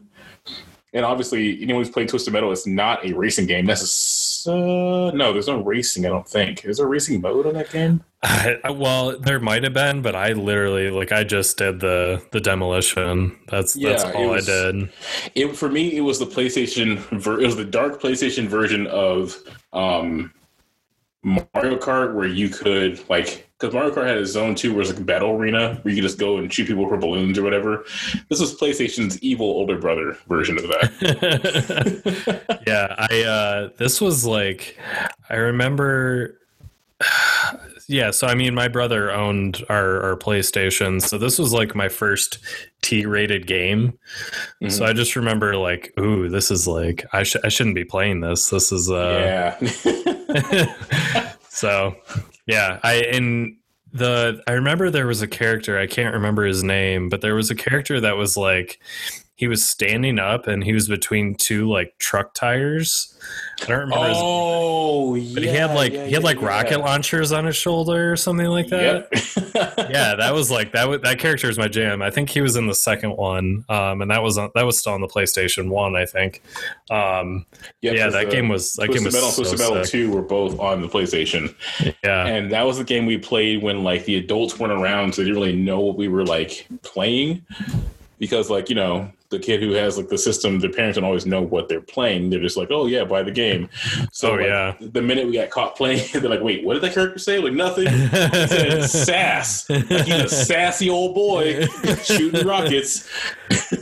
And 0.92 1.04
obviously, 1.04 1.62
anyone 1.62 1.84
who's 1.84 1.92
played 1.92 2.08
Twisted 2.08 2.32
Metal, 2.32 2.50
it's 2.50 2.66
not 2.66 3.06
a 3.06 3.12
racing 3.12 3.46
game. 3.46 3.64
Necess- 3.64 4.48
uh, 4.48 5.14
no, 5.14 5.32
there's 5.32 5.46
no 5.46 5.62
racing. 5.62 6.04
I 6.04 6.08
don't 6.08 6.26
think. 6.28 6.64
Is 6.64 6.78
there 6.78 6.86
a 6.86 6.88
racing 6.88 7.20
mode 7.20 7.46
on 7.46 7.54
that 7.54 7.70
game? 7.70 8.02
I, 8.24 8.58
well, 8.70 9.16
there 9.16 9.38
might 9.38 9.62
have 9.62 9.72
been, 9.72 10.02
but 10.02 10.16
I 10.16 10.32
literally 10.32 10.90
like 10.90 11.12
I 11.12 11.22
just 11.22 11.58
did 11.58 11.78
the 11.78 12.20
the 12.32 12.40
demolition. 12.40 13.38
That's 13.48 13.74
that's 13.74 14.02
Yeah, 14.02 14.10
it 14.10 14.16
all 14.16 14.30
was- 14.30 14.48
I 14.48 14.52
did. 14.72 14.88
It 15.36 15.56
for 15.56 15.68
me, 15.68 15.96
it 15.96 16.00
was 16.00 16.18
the 16.18 16.26
PlayStation. 16.26 16.98
Ver- 17.20 17.40
it 17.40 17.46
was 17.46 17.56
the 17.56 17.64
dark 17.64 18.02
PlayStation 18.02 18.46
version 18.48 18.88
of 18.88 19.36
um, 19.72 20.32
Mario 21.22 21.76
Kart, 21.78 22.14
where 22.14 22.26
you 22.26 22.48
could 22.48 23.08
like 23.10 23.50
because 23.58 23.74
Mario 23.74 23.94
Kart 23.94 24.06
had 24.06 24.16
a 24.16 24.26
zone 24.26 24.54
too, 24.54 24.72
where 24.72 24.80
it's 24.80 24.90
like 24.90 25.00
a 25.00 25.04
battle 25.04 25.32
arena 25.32 25.78
where 25.82 25.92
you 25.92 26.00
could 26.00 26.06
just 26.08 26.18
go 26.18 26.38
and 26.38 26.52
shoot 26.52 26.66
people 26.66 26.88
for 26.88 26.96
balloons 26.96 27.38
or 27.38 27.42
whatever. 27.42 27.84
This 28.28 28.40
was 28.40 28.58
PlayStation's 28.58 29.20
evil 29.22 29.46
older 29.46 29.78
brother 29.78 30.16
version 30.28 30.56
of 30.56 30.64
that. 30.64 31.02
yeah, 32.66 32.94
I 32.96 33.22
uh 33.22 33.68
this 33.76 34.00
was 34.00 34.24
like 34.24 34.78
I 35.28 35.34
remember 35.36 36.38
yeah. 37.90 38.12
So 38.12 38.28
I 38.28 38.34
mean, 38.36 38.54
my 38.54 38.68
brother 38.68 39.10
owned 39.10 39.64
our, 39.68 40.00
our 40.02 40.16
PlayStation, 40.16 41.02
so 41.02 41.18
this 41.18 41.40
was 41.40 41.52
like 41.52 41.74
my 41.74 41.88
first 41.88 42.38
T-rated 42.82 43.48
game. 43.48 43.98
Mhm. 44.62 44.70
So 44.70 44.84
I 44.84 44.92
just 44.92 45.16
remember 45.16 45.56
like, 45.56 45.92
ooh, 45.98 46.28
this 46.28 46.52
is 46.52 46.68
like 46.68 47.04
I 47.12 47.24
sh- 47.24 47.42
I 47.42 47.48
shouldn't 47.48 47.74
be 47.74 47.84
playing 47.84 48.20
this. 48.20 48.50
This 48.50 48.70
is 48.70 48.88
uh. 48.88 49.56
yeah. 49.60 51.24
so 51.48 51.96
yeah, 52.46 52.78
I 52.84 53.02
in 53.12 53.56
the 53.92 54.40
I 54.46 54.52
remember 54.52 54.88
there 54.90 55.08
was 55.08 55.20
a 55.20 55.26
character 55.26 55.76
I 55.76 55.88
can't 55.88 56.14
remember 56.14 56.44
his 56.44 56.62
name, 56.62 57.08
but 57.08 57.22
there 57.22 57.34
was 57.34 57.50
a 57.50 57.56
character 57.56 58.00
that 58.00 58.16
was 58.16 58.36
like 58.36 58.78
he 59.40 59.48
was 59.48 59.66
standing 59.66 60.18
up 60.18 60.46
and 60.46 60.62
he 60.62 60.74
was 60.74 60.86
between 60.86 61.34
two 61.34 61.66
like 61.66 61.96
truck 61.96 62.34
tires. 62.34 63.16
I 63.62 63.64
don't 63.64 63.78
remember 63.78 64.08
his 64.08 64.16
oh, 64.20 65.14
yeah. 65.14 65.34
But 65.34 65.42
he 65.42 65.48
had 65.48 65.74
like 65.74 65.92
he 65.92 66.12
had 66.12 66.22
like 66.22 66.42
rocket 66.42 66.80
launchers 66.80 67.32
on 67.32 67.46
his 67.46 67.56
shoulder 67.56 68.12
or 68.12 68.16
something 68.16 68.48
like 68.48 68.68
that. 68.68 69.08
Yep. 69.10 69.54
yeah, 69.90 70.14
that 70.14 70.34
was 70.34 70.50
like 70.50 70.72
that. 70.72 70.90
Was, 70.90 71.00
that 71.00 71.18
character 71.18 71.48
is 71.48 71.56
my 71.56 71.68
jam. 71.68 72.02
I 72.02 72.10
think 72.10 72.28
he 72.28 72.42
was 72.42 72.56
in 72.56 72.66
the 72.66 72.74
second 72.74 73.16
one, 73.16 73.64
um, 73.70 74.02
and 74.02 74.10
that 74.10 74.22
was 74.22 74.36
on, 74.36 74.50
that 74.54 74.66
was 74.66 74.78
still 74.78 74.92
on 74.92 75.00
the 75.00 75.08
PlayStation 75.08 75.70
One. 75.70 75.96
I 75.96 76.04
think. 76.04 76.42
Um, 76.90 77.46
Yep, 77.80 77.94
yeah, 77.94 78.10
that 78.10 78.26
the 78.26 78.30
game 78.30 78.50
was 78.50 78.74
that 78.74 78.86
Twisted 78.86 78.98
game 78.98 79.04
was 79.06 79.14
Metal, 79.14 79.30
so 79.30 79.42
Twisted 79.42 79.58
Metal. 79.58 79.84
Two 79.86 80.10
were 80.10 80.20
both 80.20 80.60
on 80.60 80.82
the 80.82 80.88
PlayStation, 80.88 81.54
Yeah, 82.04 82.26
and 82.26 82.52
that 82.52 82.66
was 82.66 82.76
the 82.76 82.84
game 82.84 83.06
we 83.06 83.16
played 83.16 83.62
when 83.62 83.84
like 83.84 84.04
the 84.04 84.16
adults 84.16 84.58
weren't 84.58 84.72
around, 84.74 85.14
so 85.14 85.22
they 85.22 85.28
didn't 85.28 85.40
really 85.42 85.56
know 85.56 85.80
what 85.80 85.96
we 85.96 86.08
were 86.08 86.26
like 86.26 86.66
playing. 86.82 87.42
Because 88.18 88.50
like 88.50 88.68
you 88.68 88.74
know 88.74 89.10
the 89.30 89.38
kid 89.38 89.62
who 89.62 89.72
has 89.72 89.96
like 89.96 90.08
the 90.08 90.18
system, 90.18 90.58
their 90.58 90.70
parents 90.72 90.96
don't 90.96 91.04
always 91.04 91.24
know 91.24 91.40
what 91.40 91.68
they're 91.68 91.80
playing. 91.80 92.30
They're 92.30 92.40
just 92.40 92.56
like, 92.56 92.68
oh 92.70 92.86
yeah, 92.86 93.04
buy 93.04 93.22
the 93.22 93.30
game. 93.30 93.68
So 94.12 94.32
Oh, 94.32 94.34
like, 94.34 94.46
yeah. 94.46 94.74
the 94.80 95.00
minute 95.02 95.26
we 95.26 95.34
got 95.34 95.50
caught 95.50 95.76
playing, 95.76 96.06
they're 96.12 96.28
like, 96.28 96.42
wait, 96.42 96.64
what 96.64 96.74
did 96.74 96.82
that 96.82 96.92
character 96.94 97.18
say? 97.18 97.38
Like 97.38 97.52
nothing. 97.52 97.86
He 97.88 98.08
said 98.08 98.84
sass. 98.90 99.70
Like 99.70 99.86
he's 100.06 100.24
a 100.24 100.28
sassy 100.28 100.90
old 100.90 101.14
boy 101.14 101.64
shooting 102.04 102.46
rockets. 102.46 103.08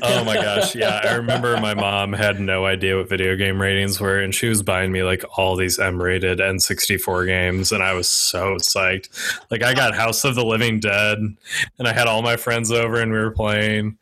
Oh 0.03 0.25
my 0.25 0.35
gosh 0.35 0.75
yeah 0.75 1.01
i 1.05 1.15
remember 1.15 1.57
my 1.61 1.75
mom 1.75 2.13
had 2.13 2.41
no 2.41 2.65
idea 2.65 2.97
what 2.97 3.09
video 3.09 3.37
game 3.37 3.61
ratings 3.61 4.01
were 4.01 4.19
and 4.19 4.35
she 4.35 4.49
was 4.49 4.63
buying 4.63 4.91
me 4.91 5.03
like 5.03 5.23
all 5.37 5.57
these 5.57 5.79
m-rated 5.79 6.39
n64 6.39 7.27
games 7.27 7.71
and 7.73 7.83
i 7.83 7.93
was 7.93 8.09
so 8.09 8.55
psyched 8.57 9.09
like 9.51 9.63
i 9.63 9.75
got 9.75 9.95
house 9.95 10.25
of 10.25 10.35
the 10.35 10.45
living 10.45 10.81
dead 10.81 11.19
and 11.19 11.89
i 11.89 11.93
had 11.93 12.07
all 12.07 12.23
my 12.23 12.37
friends 12.37 12.71
over 12.73 13.01
and 13.01 13.13
we 13.13 13.19
were 13.19 13.31
playing 13.31 13.97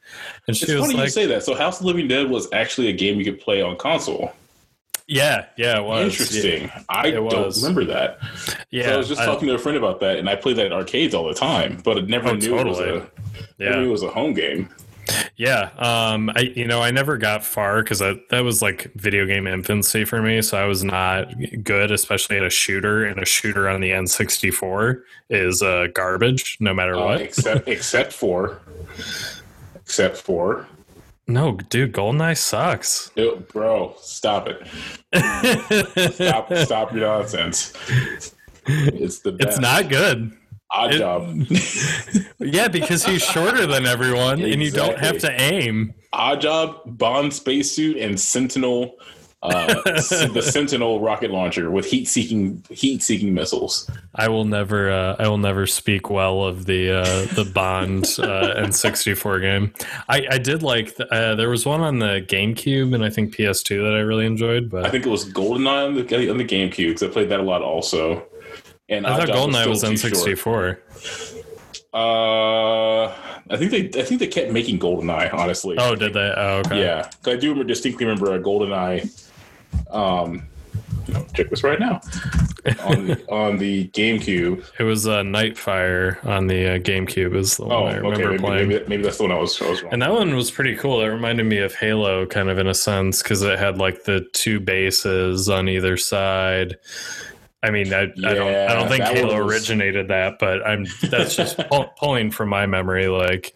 and 0.46 0.56
she 0.56 0.64
It's 0.66 0.74
was 0.74 0.92
funny 0.92 1.02
you 1.02 1.08
say 1.08 1.26
that. 1.26 1.42
So 1.42 1.54
House 1.56 1.76
of 1.78 1.82
the 1.82 1.86
Living 1.88 2.06
Dead 2.06 2.30
was 2.30 2.46
actually 2.52 2.88
a 2.88 2.92
game 2.92 3.18
you 3.18 3.24
could 3.24 3.40
play 3.40 3.60
on 3.60 3.76
console. 3.76 4.32
yeah 5.08 5.46
yeah 5.56 5.78
it 5.78 5.84
was 5.84 6.12
Interesting. 6.20 6.70
I 6.88 7.08
It 7.08 7.12
don't 7.12 7.24
was. 7.24 7.60
remember 7.62 7.84
that. 7.92 8.18
yeah 8.70 8.86
so 8.86 8.94
I 8.94 8.96
was 8.98 9.08
just 9.08 9.20
I- 9.20 9.26
talking 9.26 9.48
to 9.48 9.54
a 9.54 9.58
friend 9.58 9.76
about 9.76 9.98
that, 10.00 10.18
and 10.18 10.28
I 10.30 10.36
played 10.36 10.56
that 10.56 10.66
at 10.66 10.72
arcades 10.72 11.12
all 11.14 11.26
the 11.26 11.34
time, 11.34 11.80
but 11.84 11.98
I 11.98 12.00
never 12.02 12.28
Oh, 12.28 12.34
knew 12.34 12.56
it 12.58 12.66
was 12.66 12.78
totally. 12.78 12.88
a 12.88 12.92
never 12.94 13.10
yeah 13.58 13.80
knew 13.80 13.88
it 13.88 13.92
was 13.92 14.02
a 14.04 14.08
home 14.10 14.32
game. 14.34 14.68
Yeah, 15.36 15.70
um, 15.78 16.30
I 16.34 16.40
you 16.56 16.66
know 16.66 16.80
I 16.82 16.90
never 16.90 17.16
got 17.18 17.44
far 17.44 17.82
because 17.82 17.98
that 18.00 18.16
that 18.30 18.40
was 18.40 18.62
like 18.62 18.90
video 18.94 19.26
game 19.26 19.46
infancy 19.46 20.04
for 20.04 20.20
me, 20.22 20.42
so 20.42 20.56
I 20.58 20.64
was 20.64 20.82
not 20.82 21.28
good, 21.62 21.90
especially 21.90 22.38
at 22.38 22.42
a 22.44 22.50
shooter. 22.50 23.04
And 23.04 23.20
a 23.20 23.24
shooter 23.26 23.68
on 23.68 23.80
the 23.80 23.90
N64 23.90 25.02
is 25.30 25.62
uh, 25.62 25.88
garbage, 25.94 26.56
no 26.60 26.72
matter 26.74 26.94
Uh, 26.96 27.04
what. 27.04 27.20
except 27.20 27.68
except 27.76 28.12
for 28.12 28.60
except 29.76 30.16
for 30.16 30.66
no, 31.28 31.52
dude, 31.56 31.92
GoldenEye 31.92 32.36
sucks. 32.36 33.10
Ew, 33.16 33.44
bro, 33.52 33.94
stop 34.00 34.48
it. 34.48 34.64
Stop 36.14 36.52
stop 36.54 36.92
your 36.92 37.00
nonsense. 37.02 37.72
It's 38.66 39.20
the 39.20 39.32
best. 39.32 39.48
it's 39.48 39.58
not 39.58 39.88
good. 39.88 40.32
Odd 40.70 40.94
it- 40.94 40.98
job. 40.98 41.36
Yeah, 42.38 42.68
because 42.68 43.04
he's 43.04 43.22
shorter 43.22 43.66
than 43.66 43.86
everyone, 43.86 44.42
and 44.42 44.62
you 44.62 44.70
don't 44.70 44.98
have 44.98 45.18
to 45.20 45.40
aim. 45.40 45.94
odd 46.12 46.42
job, 46.42 46.80
Bond 46.84 47.32
spacesuit, 47.32 47.96
and 47.96 48.20
Sentinel 48.20 48.96
uh, 49.42 49.74
the 49.84 50.42
Sentinel 50.42 51.00
rocket 51.00 51.30
launcher 51.30 51.70
with 51.70 51.86
heat 51.86 52.06
seeking 52.06 52.64
heat 52.70 53.02
seeking 53.02 53.34
missiles. 53.34 53.88
I 54.14 54.28
will 54.28 54.44
never, 54.44 54.90
uh, 54.90 55.16
I 55.18 55.28
will 55.28 55.38
never 55.38 55.66
speak 55.66 56.10
well 56.10 56.42
of 56.44 56.66
the 56.66 56.90
uh, 57.00 57.34
the 57.34 57.50
Bond 57.54 58.04
uh, 58.18 58.54
N64 58.64 59.40
game. 59.40 59.72
I, 60.08 60.26
I 60.30 60.38
did 60.38 60.62
like. 60.62 60.96
The, 60.96 61.12
uh, 61.12 61.34
there 61.34 61.50
was 61.50 61.66
one 61.66 61.80
on 61.80 61.98
the 61.98 62.24
GameCube 62.26 62.94
and 62.94 63.04
I 63.04 63.10
think 63.10 63.36
PS2 63.36 63.82
that 63.84 63.94
I 63.94 64.00
really 64.00 64.26
enjoyed, 64.26 64.70
But 64.70 64.86
I 64.86 64.90
think 64.90 65.06
it 65.06 65.10
was 65.10 65.30
GoldenEye 65.32 65.86
on 65.86 65.94
the 65.94 66.30
on 66.30 66.38
the 66.38 66.44
GameCube 66.44 66.88
because 66.88 67.02
I 67.02 67.08
played 67.08 67.28
that 67.28 67.40
a 67.40 67.44
lot 67.44 67.62
also. 67.62 68.26
And 68.88 69.06
I, 69.06 69.16
thought 69.16 69.28
GoldenEye 69.28 69.66
was 69.66 69.80
still 69.80 69.94
too. 69.96 70.08
N64. 70.16 70.78
Uh, 71.92 73.04
I 73.48 73.56
think 73.56 73.70
they 73.70 74.00
I 74.00 74.04
think 74.04 74.20
they 74.20 74.26
kept 74.26 74.52
making 74.52 74.78
GoldenEye. 74.78 75.32
Honestly, 75.32 75.76
Oh, 75.78 75.94
did 75.94 76.12
they? 76.12 76.32
Oh, 76.36 76.62
okay. 76.66 76.80
yeah. 76.80 77.10
I 77.24 77.36
do 77.36 77.48
remember 77.50 77.64
distinctly 77.64 78.04
remember 78.04 78.34
a 78.34 78.38
GoldenEye. 78.40 79.30
Um, 79.90 80.42
check 81.34 81.48
this 81.50 81.62
right 81.62 81.78
now 81.80 82.00
on 82.84 83.06
the, 83.06 83.24
on 83.30 83.58
the 83.58 83.88
GameCube. 83.88 84.64
It 84.78 84.82
was 84.84 85.06
uh, 85.06 85.22
Nightfire 85.22 86.24
on 86.26 86.46
the 86.48 86.74
uh, 86.74 86.78
GameCube. 86.78 87.34
Is 87.34 87.56
the 87.56 87.64
one 87.64 87.72
Oh, 87.72 87.84
I 87.86 87.90
okay. 87.96 88.00
remember 88.00 88.28
Maybe, 88.30 88.38
playing. 88.42 88.68
maybe, 88.68 88.84
maybe 88.88 89.02
that's 89.02 89.16
the 89.18 89.22
one 89.24 89.32
I 89.32 89.38
was, 89.38 89.60
I 89.62 89.70
was 89.70 89.82
wrong. 89.82 89.92
And 89.92 90.02
that 90.02 90.12
one 90.12 90.34
was 90.34 90.50
pretty 90.50 90.76
cool. 90.76 91.00
It 91.02 91.06
reminded 91.08 91.46
me 91.46 91.58
of 91.58 91.74
Halo, 91.74 92.26
kind 92.26 92.48
of 92.50 92.58
in 92.58 92.66
a 92.66 92.74
sense, 92.74 93.22
because 93.22 93.42
it 93.42 93.58
had 93.58 93.78
like 93.78 94.04
the 94.04 94.26
two 94.32 94.60
bases 94.60 95.48
on 95.48 95.68
either 95.68 95.96
side. 95.96 96.76
I 97.66 97.70
mean, 97.70 97.92
I, 97.92 98.02
I 98.02 98.04
don't, 98.34 98.54
I 98.54 98.74
don't 98.74 98.88
think 98.88 99.02
Halo 99.04 99.42
was- 99.44 99.52
originated 99.54 100.08
that, 100.08 100.38
but 100.38 100.64
I'm 100.66 100.86
that's 101.10 101.34
just 101.34 101.58
pull, 101.68 101.86
pulling 101.98 102.30
from 102.30 102.48
my 102.48 102.66
memory. 102.66 103.08
Like 103.08 103.54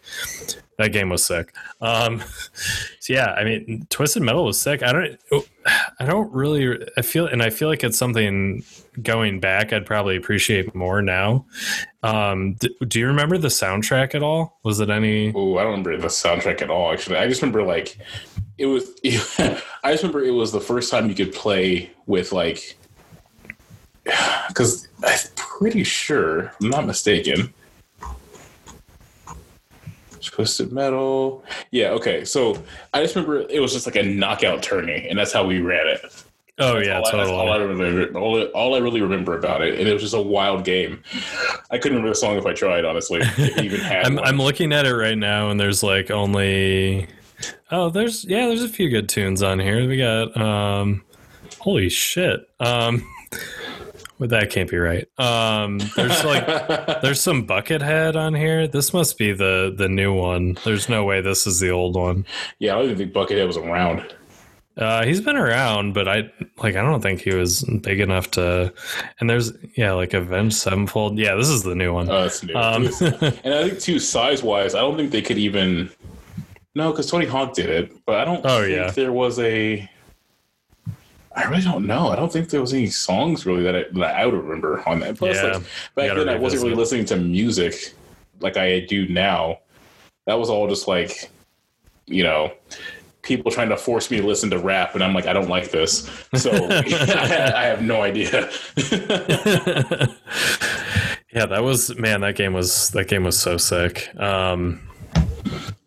that 0.77 0.91
game 0.91 1.09
was 1.09 1.23
sick. 1.23 1.53
Um, 1.79 2.21
so 2.99 3.13
yeah, 3.13 3.31
I 3.33 3.43
mean, 3.43 3.85
Twisted 3.89 4.23
Metal 4.23 4.43
was 4.45 4.59
sick. 4.59 4.83
I 4.83 4.91
don't, 4.91 5.17
I 5.99 6.05
don't 6.05 6.31
really, 6.33 6.77
I 6.97 7.01
feel, 7.03 7.27
and 7.27 7.41
I 7.41 7.49
feel 7.51 7.67
like 7.69 7.83
it's 7.83 7.97
something 7.97 8.63
going 9.01 9.39
back. 9.39 9.71
I'd 9.73 9.85
probably 9.85 10.17
appreciate 10.17 10.73
more 10.75 11.01
now. 11.01 11.45
Um, 12.03 12.55
d- 12.55 12.75
do 12.87 12.99
you 12.99 13.07
remember 13.07 13.37
the 13.37 13.47
soundtrack 13.47 14.15
at 14.15 14.23
all? 14.23 14.59
Was 14.63 14.79
it 14.79 14.89
any? 14.89 15.31
Oh, 15.33 15.57
I 15.57 15.63
don't 15.63 15.71
remember 15.71 15.97
the 15.97 16.07
soundtrack 16.07 16.61
at 16.61 16.69
all. 16.69 16.91
Actually, 16.91 17.17
I 17.17 17.27
just 17.27 17.41
remember 17.41 17.63
like 17.63 17.97
it 18.57 18.65
was. 18.65 18.89
I 19.03 19.91
just 19.91 20.03
remember 20.03 20.23
it 20.23 20.31
was 20.31 20.51
the 20.51 20.59
first 20.61 20.89
time 20.91 21.07
you 21.09 21.15
could 21.15 21.33
play 21.33 21.91
with 22.07 22.31
like 22.31 22.75
because 24.47 24.87
I'm 25.03 25.19
pretty 25.35 25.83
sure, 25.83 26.53
I'm 26.61 26.69
not 26.69 26.85
mistaken. 26.85 27.53
Twisted 30.21 30.71
Metal. 30.71 31.43
Yeah, 31.71 31.89
okay. 31.91 32.23
So 32.25 32.61
I 32.93 33.01
just 33.01 33.15
remember 33.15 33.45
it 33.49 33.59
was 33.59 33.73
just 33.73 33.85
like 33.85 33.95
a 33.95 34.03
knockout 34.03 34.63
tourney, 34.63 35.07
and 35.09 35.17
that's 35.17 35.33
how 35.33 35.45
we 35.45 35.59
ran 35.59 35.87
it. 35.87 36.23
Oh 36.59 36.77
yeah, 36.77 36.99
all, 36.99 37.19
I, 37.19 37.23
all 37.25 37.51
I 37.51 37.57
remember. 37.57 38.19
All, 38.19 38.41
all 38.49 38.75
I 38.75 38.77
really 38.79 39.01
remember 39.01 39.37
about 39.37 39.61
it, 39.61 39.79
and 39.79 39.87
it 39.87 39.93
was 39.93 40.03
just 40.03 40.13
a 40.13 40.21
wild 40.21 40.63
game. 40.63 41.01
I 41.71 41.77
couldn't 41.77 41.97
remember 41.97 42.09
the 42.09 42.15
song 42.15 42.37
if 42.37 42.45
I 42.45 42.53
tried, 42.53 42.85
honestly. 42.85 43.21
Even 43.61 43.79
had 43.81 44.05
I'm. 44.05 44.19
I'm 44.19 44.37
looking 44.37 44.71
at 44.71 44.85
it 44.85 44.93
right 44.93 45.17
now, 45.17 45.49
and 45.49 45.59
there's 45.59 45.81
like 45.81 46.11
only. 46.11 47.07
Oh, 47.71 47.89
there's 47.89 48.25
yeah, 48.25 48.47
there's 48.47 48.63
a 48.63 48.69
few 48.69 48.89
good 48.89 49.09
tunes 49.09 49.41
on 49.41 49.59
here. 49.59 49.87
We 49.87 49.97
got 49.97 50.37
um, 50.39 51.03
holy 51.59 51.89
shit. 51.89 52.47
Um, 52.59 53.07
well, 54.21 54.29
that 54.29 54.51
can't 54.51 54.69
be 54.69 54.77
right. 54.77 55.07
Um, 55.17 55.79
there's 55.95 56.23
like 56.23 56.45
there's 57.01 57.19
some 57.19 57.45
Buckethead 57.47 58.15
on 58.15 58.33
here. 58.35 58.67
This 58.67 58.93
must 58.93 59.17
be 59.17 59.33
the 59.33 59.73
the 59.75 59.89
new 59.89 60.13
one. 60.13 60.57
There's 60.63 60.87
no 60.87 61.03
way 61.03 61.21
this 61.21 61.47
is 61.47 61.59
the 61.59 61.71
old 61.71 61.95
one. 61.95 62.25
yeah, 62.59 62.73
I 62.73 62.75
don't 62.77 62.85
even 62.91 62.97
think 62.97 63.13
Buckethead 63.13 63.47
was 63.47 63.57
around. 63.57 64.13
Uh, 64.77 65.03
he's 65.03 65.19
been 65.19 65.35
around, 65.35 65.93
but 65.93 66.07
I 66.07 66.31
like 66.57 66.75
I 66.75 66.81
don't 66.81 67.01
think 67.01 67.21
he 67.21 67.33
was 67.35 67.63
big 67.81 67.99
enough 67.99 68.31
to. 68.31 68.71
And 69.19 69.29
there's 69.29 69.51
yeah, 69.75 69.91
like 69.93 70.13
Avenged 70.13 70.55
Sevenfold. 70.55 71.17
Yeah, 71.17 71.35
this 71.35 71.49
is 71.49 71.63
the 71.63 71.75
new 71.75 71.93
one. 71.93 72.09
Oh, 72.09 72.21
that's 72.21 72.41
new. 72.43 72.53
Um, 72.55 72.85
and 73.43 73.53
I 73.53 73.67
think 73.69 73.79
too, 73.79 73.99
size 73.99 74.41
wise, 74.43 74.73
I 74.75 74.79
don't 74.79 74.95
think 74.97 75.11
they 75.11 75.21
could 75.21 75.37
even. 75.39 75.89
No, 76.73 76.91
because 76.91 77.11
Tony 77.11 77.25
Hawk 77.25 77.53
did 77.53 77.69
it, 77.69 77.91
but 78.05 78.15
I 78.15 78.23
don't 78.25 78.45
Oh, 78.45 78.61
think 78.61 78.75
yeah. 78.75 78.91
there 78.91 79.11
was 79.11 79.39
a. 79.39 79.89
I 81.35 81.45
really 81.45 81.61
don't 81.61 81.87
know. 81.87 82.09
I 82.09 82.15
don't 82.15 82.31
think 82.31 82.49
there 82.49 82.61
was 82.61 82.73
any 82.73 82.87
songs 82.87 83.45
really 83.45 83.63
that 83.63 83.75
I, 83.75 83.83
that 83.93 84.15
I 84.15 84.25
would 84.25 84.35
remember 84.35 84.87
on 84.87 84.99
that. 84.99 85.17
Plus, 85.17 85.37
Yeah, 85.37 85.53
like, 85.53 85.63
back 85.95 86.15
then, 86.15 86.29
I 86.29 86.35
wasn't 86.35 86.63
really 86.63 86.75
listening 86.75 87.05
to 87.05 87.15
music 87.15 87.93
like 88.41 88.57
I 88.57 88.81
do 88.81 89.07
now. 89.07 89.59
That 90.25 90.37
was 90.37 90.49
all 90.49 90.67
just 90.67 90.87
like, 90.87 91.29
you 92.05 92.23
know, 92.23 92.51
people 93.21 93.51
trying 93.51 93.69
to 93.69 93.77
force 93.77 94.11
me 94.11 94.17
to 94.19 94.27
listen 94.27 94.49
to 94.49 94.59
rap, 94.59 94.93
and 94.95 95.03
I'm 95.03 95.13
like, 95.13 95.25
I 95.25 95.33
don't 95.33 95.49
like 95.49 95.71
this. 95.71 96.09
So 96.35 96.51
I 96.71 97.63
have 97.63 97.81
no 97.81 98.01
idea. 98.01 98.49
yeah, 101.33 101.45
that 101.45 101.63
was 101.63 101.95
man. 101.97 102.21
That 102.21 102.35
game 102.35 102.53
was 102.53 102.89
that 102.89 103.07
game 103.07 103.23
was 103.23 103.39
so 103.39 103.57
sick. 103.57 104.09
Um, 104.19 104.81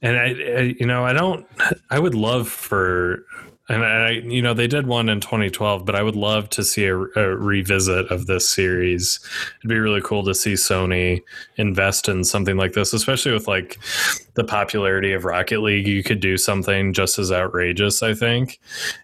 and 0.02 0.16
I, 0.18 0.24
I, 0.24 0.74
you 0.78 0.86
know, 0.86 1.04
I 1.04 1.12
don't. 1.12 1.46
I 1.90 1.98
would 1.98 2.14
love 2.14 2.48
for 2.48 3.24
And 3.66 3.82
I, 3.82 4.10
you 4.10 4.42
know, 4.42 4.52
they 4.52 4.66
did 4.66 4.86
one 4.86 5.08
in 5.08 5.20
2012, 5.20 5.86
but 5.86 5.94
I 5.94 6.02
would 6.02 6.16
love 6.16 6.50
to 6.50 6.62
see 6.62 6.84
a, 6.84 6.98
a, 6.98 7.34
revisit 7.34 8.10
of 8.10 8.26
this 8.26 8.46
series. 8.46 9.20
It'd 9.58 9.70
be 9.70 9.78
really 9.78 10.02
cool 10.02 10.22
to 10.24 10.34
see 10.34 10.52
Sony 10.52 11.22
invest 11.56 12.06
in 12.06 12.24
something 12.24 12.58
like 12.58 12.74
this, 12.74 12.92
especially 12.92 13.32
with 13.32 13.48
like 13.48 13.78
the 14.34 14.44
popularity 14.44 15.14
of 15.14 15.24
Rocket 15.24 15.60
League. 15.60 15.86
You 15.86 16.02
could 16.02 16.20
do 16.20 16.36
something 16.36 16.92
just 16.92 17.18
as 17.18 17.32
outrageous, 17.32 18.02
I 18.02 18.12
think. 18.12 18.60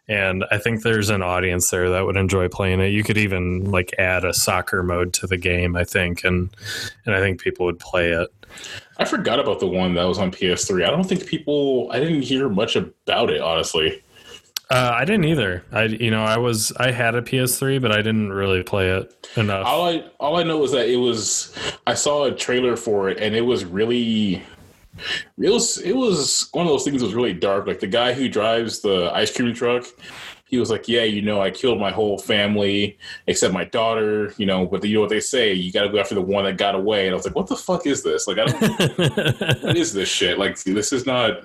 And 0.09 0.44
I 0.51 0.59
think 0.59 0.83
there's 0.83 1.09
an 1.09 1.23
audience 1.23 1.70
there 1.70 1.88
that 1.88 2.05
would 2.05 2.18
enjoy 2.18 2.49
playing 2.49 2.81
it. 2.81 2.88
You 2.88 3.03
could 3.03 3.18
even 3.18 3.64
like 3.70 3.94
add 3.99 4.27
a 4.27 4.35
soccer 4.35 4.83
mode 4.83 5.14
to 5.14 5.27
the 5.27 5.38
game, 5.38 5.75
I 5.75 5.85
think, 5.85 6.23
and 6.23 6.51
and 7.07 7.14
I 7.14 7.20
think 7.20 7.40
people 7.40 7.64
would 7.64 7.79
play 7.79 8.11
it. 8.11 8.29
I 8.99 9.07
forgot 9.07 9.40
about 9.40 9.61
the 9.61 9.66
one 9.66 9.94
that 9.94 10.05
was 10.05 10.18
on 10.18 10.31
PS3. 10.31 10.87
I 10.87 10.90
don't 10.90 11.05
think 11.05 11.25
people. 11.25 11.88
I 11.90 11.99
didn't 11.99 12.23
hear 12.23 12.51
much 12.51 12.77
about 12.77 13.31
it, 13.31 13.40
honestly. 13.40 14.03
Uh, 14.70 14.92
I 14.94 15.04
didn't 15.04 15.24
either. 15.24 15.64
I 15.72 15.85
you 15.85 16.12
know 16.12 16.22
I 16.22 16.38
was 16.38 16.72
I 16.76 16.92
had 16.92 17.16
a 17.16 17.22
PS3, 17.22 17.83
but 17.83 17.90
I 17.90 17.96
didn't 17.96 18.33
really 18.33 18.62
play 18.62 18.90
it 18.90 19.28
enough. 19.37 19.66
All 19.66 19.88
I 19.88 20.04
all 20.20 20.37
I 20.37 20.44
know 20.44 20.62
is 20.62 20.70
that 20.72 20.88
it 20.88 20.96
was. 20.96 21.52
I 21.88 21.94
saw 21.94 22.24
a 22.24 22.33
trailer 22.33 22.76
for 22.76 23.09
it, 23.09 23.18
and 23.18 23.35
it 23.35 23.40
was 23.40 23.64
really. 23.64 24.42
It 25.38 25.50
was 25.50 25.78
it 25.78 25.96
was 25.96 26.48
one 26.52 26.66
of 26.66 26.70
those 26.70 26.85
things 26.85 27.00
that 27.00 27.06
was 27.06 27.14
really 27.14 27.33
dark. 27.33 27.66
Like 27.66 27.80
the 27.80 27.88
guy 27.88 28.12
who 28.12 28.28
drives 28.28 28.80
the 28.80 29.11
ice 29.12 29.35
cream 29.35 29.52
truck, 29.54 29.87
he 30.46 30.59
was 30.59 30.70
like, 30.70 30.87
"Yeah, 30.87 31.02
you 31.02 31.22
know, 31.22 31.40
I 31.40 31.50
killed 31.50 31.80
my 31.80 31.90
whole 31.90 32.18
family 32.18 32.96
except 33.26 33.52
my 33.52 33.64
daughter. 33.64 34.35
You 34.37 34.46
know, 34.46 34.66
but 34.66 34.85
you 34.85 34.94
know 34.94 35.00
what 35.00 35.11
they 35.11 35.20
say, 35.20 35.52
you 35.52 35.72
got 35.72 35.83
to 35.83 35.88
go 35.88 35.98
after 35.98 36.14
the 36.14 36.22
one 36.22 36.44
that 36.44 36.59
got 36.59 36.76
away." 36.76 37.06
And 37.06 37.14
I 37.14 37.16
was 37.16 37.24
like, 37.24 37.35
"What 37.35 37.48
the 37.48 37.56
fuck 37.56 37.87
is 37.87 38.04
this? 38.04 38.28
Like, 38.28 38.38
I 38.38 38.44
don't. 38.44 38.98
what 39.62 39.76
is 39.76 39.92
this 39.92 40.09
shit? 40.09 40.38
Like, 40.38 40.62
this 40.62 40.92
is 40.92 41.06
not." 41.06 41.40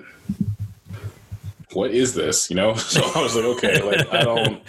What 1.76 1.90
is 1.90 2.14
this? 2.14 2.50
You 2.50 2.56
know? 2.56 2.74
So 2.86 3.02
I 3.14 3.22
was 3.22 3.36
like, 3.36 3.44
okay, 3.44 3.82
like 3.82 4.12
I 4.12 4.22
don't 4.22 4.62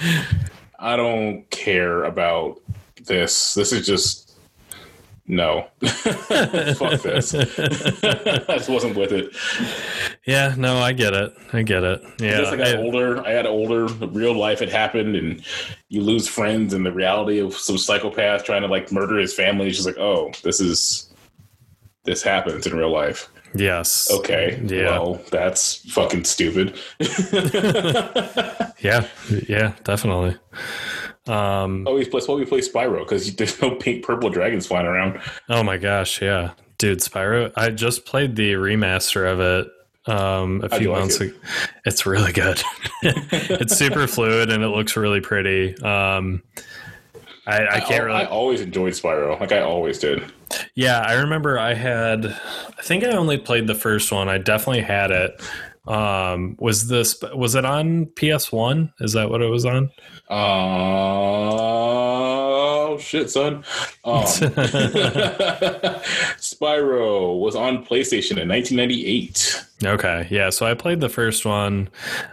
I 0.79 0.95
don't 0.95 1.49
care 1.49 2.03
about 2.03 2.59
this. 3.05 3.53
This 3.53 3.71
is 3.71 3.85
just 3.85 4.37
no. 5.25 5.67
Fuck 5.85 7.01
this. 7.01 7.33
I 7.35 8.57
just 8.57 8.69
wasn't 8.69 8.95
with 8.95 9.11
it. 9.11 9.35
Yeah, 10.25 10.55
no, 10.57 10.77
I 10.77 10.93
get 10.93 11.13
it. 11.13 11.33
I 11.53 11.61
get 11.63 11.83
it. 11.83 12.01
Yeah. 12.19 12.43
I 12.49 12.55
got 12.55 12.67
I, 12.67 12.77
older, 12.77 13.25
I 13.25 13.33
got 13.33 13.45
older, 13.45 13.85
real 14.07 14.33
life 14.33 14.59
had 14.59 14.69
happened 14.69 15.15
and 15.15 15.43
you 15.89 16.01
lose 16.01 16.27
friends 16.27 16.73
and 16.73 16.85
the 16.85 16.91
reality 16.91 17.39
of 17.39 17.53
some 17.53 17.77
psychopath 17.77 18.43
trying 18.43 18.61
to 18.61 18.67
like 18.67 18.91
murder 18.91 19.17
his 19.17 19.33
family. 19.33 19.69
Just 19.69 19.85
like, 19.85 19.97
oh, 19.97 20.31
this 20.43 20.59
is 20.59 21.13
this 22.03 22.23
happens 22.23 22.65
in 22.67 22.75
real 22.75 22.91
life. 22.91 23.29
Yes. 23.55 24.10
Okay. 24.12 24.62
Yeah. 24.65 24.99
Well, 24.99 25.21
that's 25.31 25.89
fucking 25.91 26.25
stupid. 26.25 26.77
yeah. 28.79 29.07
Yeah. 29.47 29.73
Definitely. 29.83 30.38
Um, 31.27 31.86
oh, 31.88 31.95
we 31.95 32.05
play. 32.05 32.21
Why 32.25 32.36
we 32.36 32.45
play 32.45 32.60
Spyro 32.60 32.99
because 32.99 33.36
there's 33.36 33.62
no 33.62 33.75
pink 33.75 34.03
purple 34.05 34.29
dragons 34.29 34.67
flying 34.67 34.86
around. 34.86 35.19
Oh 35.49 35.63
my 35.63 35.77
gosh! 35.77 36.21
Yeah, 36.21 36.51
dude, 36.77 36.99
Spyro. 36.99 37.51
I 37.55 37.69
just 37.69 38.05
played 38.05 38.36
the 38.36 38.53
remaster 38.53 39.29
of 39.31 39.39
it 39.39 39.67
um, 40.07 40.62
a 40.63 40.69
few 40.69 40.91
months 40.91 41.19
like 41.19 41.29
it? 41.29 41.36
ago. 41.36 41.41
It's 41.86 42.05
really 42.05 42.31
good. 42.31 42.62
it's 43.01 43.75
super 43.75 44.07
fluid 44.07 44.51
and 44.51 44.63
it 44.63 44.69
looks 44.69 44.95
really 44.95 45.21
pretty. 45.21 45.77
Um, 45.81 46.43
I, 47.47 47.77
I, 47.77 47.79
can't 47.79 48.01
I, 48.01 48.05
really. 48.05 48.19
I 48.19 48.25
always 48.25 48.62
enjoyed 48.62 48.93
Spyro, 48.93 49.39
like 49.39 49.53
I 49.53 49.62
always 49.62 49.99
did. 49.99 50.21
Yeah, 50.75 50.99
I 50.99 51.13
remember 51.13 51.57
I 51.57 51.73
had. 51.73 52.25
I 52.25 52.81
think 52.81 53.05
I 53.05 53.12
only 53.12 53.38
played 53.38 53.67
the 53.67 53.75
first 53.75 54.12
one. 54.12 54.27
I 54.27 54.38
definitely 54.38 54.81
had 54.81 55.12
it. 55.12 55.41
Um, 55.88 56.57
was 56.60 56.89
this 56.89 57.15
was 57.33 57.55
it 57.55 57.63
on 57.63 58.07
PS 58.07 58.51
One? 58.51 58.91
Is 58.99 59.13
that 59.13 59.29
what 59.29 59.41
it 59.41 59.47
was 59.47 59.63
on? 59.65 59.89
Oh 60.29 60.47
shit, 62.99 63.29
son! 63.29 63.63
Um, 64.03 64.23
Spyro 66.38 67.39
was 67.39 67.55
on 67.55 67.86
PlayStation 67.86 68.38
in 68.38 68.49
1998. 68.49 69.63
Okay, 69.86 70.27
yeah. 70.29 70.49
So 70.49 70.65
I 70.65 70.73
played 70.73 70.99
the 70.99 71.07
first 71.07 71.45
one. 71.45 71.88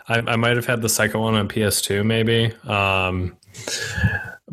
I, 0.09 0.19
I 0.19 0.35
might 0.35 0.57
have 0.57 0.67
had 0.67 0.83
the 0.83 0.89
second 0.89 1.21
one 1.21 1.35
on 1.35 1.49
PS2, 1.49 2.05
maybe. 2.05 2.53
Um, 2.65 3.37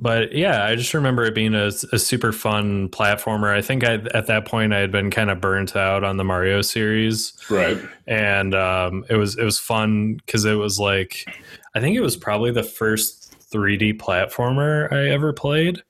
but 0.02 0.34
yeah, 0.34 0.66
I 0.66 0.76
just 0.76 0.96
remember 0.96 1.24
it 1.26 1.36
being 1.36 1.54
a, 1.54 1.68
a 1.94 2.00
super 2.00 2.32
fun 2.32 2.90
platformer. 2.90 3.56
I 3.56 3.62
think 3.62 3.84
I, 3.86 3.94
at 4.16 4.26
that 4.28 4.46
point 4.46 4.74
I 4.74 4.80
had 4.80 4.92
been 4.92 5.12
kind 5.12 5.30
of 5.30 5.40
burnt 5.40 5.76
out 5.76 6.04
on 6.04 6.18
the 6.18 6.24
Mario 6.24 6.64
series, 6.64 7.34
right? 7.50 7.78
And 8.08 8.56
um, 8.56 9.06
it 9.10 9.16
was 9.16 9.38
it 9.38 9.44
was 9.44 9.60
fun 9.60 10.16
because 10.16 10.44
it 10.46 10.56
was 10.56 10.80
like 10.80 11.26
I 11.76 11.80
think 11.80 11.96
it 11.96 12.02
was 12.02 12.18
probably 12.18 12.52
the 12.52 12.64
first 12.64 13.36
3D 13.52 14.00
platformer 14.00 14.92
I 14.92 15.10
ever 15.10 15.34
played. 15.34 15.84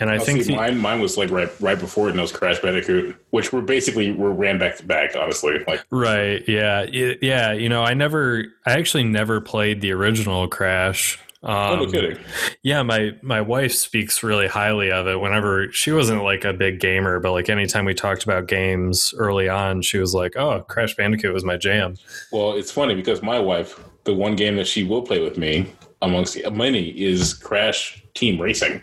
And 0.00 0.10
I 0.10 0.16
oh, 0.16 0.20
think 0.20 0.42
see, 0.42 0.50
the, 0.50 0.56
mine 0.56 0.78
mine 0.78 1.00
was 1.00 1.16
like 1.16 1.30
right 1.30 1.48
right 1.60 1.78
before 1.78 2.08
it, 2.08 2.10
and 2.10 2.18
it 2.18 2.22
was 2.22 2.32
Crash 2.32 2.58
Bandicoot, 2.58 3.16
which 3.30 3.52
were 3.52 3.62
basically 3.62 4.12
were 4.12 4.32
ran 4.32 4.58
back 4.58 4.76
to 4.76 4.84
back. 4.84 5.16
Honestly, 5.16 5.58
like 5.66 5.84
right, 5.90 6.42
yeah, 6.46 6.84
yeah. 7.22 7.52
You 7.52 7.68
know, 7.68 7.82
I 7.82 7.94
never, 7.94 8.44
I 8.66 8.72
actually 8.72 9.04
never 9.04 9.40
played 9.40 9.80
the 9.80 9.92
original 9.92 10.46
Crash. 10.48 11.18
Um, 11.42 11.78
no 11.78 11.86
kidding. 11.90 12.18
Yeah, 12.62 12.82
my 12.82 13.12
my 13.22 13.40
wife 13.40 13.72
speaks 13.72 14.22
really 14.22 14.48
highly 14.48 14.90
of 14.90 15.06
it. 15.06 15.20
Whenever 15.20 15.70
she 15.72 15.92
wasn't 15.92 16.24
like 16.24 16.44
a 16.44 16.52
big 16.52 16.80
gamer, 16.80 17.20
but 17.20 17.32
like 17.32 17.48
anytime 17.48 17.84
we 17.84 17.94
talked 17.94 18.24
about 18.24 18.48
games 18.48 19.14
early 19.16 19.48
on, 19.48 19.82
she 19.82 19.98
was 19.98 20.14
like, 20.14 20.36
"Oh, 20.36 20.60
Crash 20.62 20.96
Bandicoot 20.96 21.32
was 21.32 21.44
my 21.44 21.56
jam." 21.56 21.94
Well, 22.32 22.54
it's 22.54 22.72
funny 22.72 22.94
because 22.94 23.22
my 23.22 23.38
wife, 23.38 23.80
the 24.04 24.14
one 24.14 24.34
game 24.34 24.56
that 24.56 24.66
she 24.66 24.82
will 24.82 25.02
play 25.02 25.20
with 25.20 25.38
me 25.38 25.72
amongst 26.02 26.38
many 26.50 26.88
is 26.88 27.34
Crash 27.34 28.02
Team 28.14 28.40
Racing. 28.40 28.82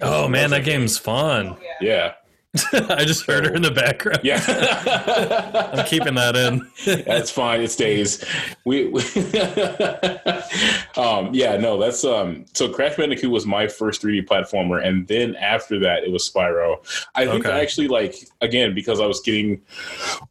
Oh 0.00 0.28
man, 0.28 0.50
that 0.50 0.64
game's 0.64 0.98
fun. 0.98 1.56
Yeah. 1.80 2.14
I 2.72 3.04
just 3.04 3.26
heard 3.26 3.46
her 3.46 3.54
in 3.54 3.62
the 3.62 3.70
background. 3.70 4.20
Yeah, 4.22 4.42
I'm 5.72 5.86
keeping 5.86 6.14
that 6.14 6.36
in. 6.36 6.70
that's 7.04 7.30
fine. 7.30 7.60
It 7.60 7.70
stays. 7.70 8.24
We, 8.64 8.86
we 8.86 9.02
um, 10.96 11.30
yeah, 11.32 11.56
no, 11.56 11.78
that's 11.78 12.04
um. 12.04 12.46
So 12.54 12.68
Crash 12.68 12.96
Bandicoot 12.96 13.30
was 13.30 13.46
my 13.46 13.68
first 13.68 14.02
3D 14.02 14.26
platformer, 14.26 14.84
and 14.84 15.06
then 15.06 15.36
after 15.36 15.78
that, 15.80 16.04
it 16.04 16.10
was 16.10 16.28
Spyro. 16.28 16.78
I 17.14 17.26
think 17.26 17.46
okay. 17.46 17.54
I 17.54 17.60
actually 17.60 17.88
like 17.88 18.16
again 18.40 18.74
because 18.74 19.00
I 19.00 19.06
was 19.06 19.20
getting 19.20 19.60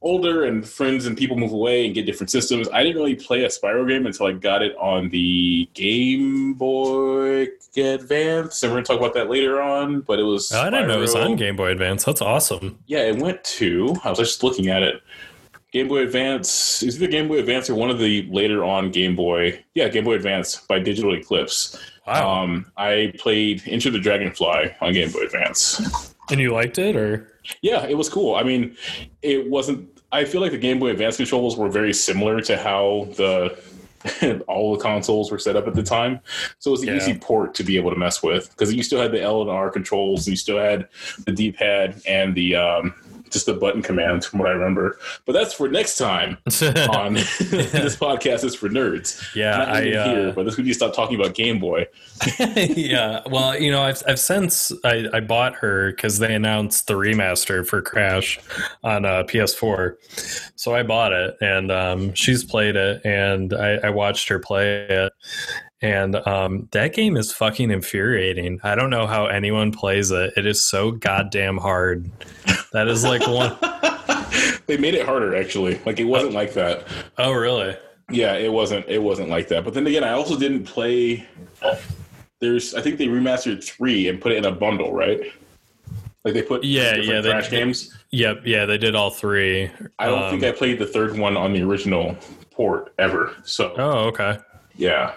older 0.02 0.46
and 0.46 0.68
friends 0.68 1.06
and 1.06 1.18
people 1.18 1.38
move 1.38 1.52
away 1.52 1.86
and 1.86 1.94
get 1.94 2.06
different 2.06 2.30
systems. 2.30 2.68
I 2.74 2.84
didn't 2.84 2.98
really 2.98 3.16
play 3.16 3.44
a 3.44 3.48
Spyro 3.48 3.88
game 3.88 4.06
until 4.06 4.28
I 4.28 4.34
got 4.34 4.62
it 4.62 4.76
on 4.78 5.10
the 5.10 5.70
Game 5.74 6.54
Boy 6.54 7.48
Advance, 7.76 8.63
and 8.63 8.72
we're 8.72 8.78
gonna 8.78 8.86
talk 8.86 9.00
about 9.00 9.13
that 9.13 9.30
later 9.30 9.62
on. 9.62 10.02
But 10.02 10.20
it 10.20 10.24
was 10.24 10.52
oh, 10.52 10.62
I 10.62 10.70
didn't 10.70 10.88
know 10.88 10.98
it 10.98 11.02
was 11.02 11.16
on 11.16 11.36
Game 11.36 11.56
Boy 11.56 11.72
Advance. 11.72 12.04
That's 12.04 12.17
awesome. 12.22 12.80
Yeah, 12.86 13.00
it 13.00 13.18
went 13.18 13.44
to. 13.44 13.96
I 14.04 14.10
was 14.10 14.20
just 14.20 14.44
looking 14.44 14.68
at 14.68 14.84
it. 14.84 15.02
Game 15.72 15.90
Boy 15.90 16.00
Advance 16.00 16.82
is 16.82 16.96
it 16.96 17.00
the 17.00 17.08
Game 17.08 17.28
Boy 17.28 17.40
Advance 17.40 17.70
or 17.70 17.76
one 17.76 17.90
of 17.90 18.00
the 18.00 18.28
later 18.32 18.64
on 18.64 18.90
Game 18.92 19.16
Boy. 19.16 19.64
Yeah, 19.76 19.90
Game 19.90 20.06
Boy 20.06 20.14
Advance 20.14 20.62
by 20.62 20.80
Digital 20.80 21.14
Eclipse. 21.14 21.78
Wow. 22.08 22.44
Um, 22.44 22.72
I 22.78 23.14
played 23.18 23.64
Enter 23.66 23.90
the 23.90 24.00
Dragonfly 24.00 24.76
on 24.80 24.94
Game 24.94 25.12
Boy 25.12 25.24
Advance. 25.26 26.16
And 26.30 26.40
you 26.40 26.54
liked 26.54 26.78
it, 26.78 26.96
or? 26.96 27.34
Yeah, 27.62 27.86
it 27.86 27.98
was 27.98 28.10
cool. 28.10 28.36
I 28.36 28.44
mean, 28.44 28.76
it 29.22 29.50
wasn't. 29.50 29.90
I 30.12 30.24
feel 30.24 30.40
like 30.40 30.52
the 30.52 30.58
Game 30.58 30.80
Boy 30.80 30.90
Advance 30.90 31.18
controls 31.18 31.58
were 31.58 31.70
very 31.70 31.94
similar 31.94 32.40
to 32.42 32.58
how 32.58 33.10
the 33.16 33.60
all 34.48 34.76
the 34.76 34.82
consoles 34.82 35.32
were 35.32 35.40
set 35.40 35.56
up 35.56 35.68
at 35.68 35.76
the 35.76 35.84
time. 35.84 36.20
So 36.60 36.70
it 36.70 36.74
was 36.74 36.82
an 36.84 36.90
yeah. 36.90 36.96
easy 36.96 37.18
port 37.18 37.54
to 37.56 37.64
be 37.64 37.78
able 37.78 37.92
to 37.92 37.98
mess 37.98 38.22
with 38.24 38.50
because 38.52 38.74
you 38.74 38.84
still 38.84 39.02
had 39.02 39.12
the 39.12 39.22
L 39.22 39.42
and 39.42 39.50
R 39.50 39.70
controls, 39.70 40.28
and 40.28 40.34
you 40.34 40.38
still 40.38 40.60
had 40.60 40.88
the 41.26 41.32
D 41.32 41.52
pad 41.52 42.02
and 42.08 42.36
the 42.36 42.56
um, 42.56 42.94
just 43.32 43.48
a 43.48 43.54
button 43.54 43.82
command 43.82 44.26
from 44.26 44.40
what 44.40 44.50
I 44.50 44.52
remember. 44.52 45.00
But 45.26 45.34
that's 45.34 45.54
for 45.54 45.68
next 45.68 45.98
time 45.98 46.38
on 46.46 47.13
this 47.16 47.96
podcast 47.96 48.44
is 48.44 48.56
for 48.56 48.70
nerds. 48.70 49.36
Yeah, 49.36 49.58
Not 49.58 49.70
I 49.70 49.94
uh, 49.94 50.10
here, 50.10 50.34
but 50.34 50.44
this 50.44 50.58
would 50.58 50.68
you 50.68 50.74
stop 50.74 50.94
talking 50.94 51.20
about 51.20 51.36
Game 51.36 51.60
Boy. 51.60 51.88
yeah, 52.40 53.22
well, 53.28 53.60
you 53.60 53.72
know, 53.72 53.82
I've 53.82 54.02
I've 54.08 54.20
since 54.20 54.72
I, 54.84 55.08
I 55.13 55.20
bought 55.20 55.56
her 55.56 55.92
because 55.92 56.20
they 56.20 56.34
announced 56.34 56.88
the 56.88 56.94
remaster 56.94 57.66
for 57.66 57.82
Crash 57.82 58.40
on 58.84 59.06
uh, 59.06 59.24
PS4, 59.24 59.96
so 60.56 60.76
I 60.76 60.84
bought 60.84 61.13
it 61.13 61.38
and 61.42 61.72
um, 61.72 62.13
she's 62.13 62.44
played 62.44 62.76
it 62.76 63.02
and 63.06 63.54
I, 63.54 63.76
I 63.76 63.90
watched 63.90 64.30
her 64.30 64.40
play 64.40 64.88
it 64.88 65.13
and 65.82 66.16
um, 66.16 66.68
that 66.72 66.94
game 66.94 67.18
is 67.18 67.32
fucking 67.32 67.70
infuriating. 67.70 68.60
I 68.63 68.76
don't 68.76 68.90
know 68.90 69.06
how 69.06 69.28
anyone 69.28 69.72
plays 69.72 70.10
it. 70.12 70.34
It 70.36 70.46
is 70.46 70.63
so 70.63 70.92
goddamn 70.92 71.58
hard. 71.58 72.10
That 72.74 72.88
is 72.88 73.04
like 73.04 73.26
one. 73.28 73.56
they 74.66 74.78
made 74.78 74.96
it 74.96 75.06
harder, 75.06 75.36
actually. 75.36 75.80
Like 75.86 76.00
it 76.00 76.06
wasn't 76.06 76.34
like 76.34 76.54
that. 76.54 76.88
Oh, 77.18 77.32
really? 77.32 77.76
Yeah, 78.10 78.34
it 78.34 78.52
wasn't. 78.52 78.88
It 78.88 79.02
wasn't 79.02 79.30
like 79.30 79.50
that. 79.50 79.63
But 79.63 79.74
then 79.74 79.86
again, 79.86 80.04
I 80.04 80.13
also 80.13 80.38
didn't 80.38 80.63
play. 80.63 81.28
There's, 82.40 82.74
I 82.74 82.82
think 82.82 82.98
they 82.98 83.08
remastered 83.08 83.63
three 83.63 84.08
and 84.08 84.20
put 84.20 84.32
it 84.32 84.38
in 84.38 84.46
a 84.46 84.52
bundle, 84.52 84.94
right? 84.94 85.22
Like 86.24 86.34
they 86.34 86.42
put 86.42 86.63
yeah, 86.63 86.96
yeah, 86.96 87.22
they, 87.22 87.30
Crash 87.30 87.50
games. 87.50 87.96
Yep, 88.12 88.42
yeah, 88.46 88.66
they 88.66 88.78
did 88.78 88.96
all 88.96 89.10
three. 89.10 89.72
I 90.00 90.08
don't 90.08 90.24
um, 90.24 90.30
think 90.32 90.44
I 90.44 90.52
played 90.52 90.80
the 90.80 90.86
third 90.86 91.18
one 91.18 91.38
on 91.38 91.54
the 91.54 91.62
original 91.62 92.18
port 92.52 92.94
ever. 92.98 93.36
So 93.44 93.74
oh, 93.78 94.08
okay. 94.08 94.40
yeah. 94.76 95.13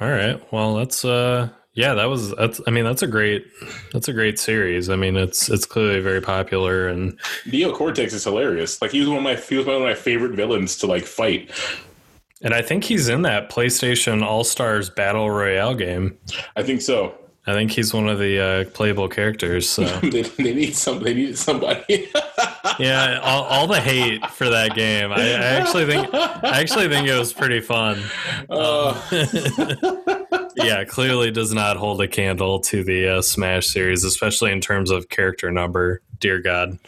All 0.00 0.08
right. 0.10 0.40
Well, 0.52 0.74
that's 0.76 1.04
uh 1.04 1.48
yeah, 1.74 1.94
that 1.94 2.06
was 2.06 2.34
that's 2.36 2.60
I 2.66 2.70
mean, 2.70 2.84
that's 2.84 3.02
a 3.02 3.06
great 3.06 3.46
that's 3.92 4.08
a 4.08 4.12
great 4.12 4.38
series. 4.38 4.88
I 4.90 4.96
mean, 4.96 5.16
it's 5.16 5.48
it's 5.48 5.66
clearly 5.66 6.00
very 6.00 6.20
popular 6.20 6.88
and 6.88 7.18
Neo 7.46 7.72
Cortex 7.74 8.12
is 8.12 8.24
hilarious. 8.24 8.80
Like 8.82 8.90
he 8.90 9.00
was 9.00 9.08
one 9.08 9.18
of 9.18 9.22
my 9.22 9.36
he 9.36 9.56
was 9.56 9.66
one 9.66 9.76
of 9.76 9.82
my 9.82 9.94
favorite 9.94 10.32
villains 10.32 10.76
to 10.78 10.86
like 10.86 11.04
fight. 11.04 11.50
and 12.42 12.54
I 12.54 12.62
think 12.62 12.84
he's 12.84 13.08
in 13.08 13.22
that 13.22 13.50
PlayStation 13.50 14.22
All-Stars 14.24 14.90
Battle 14.90 15.30
Royale 15.30 15.74
game. 15.74 16.18
I 16.56 16.62
think 16.62 16.80
so. 16.80 17.14
I 17.46 17.54
think 17.54 17.70
he's 17.70 17.94
one 17.94 18.08
of 18.08 18.18
the 18.18 18.38
uh, 18.38 18.64
playable 18.70 19.08
characters. 19.08 19.68
So 19.68 19.84
they, 20.02 20.22
they 20.22 20.54
need 20.54 20.76
some. 20.76 21.02
They 21.02 21.14
need 21.14 21.38
somebody. 21.38 22.08
yeah, 22.78 23.18
all, 23.22 23.44
all 23.44 23.66
the 23.66 23.80
hate 23.80 24.24
for 24.26 24.50
that 24.50 24.74
game. 24.74 25.10
I, 25.10 25.16
I 25.16 25.32
actually 25.32 25.86
think 25.86 26.12
I 26.14 26.60
actually 26.60 26.88
think 26.88 27.08
it 27.08 27.18
was 27.18 27.32
pretty 27.32 27.60
fun. 27.60 28.02
Uh, 28.48 28.94
yeah, 30.56 30.84
clearly 30.84 31.30
does 31.30 31.52
not 31.54 31.76
hold 31.76 32.00
a 32.02 32.08
candle 32.08 32.60
to 32.60 32.84
the 32.84 33.16
uh, 33.16 33.22
Smash 33.22 33.68
series, 33.68 34.04
especially 34.04 34.52
in 34.52 34.60
terms 34.60 34.90
of 34.90 35.08
character 35.08 35.50
number. 35.50 36.02
Dear 36.18 36.40
God. 36.40 36.78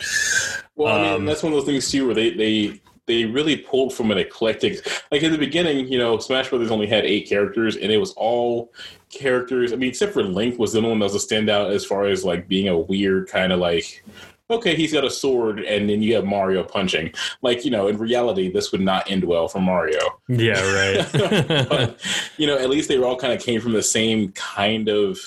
well, 0.76 0.94
I 0.94 1.02
mean, 1.02 1.12
Um, 1.14 1.24
that's 1.24 1.42
one 1.42 1.54
of 1.54 1.58
those 1.58 1.66
things 1.66 1.90
too, 1.90 2.04
where 2.06 2.14
they 2.14 2.30
they 2.30 2.81
they 3.06 3.24
really 3.24 3.56
pulled 3.56 3.92
from 3.92 4.10
an 4.10 4.18
eclectic. 4.18 4.86
Like 5.10 5.22
in 5.22 5.32
the 5.32 5.38
beginning, 5.38 5.88
you 5.88 5.98
know, 5.98 6.18
Smash 6.18 6.48
Brothers 6.48 6.70
only 6.70 6.86
had 6.86 7.04
eight 7.04 7.28
characters, 7.28 7.76
and 7.76 7.90
it 7.90 7.98
was 7.98 8.12
all 8.12 8.72
characters. 9.10 9.72
I 9.72 9.76
mean, 9.76 9.88
except 9.88 10.12
for 10.12 10.22
Link 10.22 10.58
was 10.58 10.72
the 10.72 10.78
only 10.78 10.90
one 10.90 10.98
that 11.00 11.12
was 11.12 11.24
a 11.24 11.26
standout 11.26 11.70
as 11.70 11.84
far 11.84 12.06
as 12.06 12.24
like 12.24 12.48
being 12.48 12.68
a 12.68 12.78
weird 12.78 13.28
kind 13.28 13.52
of 13.52 13.58
like. 13.58 14.04
Okay, 14.50 14.74
he's 14.74 14.92
got 14.92 15.04
a 15.04 15.10
sword, 15.10 15.60
and 15.60 15.88
then 15.88 16.02
you 16.02 16.14
have 16.14 16.24
Mario 16.24 16.62
punching. 16.62 17.12
Like 17.40 17.64
you 17.64 17.70
know, 17.70 17.88
in 17.88 17.98
reality, 17.98 18.52
this 18.52 18.70
would 18.70 18.82
not 18.82 19.10
end 19.10 19.24
well 19.24 19.48
for 19.48 19.60
Mario. 19.60 20.00
Yeah, 20.28 20.60
right. 20.72 21.08
but 21.68 22.00
you 22.36 22.46
know, 22.46 22.58
at 22.58 22.70
least 22.70 22.88
they 22.88 22.98
all 22.98 23.16
kind 23.16 23.32
of 23.32 23.40
came 23.40 23.60
from 23.60 23.72
the 23.72 23.82
same 23.82 24.32
kind 24.32 24.88
of 24.88 25.18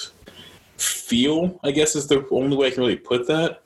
feel. 0.78 1.60
I 1.64 1.72
guess 1.72 1.96
is 1.96 2.08
the 2.08 2.26
only 2.32 2.56
way 2.56 2.68
I 2.68 2.72
can 2.72 2.82
really 2.82 2.98
put 2.98 3.28
that. 3.28 3.64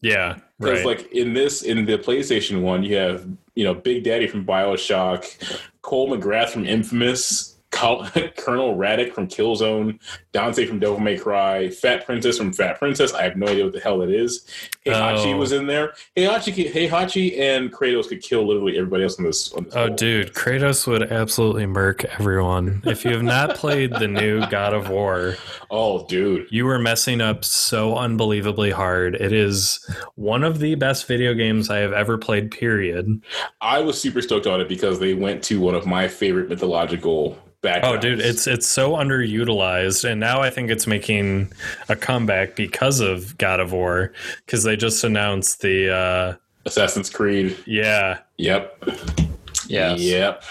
yeah, 0.00 0.38
Because 0.58 0.84
right. 0.84 0.98
like 0.98 1.12
in 1.12 1.34
this, 1.34 1.62
in 1.62 1.84
the 1.84 1.98
PlayStation 1.98 2.62
one, 2.62 2.82
you 2.82 2.96
have 2.96 3.26
you 3.54 3.64
know 3.64 3.74
Big 3.74 4.04
Daddy 4.04 4.26
from 4.26 4.44
Bioshock, 4.44 5.60
Cole 5.82 6.10
McGrath 6.10 6.48
from 6.50 6.66
Infamous. 6.66 7.57
Col- 7.78 8.06
Colonel 8.36 8.76
Radec 8.76 9.12
from 9.12 9.28
Killzone, 9.28 9.98
Dante 10.32 10.66
from 10.66 10.78
Devil 10.78 11.00
May 11.00 11.16
Cry, 11.16 11.70
Fat 11.70 12.04
Princess 12.04 12.38
from 12.38 12.52
Fat 12.52 12.78
Princess. 12.78 13.14
I 13.14 13.22
have 13.22 13.36
no 13.36 13.46
idea 13.46 13.64
what 13.64 13.72
the 13.72 13.80
hell 13.80 14.02
it 14.02 14.10
is. 14.10 14.46
Heihachi 14.86 15.34
Oh. 15.34 15.36
was 15.36 15.52
in 15.52 15.66
there. 15.66 15.92
Heihachi, 16.16 16.72
Heihachi 16.72 17.38
and 17.38 17.72
Kratos 17.72 18.08
could 18.08 18.22
kill 18.22 18.46
literally 18.46 18.76
everybody 18.78 19.04
else 19.04 19.18
on 19.18 19.24
this. 19.24 19.52
On 19.52 19.64
this 19.64 19.74
Oh, 19.76 19.88
dude, 19.88 20.34
Kratos 20.34 20.86
would 20.86 21.10
absolutely 21.12 21.66
murk 21.66 22.04
everyone. 22.18 22.82
If 22.86 23.04
you 23.04 23.12
have 23.12 23.22
not 23.22 23.54
played 23.56 23.92
the 23.92 24.08
new 24.08 24.44
God 24.48 24.74
of 24.74 24.88
War, 24.90 25.36
Oh, 25.70 26.06
dude. 26.06 26.46
you 26.50 26.64
were 26.64 26.78
messing 26.78 27.20
up 27.20 27.44
so 27.44 27.96
unbelievably 27.96 28.70
hard. 28.70 29.14
It 29.14 29.32
is 29.32 29.78
one 30.16 30.42
of 30.44 30.58
the 30.58 30.74
best 30.74 31.06
video 31.06 31.34
games 31.34 31.70
I 31.70 31.78
have 31.78 31.92
ever 31.92 32.18
played, 32.18 32.50
period. 32.50 33.22
I 33.60 33.80
was 33.80 34.00
super 34.00 34.22
stoked 34.22 34.46
on 34.46 34.60
it 34.60 34.68
because 34.68 34.98
they 34.98 35.14
went 35.14 35.42
to 35.44 35.60
one 35.60 35.74
of 35.74 35.86
my 35.86 36.08
favorite 36.08 36.48
mythological 36.48 37.38
backgrounds. 37.62 37.98
Oh, 37.98 38.00
dude, 38.00 38.20
it's 38.20 38.46
it's 38.46 38.66
so 38.66 38.92
underutilized, 38.92 40.08
and 40.08 40.20
now 40.20 40.40
I 40.40 40.50
think 40.50 40.70
it's 40.70 40.86
making 40.86 41.52
a 41.88 41.96
comeback 41.96 42.56
because 42.56 43.00
of 43.00 43.36
God 43.38 43.60
of 43.60 43.72
War, 43.72 44.12
because 44.46 44.62
they 44.64 44.76
just 44.76 45.02
announced 45.04 45.60
the 45.60 45.94
uh, 45.94 46.36
Assassin's 46.66 47.10
Creed. 47.10 47.56
yeah, 47.66 48.18
Yep. 48.36 48.84
Yes. 49.66 50.00
Yep. 50.00 50.44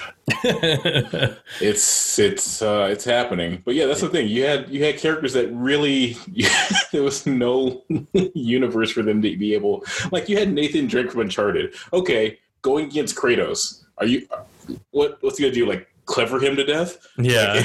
It's 1.62 2.20
it's 2.20 2.62
uh 2.62 2.90
it's 2.92 3.06
happening. 3.06 3.62
But 3.66 3.76
yeah, 3.76 3.86
that's 3.86 4.02
the 4.02 4.10
thing. 4.10 4.28
You 4.28 4.44
had 4.46 4.70
you 4.70 4.84
had 4.84 4.98
characters 4.98 5.34
that 5.34 5.48
really 5.54 6.18
there 6.92 7.02
was 7.04 7.26
no 7.26 7.84
universe 8.34 8.92
for 8.92 9.04
them 9.04 9.22
to 9.22 9.38
be 9.38 9.54
able 9.54 9.86
like 10.12 10.28
you 10.30 10.38
had 10.38 10.52
Nathan 10.52 10.88
Drake 10.88 11.12
from 11.12 11.22
Uncharted. 11.22 11.74
Okay, 11.94 12.38
going 12.62 12.86
against 12.86 13.16
Kratos. 13.16 13.84
Are 13.98 14.06
you 14.06 14.28
what 14.92 15.18
what's 15.22 15.38
he 15.38 15.46
gonna 15.46 15.54
do? 15.56 15.66
Like 15.66 15.90
clever 16.08 16.40
him 16.40 16.56
to 16.56 16.64
death? 16.64 17.06
yeah. 17.20 17.54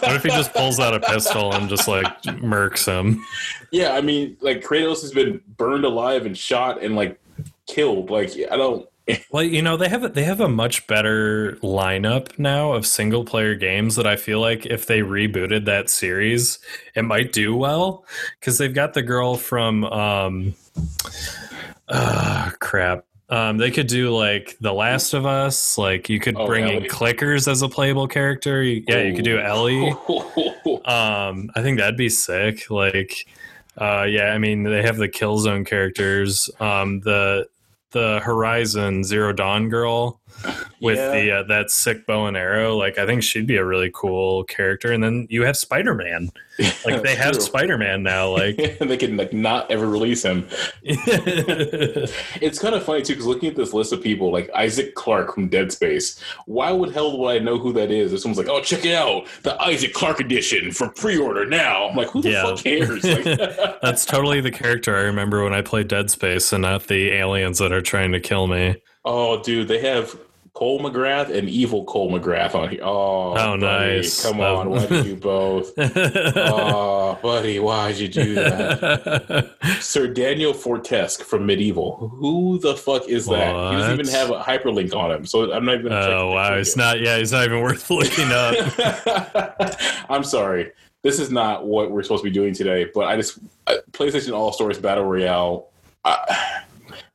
what 0.00 0.14
if 0.14 0.22
he 0.22 0.28
just 0.28 0.54
pulls 0.54 0.78
out 0.78 0.94
a 0.94 1.00
pistol 1.00 1.52
and 1.52 1.68
just 1.68 1.88
like 1.88 2.06
murks 2.22 2.86
him? 2.86 3.24
Yeah, 3.72 3.94
I 3.94 4.00
mean, 4.00 4.36
like 4.40 4.62
Kratos 4.62 5.02
has 5.02 5.10
been 5.10 5.40
burned 5.56 5.84
alive 5.84 6.24
and 6.24 6.38
shot 6.38 6.82
and 6.82 6.94
like 6.94 7.20
killed. 7.66 8.10
Like 8.10 8.30
I 8.50 8.56
don't. 8.56 8.88
Well, 9.30 9.42
you 9.42 9.62
know 9.62 9.78
they 9.78 9.88
have 9.88 10.04
a, 10.04 10.10
they 10.10 10.24
have 10.24 10.40
a 10.40 10.48
much 10.48 10.86
better 10.86 11.52
lineup 11.62 12.38
now 12.38 12.72
of 12.72 12.86
single 12.86 13.24
player 13.24 13.54
games 13.54 13.96
that 13.96 14.06
I 14.06 14.16
feel 14.16 14.38
like 14.38 14.66
if 14.66 14.84
they 14.84 15.00
rebooted 15.00 15.64
that 15.64 15.88
series, 15.88 16.58
it 16.94 17.06
might 17.06 17.32
do 17.32 17.56
well 17.56 18.04
because 18.38 18.58
they've 18.58 18.74
got 18.74 18.92
the 18.92 19.00
girl 19.00 19.36
from 19.36 19.84
um, 19.84 20.54
uh, 21.88 22.50
crap. 22.58 23.06
Um, 23.30 23.58
they 23.58 23.70
could 23.70 23.88
do 23.88 24.10
like 24.16 24.56
The 24.60 24.72
Last 24.72 25.12
of 25.12 25.26
Us. 25.26 25.76
Like 25.76 26.08
you 26.08 26.18
could 26.18 26.36
Oh, 26.36 26.46
bring 26.46 26.66
in 26.68 26.84
clickers 26.84 27.46
as 27.46 27.60
a 27.62 27.68
playable 27.68 28.08
character. 28.08 28.62
You- 28.62 28.82
yeah, 28.88 29.02
you 29.02 29.14
could 29.14 29.24
do 29.24 29.38
Ellie. 29.38 29.94
Um, 30.84 31.50
I 31.54 31.60
think 31.62 31.78
that'd 31.78 31.96
be 31.98 32.08
sick. 32.08 32.70
Like, 32.70 33.26
uh, 33.78 34.04
yeah, 34.08 34.32
I 34.32 34.38
mean, 34.38 34.62
they 34.62 34.82
have 34.82 34.96
the 34.96 35.08
Killzone 35.08 35.66
characters. 35.66 36.48
Um, 36.60 37.00
the 37.00 37.46
the 37.92 38.20
Horizon 38.22 39.02
Zero 39.04 39.32
Dawn 39.32 39.68
girl 39.70 40.20
with 40.80 40.96
Yeah. 40.98 41.10
the 41.12 41.30
uh, 41.32 41.42
that 41.44 41.70
sick 41.70 42.06
bow 42.06 42.26
and 42.26 42.36
arrow. 42.36 42.76
Like, 42.76 42.98
I 42.98 43.06
think 43.06 43.22
she'd 43.22 43.46
be 43.46 43.56
a 43.56 43.64
really 43.64 43.90
cool 43.92 44.44
character. 44.44 44.92
And 44.92 45.02
then 45.02 45.26
you 45.30 45.44
have 45.44 45.56
Spider 45.56 45.94
Man. 45.94 46.30
Like, 46.84 47.02
they 47.02 47.14
have 47.14 47.40
Spider 47.40 47.78
Man 47.78 48.02
now. 48.02 48.30
Like, 48.30 48.56
they 48.80 48.96
can 48.96 49.16
like 49.16 49.32
not 49.32 49.70
ever 49.70 49.86
release 49.88 50.24
him. 50.24 50.48
It's 52.40 52.58
kind 52.58 52.74
of 52.74 52.82
funny 52.84 53.02
too 53.02 53.14
because 53.14 53.26
looking 53.26 53.48
at 53.48 53.56
this 53.56 53.72
list 53.72 53.92
of 53.92 54.02
people 54.02 54.32
like 54.32 54.50
Isaac 54.54 54.94
Clarke 54.94 55.34
from 55.34 55.48
Dead 55.48 55.72
Space, 55.72 56.20
why 56.46 56.72
would 56.72 56.92
hell 56.92 57.16
would 57.18 57.28
I 57.28 57.38
know 57.38 57.58
who 57.58 57.72
that 57.74 57.90
is? 57.90 58.12
If 58.12 58.20
someone's 58.20 58.38
like, 58.38 58.48
"Oh, 58.48 58.60
check 58.60 58.84
it 58.84 58.94
out, 58.94 59.26
the 59.42 59.60
Isaac 59.62 59.92
Clarke 59.92 60.20
edition 60.20 60.70
for 60.72 60.88
pre-order 60.88 61.44
now," 61.46 61.88
I'm 61.88 61.96
like, 61.96 62.08
"Who 62.10 62.22
the 62.22 62.30
Yeah. 62.30 62.42
fuck 62.42 62.58
cares?" 62.64 63.04
Like, 63.04 63.24
that's 63.82 64.04
totally 64.04 64.40
the 64.40 64.50
character 64.50 64.96
I 64.96 65.02
remember 65.02 65.44
when 65.44 65.54
I 65.54 65.62
played 65.62 65.88
Dead 65.88 66.10
Space, 66.10 66.52
and 66.52 66.62
not 66.62 66.86
the 66.88 67.10
aliens 67.10 67.58
that 67.58 67.72
are 67.72 67.82
trying 67.82 68.12
to 68.12 68.20
kill 68.20 68.46
me. 68.46 68.76
Oh, 69.10 69.42
dude, 69.42 69.68
they 69.68 69.78
have 69.80 70.14
Cole 70.52 70.80
McGrath 70.80 71.30
and 71.34 71.48
evil 71.48 71.84
Cole 71.84 72.10
McGrath 72.10 72.54
on 72.54 72.68
here. 72.68 72.80
Oh, 72.82 73.30
Oh, 73.32 73.34
buddy, 73.34 73.96
nice. 73.96 74.22
Come 74.22 74.40
on, 74.40 74.66
Um, 74.66 74.72
why 74.72 74.86
did 74.86 75.06
you 75.06 75.16
both? 75.16 75.72
oh, 75.78 77.18
buddy, 77.22 77.58
why'd 77.58 77.96
you 77.96 78.08
do 78.08 78.34
that? 78.34 79.54
Sir 79.80 80.08
Daniel 80.08 80.52
Fortesque 80.52 81.22
from 81.22 81.46
MediEvil. 81.46 82.10
Who 82.18 82.58
the 82.58 82.74
fuck 82.76 83.08
is 83.08 83.24
that? 83.26 83.54
He 83.72 83.76
doesn't 83.78 83.94
even 84.00 84.08
have 84.08 84.30
a 84.30 84.40
hyperlink 84.40 84.94
on 84.94 85.10
him, 85.10 85.24
so 85.24 85.50
I'm 85.52 85.64
not 85.64 85.76
even. 85.78 85.92
Oh 85.92 86.32
wow, 86.32 86.54
it's 86.54 86.76
yet. 86.76 86.82
not. 86.84 87.00
Yeah, 87.00 87.16
it's 87.16 87.32
not 87.32 87.44
even 87.46 87.62
worth 87.62 87.88
looking 87.90 88.30
up. 88.30 89.76
I'm 90.10 90.24
sorry. 90.24 90.72
This 91.02 91.18
is 91.20 91.30
not 91.30 91.66
what 91.66 91.92
we're 91.92 92.02
supposed 92.02 92.24
to 92.24 92.28
be 92.30 92.34
doing 92.34 92.52
today, 92.52 92.90
but 92.92 93.04
I 93.06 93.16
just 93.16 93.38
uh, 93.68 93.76
PlayStation 93.92 94.32
All 94.36 94.52
Stars 94.52 94.78
Battle 94.78 95.04
Royale. 95.04 95.68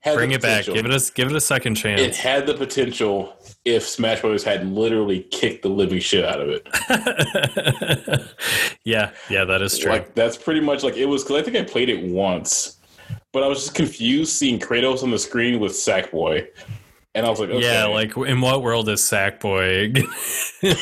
Bring 0.04 0.32
it 0.32 0.42
back. 0.42 0.66
Give 0.66 0.86
it 0.86 0.94
a 0.94 1.12
give 1.14 1.30
it 1.30 1.36
a 1.36 1.42
second 1.42 1.76
chance. 1.76 2.02
It 2.02 2.16
had 2.16 2.46
the 2.46 2.54
potential 2.54 3.38
if 3.64 3.88
Smash 3.88 4.20
Brothers 4.20 4.44
had 4.44 4.68
literally 4.68 5.22
kicked 5.32 5.64
the 5.64 5.70
living 5.70 6.00
shit 6.00 6.26
out 6.26 6.42
of 6.42 6.50
it. 6.50 6.68
yeah, 8.84 9.12
yeah, 9.30 9.46
that 9.46 9.62
is 9.62 9.78
true. 9.78 9.92
Like 9.92 10.14
that's 10.14 10.36
pretty 10.36 10.60
much 10.60 10.84
like 10.84 10.98
it 10.98 11.06
was. 11.06 11.24
Because 11.24 11.42
I 11.42 11.44
think 11.44 11.56
I 11.56 11.64
played 11.64 11.88
it 11.88 12.04
once, 12.04 12.78
but 13.32 13.44
I 13.44 13.48
was 13.48 13.60
just 13.60 13.76
confused 13.76 14.34
seeing 14.34 14.60
Kratos 14.60 15.04
on 15.04 15.12
the 15.12 15.20
screen 15.20 15.62
with 15.62 15.72
Sackboy, 15.72 16.48
and 17.16 17.26
I 17.26 17.30
was 17.30 17.40
like, 17.40 17.50
okay. 17.50 17.64
Yeah, 17.64 17.86
like 17.86 18.18
in 18.18 18.42
what 18.42 18.64
world 18.64 18.90
is 18.90 19.02
Sackboy? 19.02 20.04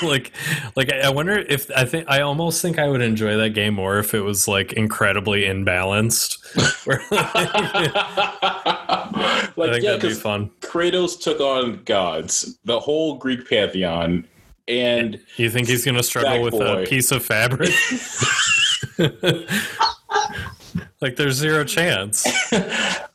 like, 0.04 0.32
like 0.76 0.91
I 0.91 1.10
wonder 1.10 1.38
if 1.38 1.70
I 1.72 1.86
think 1.86 2.06
I 2.08 2.22
almost 2.22 2.62
think 2.62 2.80
I 2.80 2.88
would 2.88 3.02
enjoy 3.02 3.38
that 3.38 3.52
game 3.52 3.76
more 3.76 4.00
if 4.00 4.13
it 4.13 4.22
was 4.22 4.48
like 4.48 4.74
incredibly 4.74 5.44
imbalanced. 5.44 6.38
Like 9.58 9.74
think 9.74 9.84
yeah, 9.84 9.91
that'd 9.91 10.02
be 10.02 10.08
because 10.08 10.22
fun. 10.22 10.50
Kratos 10.62 11.22
took 11.22 11.39
on 11.39 11.84
gods, 11.84 12.58
the 12.65 12.80
whole 12.80 13.17
Greek 13.17 13.48
pantheon, 13.48 14.28
and 14.67 15.20
You 15.38 15.50
think 15.50 15.67
he's 15.67 15.86
gonna 15.86 16.04
struggle 16.04 16.41
with 16.41 16.56
a 16.56 16.86
piece 16.88 17.12
of 17.12 17.24
fabric? 17.24 17.72
Like 21.02 21.16
there's 21.16 21.36
zero 21.36 21.64
chance. 21.64 22.28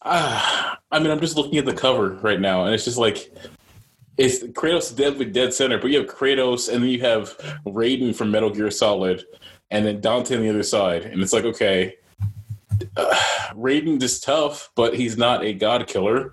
Ah, 0.09 0.79
I 0.93 1.01
mean, 1.01 1.11
I'm 1.11 1.19
just 1.19 1.37
looking 1.37 1.59
at 1.59 1.65
the 1.65 1.75
cover 1.75 2.11
right 2.23 2.41
now, 2.41 2.65
and 2.65 2.73
it's 2.73 2.85
just 2.85 2.97
like 2.97 3.29
it's 4.17 4.41
Kratos 4.45 4.95
dead 4.95 5.19
with 5.19 5.33
dead 5.33 5.53
center, 5.53 5.79
but 5.79 5.91
you 5.91 5.99
have 5.99 6.07
Kratos, 6.07 6.73
and 6.73 6.81
then 6.81 6.91
you 6.91 7.01
have 7.01 7.37
Raiden 7.67 8.15
from 8.15 8.31
Metal 8.31 8.49
Gear 8.49 8.71
Solid, 8.71 9.25
and 9.73 9.85
then 9.85 10.01
Dante 10.01 10.37
on 10.37 10.43
the 10.43 10.49
other 10.49 10.63
side, 10.63 11.03
and 11.03 11.21
it's 11.21 11.33
like 11.33 11.45
okay, 11.45 11.97
uh, 12.97 13.15
Raiden 13.53 14.01
is 14.01 14.21
tough, 14.21 14.71
but 14.77 14.95
he's 14.95 15.17
not 15.17 15.45
a 15.45 15.53
god 15.53 15.89
killer. 15.89 16.33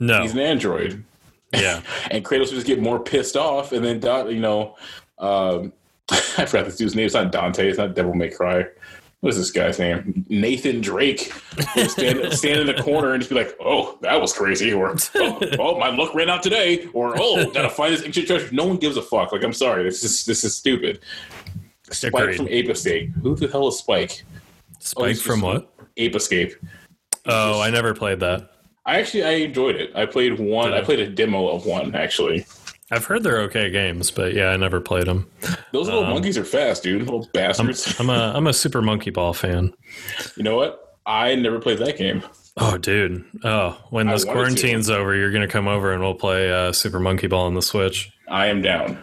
No, 0.00 0.22
He's 0.22 0.32
an 0.32 0.40
android. 0.40 1.04
Yeah. 1.52 1.82
and 2.10 2.24
Kratos 2.24 2.46
would 2.46 2.56
just 2.56 2.66
get 2.66 2.80
more 2.80 2.98
pissed 2.98 3.36
off, 3.36 3.72
and 3.72 3.84
then 3.84 4.00
Don, 4.00 4.28
you 4.30 4.40
know, 4.40 4.76
um, 5.18 5.72
I 6.10 6.46
forgot 6.46 6.64
this 6.64 6.76
dude's 6.76 6.94
name. 6.94 7.06
It's 7.06 7.14
not 7.14 7.30
Dante. 7.30 7.68
It's 7.68 7.78
not 7.78 7.94
Devil 7.94 8.14
May 8.14 8.30
Cry. 8.30 8.66
What 9.22 9.30
is 9.30 9.38
this 9.38 9.52
guy's 9.52 9.78
name? 9.78 10.24
Nathan 10.28 10.80
Drake. 10.80 11.32
stand, 11.86 12.32
stand 12.32 12.58
in 12.58 12.66
the 12.66 12.82
corner 12.82 13.12
and 13.12 13.20
just 13.20 13.30
be 13.30 13.36
like, 13.36 13.56
"Oh, 13.60 13.96
that 14.02 14.20
was 14.20 14.32
crazy," 14.32 14.72
or 14.72 14.96
"Oh, 15.14 15.40
oh 15.60 15.78
my 15.78 15.90
luck 15.90 16.12
ran 16.12 16.28
out 16.28 16.42
today," 16.42 16.88
or 16.92 17.14
"Oh, 17.16 17.48
gotta 17.52 17.70
find 17.70 17.94
this 17.94 18.04
ancient 18.04 18.26
treasure." 18.26 18.52
No 18.52 18.64
one 18.66 18.78
gives 18.78 18.96
a 18.96 19.02
fuck. 19.02 19.30
Like, 19.30 19.44
I'm 19.44 19.52
sorry, 19.52 19.84
this 19.84 20.02
is 20.02 20.26
this 20.26 20.42
is 20.42 20.56
stupid. 20.56 20.98
Spike 21.88 22.12
Agreed. 22.14 22.36
from 22.36 22.48
Ape 22.48 22.68
Escape. 22.68 23.12
Who 23.22 23.36
the 23.36 23.46
hell 23.46 23.68
is 23.68 23.78
Spike? 23.78 24.24
Spike 24.80 25.04
oh, 25.04 25.08
it's 25.08 25.22
from 25.22 25.40
what? 25.40 25.72
Ape 25.98 26.16
Escape. 26.16 26.56
Oh, 27.26 27.60
I 27.60 27.70
never 27.70 27.94
played 27.94 28.18
that. 28.18 28.50
I 28.86 28.98
actually 28.98 29.22
I 29.22 29.34
enjoyed 29.34 29.76
it. 29.76 29.94
I 29.94 30.04
played 30.04 30.40
one. 30.40 30.74
I 30.74 30.78
I? 30.78 30.82
played 30.82 30.98
a 30.98 31.08
demo 31.08 31.46
of 31.46 31.64
one 31.64 31.94
actually. 31.94 32.44
I've 32.92 33.04
heard 33.06 33.22
they're 33.22 33.40
okay 33.42 33.70
games, 33.70 34.10
but 34.10 34.34
yeah, 34.34 34.48
I 34.50 34.56
never 34.56 34.80
played 34.80 35.06
them. 35.06 35.28
Those 35.72 35.86
little 35.86 36.04
monkeys 36.04 36.36
are 36.36 36.44
fast, 36.44 36.82
dude. 36.82 37.00
Little 37.02 37.28
bastards. 37.32 37.98
I'm 37.98 38.10
a 38.10 38.32
I'm 38.34 38.46
a 38.46 38.52
Super 38.52 38.82
Monkey 38.82 39.10
Ball 39.10 39.32
fan. 39.32 39.72
you 40.36 40.42
know 40.42 40.56
what? 40.56 40.96
I 41.06 41.34
never 41.34 41.58
played 41.58 41.78
that 41.78 41.96
game. 41.96 42.22
Oh, 42.58 42.76
dude. 42.76 43.24
Oh, 43.44 43.78
when 43.90 44.06
this 44.08 44.26
wanted 44.26 44.34
to. 44.34 44.44
quarantine's 44.62 44.90
over, 44.90 45.14
you're 45.14 45.32
gonna 45.32 45.48
come 45.48 45.66
over 45.68 45.92
and 45.92 46.02
we'll 46.02 46.14
play 46.14 46.52
uh, 46.52 46.70
Super 46.72 47.00
Monkey 47.00 47.26
Ball 47.26 47.46
on 47.46 47.54
the 47.54 47.62
Switch. 47.62 48.12
I 48.28 48.46
am 48.48 48.60
down. 48.62 49.02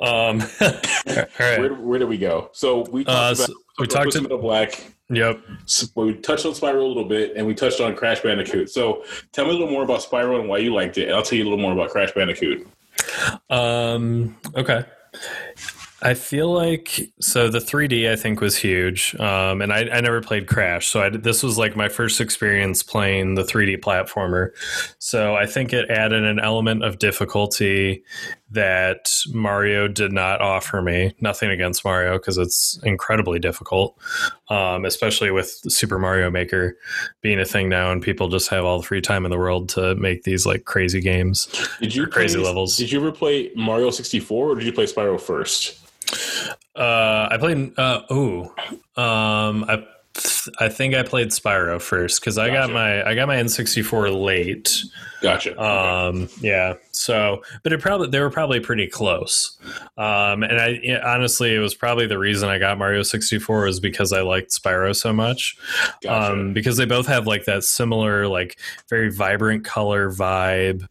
Um, 0.00 0.42
all 0.60 0.70
Where, 1.06 1.28
right. 1.40 1.78
where 1.80 1.98
did 1.98 2.08
we 2.08 2.18
go? 2.18 2.50
So 2.52 2.80
we 2.90 3.04
talked 3.04 3.08
Uh, 3.40 3.42
about 3.44 3.48
so 3.48 3.54
we 3.78 3.86
talked 3.86 4.12
to- 4.12 4.38
Black. 4.38 4.92
Yep. 5.08 5.40
S- 5.64 5.90
We 5.94 6.14
touched 6.14 6.46
on 6.46 6.52
Spyro 6.52 6.82
a 6.82 6.86
little 6.86 7.04
bit, 7.04 7.34
and 7.36 7.46
we 7.46 7.54
touched 7.54 7.80
on 7.80 7.94
Crash 7.94 8.20
Bandicoot. 8.20 8.70
So 8.70 9.04
tell 9.32 9.44
me 9.44 9.50
a 9.50 9.54
little 9.54 9.70
more 9.70 9.84
about 9.84 10.00
Spyro 10.00 10.40
and 10.40 10.48
why 10.48 10.58
you 10.58 10.74
liked 10.74 10.98
it, 10.98 11.06
and 11.08 11.14
I'll 11.16 11.22
tell 11.22 11.38
you 11.38 11.44
a 11.44 11.48
little 11.48 11.60
more 11.60 11.72
about 11.72 11.90
Crash 11.90 12.12
Bandicoot. 12.12 12.66
Um, 13.50 14.36
okay. 14.56 14.84
I 16.02 16.12
feel 16.12 16.52
like 16.52 17.10
so 17.20 17.48
the 17.48 17.58
3D 17.58 18.10
I 18.10 18.16
think 18.16 18.42
was 18.42 18.54
huge, 18.54 19.14
um, 19.18 19.62
and 19.62 19.72
I, 19.72 19.88
I 19.88 20.00
never 20.02 20.20
played 20.20 20.46
Crash, 20.46 20.88
so 20.88 21.00
I, 21.00 21.08
this 21.08 21.42
was 21.42 21.56
like 21.56 21.74
my 21.74 21.88
first 21.88 22.20
experience 22.20 22.82
playing 22.82 23.34
the 23.34 23.42
3D 23.42 23.78
platformer. 23.80 24.50
So 24.98 25.34
I 25.36 25.46
think 25.46 25.72
it 25.72 25.88
added 25.88 26.22
an 26.22 26.38
element 26.38 26.84
of 26.84 26.98
difficulty 26.98 28.04
that 28.50 29.10
Mario 29.32 29.88
did 29.88 30.12
not 30.12 30.42
offer 30.42 30.82
me. 30.82 31.14
Nothing 31.20 31.50
against 31.50 31.82
Mario 31.82 32.18
because 32.18 32.36
it's 32.36 32.78
incredibly 32.82 33.38
difficult, 33.38 33.98
um, 34.50 34.84
especially 34.84 35.30
with 35.30 35.48
Super 35.68 35.98
Mario 35.98 36.30
Maker 36.30 36.76
being 37.22 37.40
a 37.40 37.44
thing 37.46 37.70
now, 37.70 37.90
and 37.90 38.02
people 38.02 38.28
just 38.28 38.50
have 38.50 38.66
all 38.66 38.80
the 38.80 38.86
free 38.86 39.00
time 39.00 39.24
in 39.24 39.30
the 39.30 39.38
world 39.38 39.70
to 39.70 39.94
make 39.94 40.24
these 40.24 40.44
like 40.44 40.66
crazy 40.66 41.00
games. 41.00 41.48
Did 41.80 41.94
you 41.94 42.06
crazy 42.06 42.36
play- 42.36 42.44
levels. 42.44 42.76
Did 42.76 42.92
you 42.92 43.00
ever 43.00 43.12
play 43.12 43.50
Mario 43.56 43.88
sixty 43.88 44.20
four, 44.20 44.50
or 44.50 44.54
did 44.56 44.64
you 44.64 44.72
play 44.74 44.84
Spyro 44.84 45.18
first? 45.18 45.80
Uh, 46.74 47.28
I 47.30 47.36
played. 47.38 47.78
Uh, 47.78 48.02
ooh, 48.12 48.42
um, 48.96 49.64
I 49.68 49.84
I 50.58 50.68
think 50.68 50.94
I 50.94 51.02
played 51.02 51.28
Spyro 51.28 51.80
first 51.80 52.20
because 52.20 52.38
I 52.38 52.48
got 52.50 52.70
my 52.70 53.06
I 53.06 53.14
got 53.14 53.28
my 53.28 53.36
N64 53.36 54.22
late. 54.22 54.82
Gotcha. 55.22 55.60
Um, 55.60 56.28
yeah. 56.40 56.74
So, 56.92 57.42
but 57.62 57.72
it 57.72 57.80
probably 57.80 58.08
they 58.08 58.20
were 58.20 58.30
probably 58.30 58.60
pretty 58.60 58.86
close. 58.86 59.58
Um, 59.96 60.42
and 60.42 60.60
I 60.60 60.80
yeah, 60.82 61.00
honestly, 61.04 61.54
it 61.54 61.58
was 61.58 61.74
probably 61.74 62.06
the 62.06 62.18
reason 62.18 62.48
I 62.48 62.58
got 62.58 62.78
Mario 62.78 63.02
64 63.02 63.64
was 63.64 63.80
because 63.80 64.12
I 64.12 64.20
liked 64.22 64.50
Spyro 64.50 64.94
so 64.94 65.12
much. 65.12 65.56
Gotcha. 66.02 66.32
Um, 66.32 66.52
because 66.52 66.76
they 66.76 66.86
both 66.86 67.06
have 67.06 67.26
like 67.26 67.44
that 67.46 67.64
similar, 67.64 68.28
like 68.28 68.58
very 68.88 69.10
vibrant 69.10 69.64
color 69.64 70.10
vibe. 70.10 70.86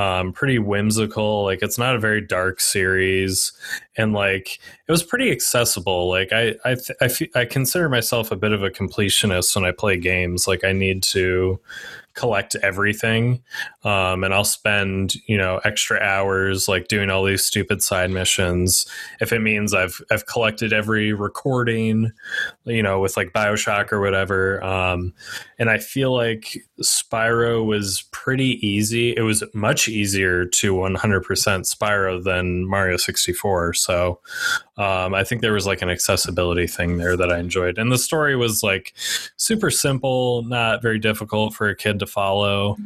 Um, 0.00 0.32
pretty 0.32 0.58
whimsical. 0.58 1.44
Like 1.44 1.58
it's 1.60 1.76
not 1.76 1.94
a 1.94 1.98
very 1.98 2.22
dark 2.22 2.58
series, 2.58 3.52
and 3.98 4.14
like 4.14 4.58
it 4.88 4.90
was 4.90 5.02
pretty 5.02 5.30
accessible. 5.30 6.08
Like 6.08 6.32
I, 6.32 6.54
I, 6.64 6.74
th- 6.74 6.96
I, 7.02 7.08
fe- 7.08 7.30
I 7.34 7.44
consider 7.44 7.90
myself 7.90 8.30
a 8.30 8.36
bit 8.36 8.52
of 8.52 8.62
a 8.62 8.70
completionist 8.70 9.54
when 9.54 9.66
I 9.66 9.72
play 9.72 9.98
games. 9.98 10.48
Like 10.48 10.64
I 10.64 10.72
need 10.72 11.02
to 11.02 11.60
collect 12.20 12.54
everything 12.56 13.42
um, 13.82 14.22
and 14.24 14.34
i'll 14.34 14.44
spend 14.44 15.14
you 15.26 15.38
know 15.38 15.58
extra 15.64 15.98
hours 16.00 16.68
like 16.68 16.86
doing 16.86 17.08
all 17.08 17.24
these 17.24 17.42
stupid 17.42 17.82
side 17.82 18.10
missions. 18.10 18.84
If 19.22 19.32
it 19.32 19.40
means 19.40 19.72
i've 19.72 20.02
i've 20.10 20.26
collected 20.26 20.70
every 20.70 21.14
recording 21.14 22.12
you 22.66 22.82
know 22.82 23.00
with 23.00 23.16
like 23.16 23.32
bioshock 23.32 23.90
or 23.90 24.00
whatever 24.00 24.62
um, 24.62 25.14
and 25.58 25.70
i 25.70 25.78
feel 25.78 26.14
like 26.14 26.58
spyro 26.82 27.64
was 27.64 28.02
pretty 28.10 28.66
easy. 28.66 29.14
It 29.16 29.22
was 29.22 29.42
much 29.54 29.88
easier 29.88 30.44
to 30.44 30.74
100% 30.74 30.96
spyro 30.96 32.22
than 32.22 32.68
mario 32.68 32.98
64 32.98 33.72
so 33.72 34.20
um, 34.80 35.12
I 35.12 35.24
think 35.24 35.42
there 35.42 35.52
was 35.52 35.66
like 35.66 35.82
an 35.82 35.90
accessibility 35.90 36.66
thing 36.66 36.96
there 36.96 37.14
that 37.14 37.30
I 37.30 37.38
enjoyed, 37.38 37.76
and 37.76 37.92
the 37.92 37.98
story 37.98 38.34
was 38.34 38.62
like 38.62 38.94
super 39.36 39.70
simple, 39.70 40.42
not 40.44 40.80
very 40.80 40.98
difficult 40.98 41.52
for 41.52 41.68
a 41.68 41.76
kid 41.76 41.98
to 41.98 42.06
follow. 42.10 42.76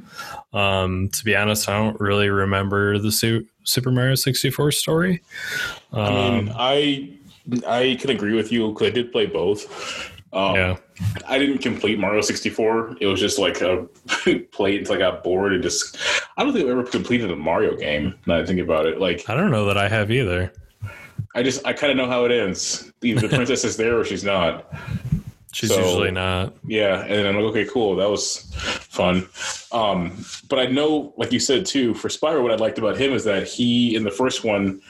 Um, 0.53 1.09
to 1.11 1.25
be 1.25 1.35
honest, 1.35 1.69
I 1.69 1.77
don't 1.77 1.99
really 2.01 2.29
remember 2.29 2.99
the 2.99 3.13
Su- 3.13 3.47
Super 3.65 3.91
Mario 3.91 4.15
64 4.15 4.73
story. 4.73 5.23
Um, 5.93 6.01
I 6.03 6.31
mean, 6.31 6.53
I 6.57 7.19
I 7.67 7.99
can 8.01 8.11
agree 8.11 8.35
with 8.35 8.53
you 8.53 8.69
because 8.69 8.89
I 8.89 8.91
did 8.91 9.13
play 9.13 9.27
both. 9.27 10.11
Um, 10.33 10.57
yeah, 10.57 10.77
I 11.27 11.39
didn't 11.39 11.59
complete 11.59 11.99
Mario 11.99 12.21
64. 12.21 12.97
It 13.01 13.07
was 13.07 13.21
just 13.21 13.39
like 13.39 13.61
a 13.61 13.87
play 14.53 14.79
until 14.79 14.97
I 14.97 14.99
got 14.99 15.23
bored 15.23 15.53
and 15.53 15.63
just. 15.63 15.97
I 16.37 16.43
don't 16.43 16.53
think 16.53 16.65
I've 16.65 16.73
ever 16.73 16.85
completed 16.85 17.31
a 17.31 17.37
Mario 17.37 17.77
game. 17.77 18.15
Now 18.27 18.37
that 18.37 18.43
I 18.43 18.47
think 18.47 18.61
about 18.61 18.87
it, 18.87 19.01
like 19.01 19.29
I 19.29 19.35
don't 19.35 19.51
know 19.51 19.67
that 19.67 19.79
I 19.79 19.89
have 19.89 20.11
either. 20.11 20.53
I 21.37 21.43
just 21.43 21.65
I 21.67 21.73
kind 21.73 21.91
of 21.91 21.97
know 21.97 22.09
how 22.09 22.25
it 22.25 22.33
ends. 22.33 22.93
Either 23.03 23.27
the 23.27 23.29
princess 23.37 23.65
is 23.65 23.77
there 23.77 23.99
or 23.99 24.05
she's 24.05 24.25
not. 24.25 24.73
She's 25.55 25.71
So- 25.71 25.79
usually 25.79 26.11
not. 26.11 26.53
Yeah, 26.67 27.03
and 27.03 27.13
then 27.13 27.27
I'm 27.27 27.37
like, 27.37 27.45
okay, 27.51 27.65
cool, 27.65 27.97
that 27.97 28.11
was 28.11 28.51
fun. 28.91 29.29
Um, 29.73 30.25
but 30.49 30.59
I 30.59 30.67
know, 30.67 31.15
like 31.17 31.33
you 31.33 31.39
said 31.41 31.65
too, 31.65 31.95
for 31.95 32.09
Spyro, 32.09 32.43
what 32.43 32.53
I 32.53 32.57
liked 32.57 32.79
about 32.79 32.97
him 32.97 33.13
is 33.13 33.25
that 33.25 33.47
he 33.47 33.95
in 33.95 34.03
the 34.03 34.11
first 34.11 34.45
one, 34.45 34.81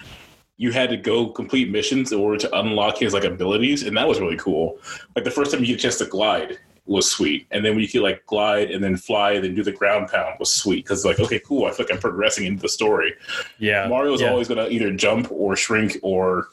you 0.57 0.71
had 0.73 0.89
to 0.91 0.97
go 0.97 1.29
complete 1.29 1.71
missions 1.71 2.13
in 2.13 2.19
order 2.19 2.39
to 2.39 2.59
unlock 2.59 2.99
his 2.99 3.13
like 3.13 3.25
abilities, 3.25 3.83
and 3.83 3.97
that 3.97 4.09
was 4.09 4.21
really 4.21 4.37
cool. 4.37 4.79
Like 5.15 5.25
the 5.25 5.31
first 5.31 5.51
time 5.51 5.61
you 5.61 5.67
get 5.67 5.77
a 5.79 5.83
chance 5.83 5.99
to 5.99 6.07
glide 6.07 6.59
was 6.87 7.11
sweet, 7.11 7.47
and 7.51 7.65
then 7.65 7.73
when 7.73 7.81
you 7.81 7.89
could 7.89 8.03
like 8.03 8.25
glide 8.27 8.71
and 8.71 8.83
then 8.83 8.97
fly 8.97 9.33
and 9.33 9.45
then 9.45 9.55
do 9.55 9.63
the 9.63 9.73
ground 9.73 10.09
pound 10.09 10.37
was 10.39 10.53
sweet 10.53 10.85
because 10.85 11.05
like, 11.05 11.19
okay, 11.19 11.41
cool, 11.41 11.67
I 11.67 11.73
feel 11.73 11.87
like 11.87 11.95
I'm 11.95 12.01
progressing 12.01 12.47
into 12.47 12.63
the 12.63 12.69
story. 12.69 13.13
Yeah, 13.59 13.87
Mario's 13.89 14.21
yeah. 14.21 14.31
always 14.31 14.49
gonna 14.49 14.69
either 14.69 14.93
jump 14.93 15.29
or 15.31 15.57
shrink 15.57 15.99
or 16.03 16.49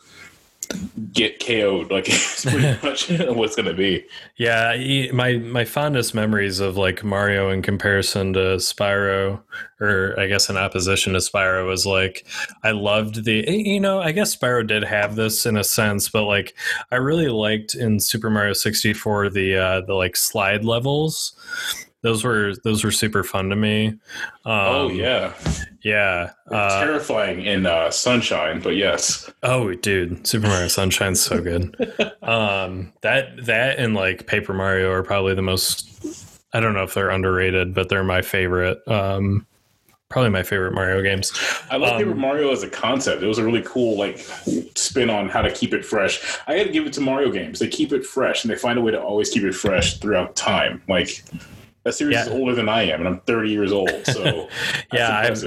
get 1.13 1.39
KO'd. 1.39 1.91
Like 1.91 2.05
it's 2.09 2.45
pretty 2.45 2.77
much 2.83 3.09
what's 3.35 3.55
gonna 3.55 3.73
be. 3.73 4.05
Yeah, 4.37 5.11
my 5.13 5.37
my 5.37 5.65
fondest 5.65 6.13
memories 6.13 6.59
of 6.59 6.77
like 6.77 7.03
Mario 7.03 7.49
in 7.49 7.61
comparison 7.61 8.33
to 8.33 8.57
Spyro, 8.57 9.41
or 9.79 10.19
I 10.19 10.27
guess 10.27 10.49
in 10.49 10.57
opposition 10.57 11.13
to 11.13 11.19
Spyro, 11.19 11.67
was 11.67 11.85
like 11.85 12.25
I 12.63 12.71
loved 12.71 13.25
the 13.25 13.45
you 13.47 13.79
know 13.79 14.01
I 14.01 14.11
guess 14.11 14.35
Spyro 14.35 14.65
did 14.65 14.83
have 14.83 15.15
this 15.15 15.45
in 15.45 15.57
a 15.57 15.63
sense, 15.63 16.09
but 16.09 16.23
like 16.23 16.55
I 16.91 16.95
really 16.95 17.29
liked 17.29 17.75
in 17.75 17.99
Super 17.99 18.29
Mario 18.29 18.53
sixty 18.53 18.93
four 18.93 19.29
the 19.29 19.55
uh, 19.57 19.81
the 19.81 19.93
like 19.93 20.15
slide 20.15 20.65
levels. 20.65 21.33
Those 22.03 22.23
were 22.23 22.53
those 22.63 22.83
were 22.83 22.91
super 22.91 23.23
fun 23.23 23.49
to 23.49 23.55
me. 23.55 23.87
Um, 23.87 23.97
oh 24.45 24.89
yeah. 24.89 25.33
yeah. 25.83 26.31
Uh, 26.49 26.83
terrifying 26.83 27.45
in 27.45 27.65
uh, 27.67 27.91
Sunshine, 27.91 28.59
but 28.59 28.75
yes, 28.75 29.29
Oh, 29.43 29.71
dude, 29.75 30.25
Super 30.25 30.47
Mario 30.47 30.67
Sunshine's 30.67 31.21
so 31.21 31.41
good. 31.41 31.75
um, 32.23 32.91
that 33.01 33.45
that 33.45 33.77
and 33.77 33.93
like 33.93 34.25
Paper 34.25 34.53
Mario 34.53 34.89
are 34.91 35.03
probably 35.03 35.35
the 35.35 35.41
most. 35.43 35.87
I 36.53 36.59
don't 36.59 36.73
know 36.73 36.83
if 36.83 36.93
they're 36.93 37.11
underrated, 37.11 37.73
but 37.73 37.87
they're 37.87 38.03
my 38.03 38.21
favorite. 38.23 38.79
Um, 38.87 39.45
probably 40.09 40.31
my 40.31 40.43
favorite 40.43 40.73
Mario 40.73 41.01
games. 41.03 41.31
I 41.69 41.77
love 41.77 41.93
Um, 41.93 41.97
Paper 41.99 42.15
Mario 42.15 42.51
as 42.51 42.63
a 42.63 42.69
concept. 42.69 43.21
It 43.23 43.27
was 43.27 43.37
a 43.37 43.45
really 43.45 43.61
cool 43.63 43.97
like 43.97 44.17
spin 44.75 45.09
on 45.11 45.29
how 45.29 45.41
to 45.43 45.51
keep 45.51 45.71
it 45.73 45.85
fresh. 45.85 46.19
I 46.47 46.55
had 46.55 46.65
to 46.67 46.73
give 46.73 46.85
it 46.87 46.93
to 46.93 47.01
Mario 47.01 47.31
games. 47.31 47.59
They 47.59 47.67
keep 47.67 47.93
it 47.93 48.03
fresh, 48.05 48.43
and 48.43 48.51
they 48.51 48.57
find 48.57 48.79
a 48.79 48.81
way 48.81 48.91
to 48.91 48.99
always 49.01 49.29
keep 49.29 49.43
it 49.43 49.53
fresh 49.53 49.99
throughout 49.99 50.35
time. 50.35 50.81
Like 50.89 51.23
that 51.83 51.93
series 51.93 52.17
is 52.17 52.27
older 52.27 52.53
than 52.53 52.69
I 52.69 52.83
am, 52.83 52.99
and 52.99 53.07
I'm 53.07 53.19
30 53.21 53.49
years 53.49 53.71
old. 53.71 53.89
So 54.05 54.47
Yeah, 54.93 55.17
I've. 55.17 55.43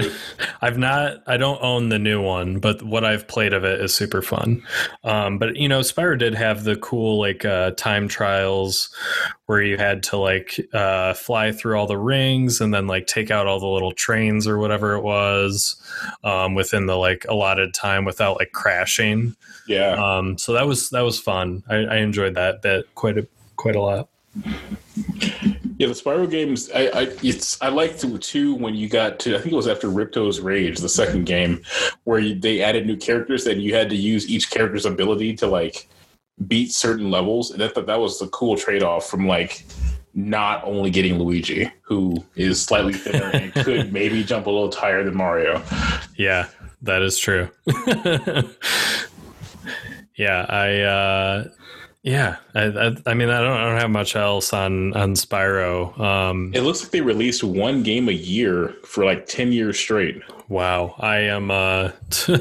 I've 0.63 0.79
not. 0.79 1.23
I 1.27 1.37
don't 1.37 1.63
own 1.63 1.91
the 1.91 1.99
new 1.99 2.21
one, 2.21 2.59
but 2.59 2.83
what 2.83 3.05
I've 3.05 3.29
played 3.29 3.53
of 3.53 3.65
it 3.65 3.81
is 3.81 3.95
super 3.95 4.23
fun. 4.23 4.63
Um, 5.05 5.39
but 5.39 5.57
you 5.57 5.69
know, 5.69 5.81
Spyro 5.81 6.19
did 6.19 6.35
have 6.35 6.65
the 6.65 6.77
cool 6.77 7.19
like 7.19 7.45
uh, 7.45 7.73
time 7.73 8.09
trials 8.09 8.89
where 9.47 9.61
you 9.63 9.77
had 9.77 10.03
to 10.05 10.17
like 10.17 10.59
uh, 10.73 11.13
fly 11.15 11.53
through 11.53 11.79
all 11.79 11.87
the 11.87 11.99
rings 11.99 12.61
and 12.61 12.73
then 12.73 12.87
like 12.87 13.07
take 13.07 13.31
out 13.31 13.47
all 13.47 13.61
the 13.61 13.67
little 13.67 13.93
trains 13.93 14.47
or 14.47 14.59
whatever 14.59 14.95
it 14.95 15.03
was 15.03 15.77
um, 16.25 16.55
within 16.55 16.87
the 16.87 16.97
like 16.97 17.27
allotted 17.29 17.75
time 17.75 18.05
without 18.05 18.39
like 18.39 18.53
crashing. 18.53 19.37
yeah. 19.69 19.93
Um, 19.93 20.39
so 20.39 20.53
that 20.55 20.67
was 20.67 20.91
that 20.91 21.03
was 21.03 21.21
fun. 21.21 21.63
I, 21.69 21.77
I 21.77 21.97
enjoyed 21.97 22.35
that 22.35 22.63
bit 22.63 22.93
quite 22.95 23.19
a 23.19 23.27
quite 23.57 23.77
a 23.77 23.81
lot. 23.81 24.09
Yeah, 25.79 25.89
the 25.89 25.95
Spyro 25.95 26.31
games. 26.31 26.71
I, 26.75 26.87
I 26.87 27.01
it's 27.23 27.61
I 27.61 27.69
liked 27.69 28.01
to 28.01 28.19
too 28.19 28.55
when 28.55 28.75
you 28.75 28.89
got 28.89 29.19
to 29.21 29.37
I 29.37 29.41
think 29.41 29.53
it 29.53 29.57
was 29.57 29.69
after 29.69 29.89
Ripto's 29.89 30.41
Rage, 30.41 30.79
the 30.79 30.89
second 30.89 31.25
game, 31.25 31.63
where 32.05 32.21
you, 32.21 32.39
they 32.39 32.63
added 32.63 32.87
new 32.87 32.97
characters 32.97 33.47
and 33.47 33.63
you 33.63 33.75
had 33.75 33.91
to 33.91 33.97
use 33.97 34.29
each 34.29 34.51
character's 34.51 34.87
ability 34.87 35.35
to 35.37 35.47
like 35.47 35.89
beat 36.47 36.73
certain 36.73 37.11
levels. 37.11 37.51
And 37.51 37.63
I 37.63 37.69
thought 37.69 37.87
that 37.87 38.01
was 38.01 38.19
the 38.19 38.29
cool 38.29 38.57
trade 38.57 38.83
off 38.83 39.09
from 39.09 39.27
like 39.27 39.65
not 40.15 40.63
only 40.65 40.91
getting 40.91 41.19
Luigi, 41.19 41.71
who 41.83 42.25
is 42.37 42.63
slightly 42.63 42.93
thinner 42.93 43.31
and 43.31 43.53
could 43.65 43.93
maybe 43.93 44.23
jump 44.23 44.47
a 44.47 44.51
little 44.51 44.71
higher 44.73 45.03
than 45.03 45.17
Mario. 45.17 45.63
Yeah, 46.17 46.49
that 46.83 47.03
is 47.03 47.19
true. 47.19 47.51
yeah, 50.17 50.47
I 50.49 50.81
uh 50.81 51.49
yeah, 52.05 52.37
I, 52.55 52.65
I, 52.65 52.97
I, 53.07 53.15
mean, 53.15 53.31
I 53.31 53.41
don't, 53.41 53.57
I 53.57 53.65
don't 53.65 53.81
have 53.81 53.91
much 53.91 54.15
else 54.15 54.53
on 54.53 54.93
on 54.93 55.15
Spyro. 55.15 55.99
Um, 55.99 56.53
it 56.55 56.61
looks 56.61 56.83
like 56.83 56.91
they 56.91 57.01
released 57.01 57.43
one 57.43 57.83
game 57.83 58.11
a 58.11 58.13
year 58.13 58.75
for 58.85 59.07
like 59.07 59.25
ten 59.25 59.53
years 59.53 59.79
straight. 59.79 60.21
Wow, 60.49 60.97
I 60.99 61.17
am. 61.21 61.51
Uh, 61.51 61.93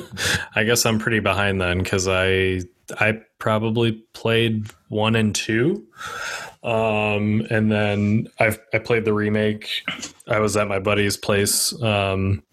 I 0.55 0.65
guess 0.65 0.85
I'm 0.85 0.99
pretty 0.99 1.21
behind 1.21 1.61
then 1.61 1.77
because 1.77 2.09
I 2.09 2.63
I 2.99 3.21
probably 3.39 3.93
played 4.11 4.67
one 4.89 5.15
and 5.15 5.33
two, 5.33 5.87
um, 6.61 7.47
and 7.49 7.71
then 7.71 8.27
I've 8.39 8.59
I 8.73 8.79
played 8.79 9.05
the 9.05 9.13
remake. 9.13 9.69
I 10.27 10.39
was 10.39 10.57
at 10.57 10.67
my 10.67 10.79
buddy's 10.79 11.15
place 11.15 11.71
um, 11.81 12.43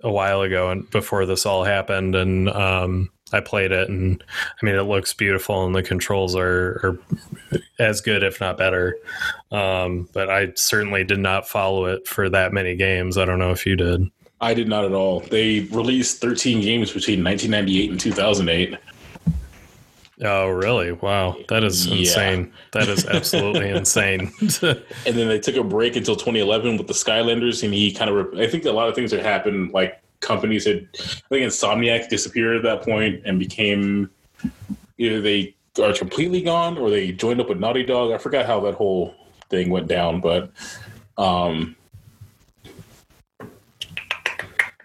a 0.00 0.10
while 0.10 0.40
ago 0.40 0.70
and 0.70 0.90
before 0.90 1.26
this 1.26 1.44
all 1.44 1.64
happened, 1.64 2.14
and 2.14 2.48
um, 2.48 3.10
I 3.34 3.40
played 3.40 3.72
it, 3.72 3.88
and 3.88 4.22
I 4.30 4.64
mean, 4.64 4.76
it 4.76 4.82
looks 4.82 5.12
beautiful, 5.12 5.66
and 5.66 5.74
the 5.74 5.82
controls 5.82 6.36
are, 6.36 6.80
are 6.82 6.98
as 7.80 8.00
good, 8.00 8.22
if 8.22 8.40
not 8.40 8.56
better. 8.56 8.96
Um, 9.50 10.08
but 10.12 10.30
I 10.30 10.52
certainly 10.54 11.02
did 11.02 11.18
not 11.18 11.48
follow 11.48 11.86
it 11.86 12.06
for 12.06 12.28
that 12.30 12.52
many 12.52 12.76
games. 12.76 13.18
I 13.18 13.24
don't 13.24 13.40
know 13.40 13.50
if 13.50 13.66
you 13.66 13.74
did. 13.74 14.08
I 14.40 14.54
did 14.54 14.68
not 14.68 14.84
at 14.84 14.92
all. 14.92 15.20
They 15.20 15.60
released 15.60 16.20
13 16.20 16.60
games 16.60 16.92
between 16.92 17.24
1998 17.24 17.90
and 17.90 18.00
2008. 18.00 18.78
Oh, 20.22 20.48
really? 20.48 20.92
Wow. 20.92 21.36
That 21.48 21.64
is 21.64 21.86
yeah. 21.86 21.98
insane. 21.98 22.52
That 22.72 22.88
is 22.88 23.04
absolutely 23.06 23.68
insane. 23.70 24.32
and 24.62 24.82
then 25.04 25.28
they 25.28 25.40
took 25.40 25.56
a 25.56 25.64
break 25.64 25.96
until 25.96 26.14
2011 26.14 26.76
with 26.76 26.86
the 26.86 26.92
Skylanders, 26.92 27.64
and 27.64 27.74
he 27.74 27.92
kind 27.92 28.10
of, 28.10 28.38
I 28.38 28.46
think 28.46 28.64
a 28.64 28.70
lot 28.70 28.88
of 28.88 28.94
things 28.94 29.10
that 29.10 29.24
happened, 29.24 29.72
like 29.72 30.00
companies 30.24 30.66
had, 30.66 30.88
I 30.94 31.28
think 31.28 31.46
Insomniac 31.46 32.08
disappeared 32.08 32.56
at 32.56 32.62
that 32.64 32.82
point 32.82 33.22
and 33.24 33.38
became 33.38 34.10
either 34.98 35.20
they 35.20 35.54
are 35.82 35.92
completely 35.92 36.42
gone 36.42 36.78
or 36.78 36.90
they 36.90 37.12
joined 37.12 37.40
up 37.40 37.48
with 37.48 37.58
Naughty 37.58 37.84
Dog. 37.84 38.12
I 38.12 38.18
forgot 38.18 38.46
how 38.46 38.60
that 38.60 38.74
whole 38.74 39.14
thing 39.50 39.70
went 39.70 39.88
down, 39.88 40.20
but 40.20 40.50
um, 41.18 41.76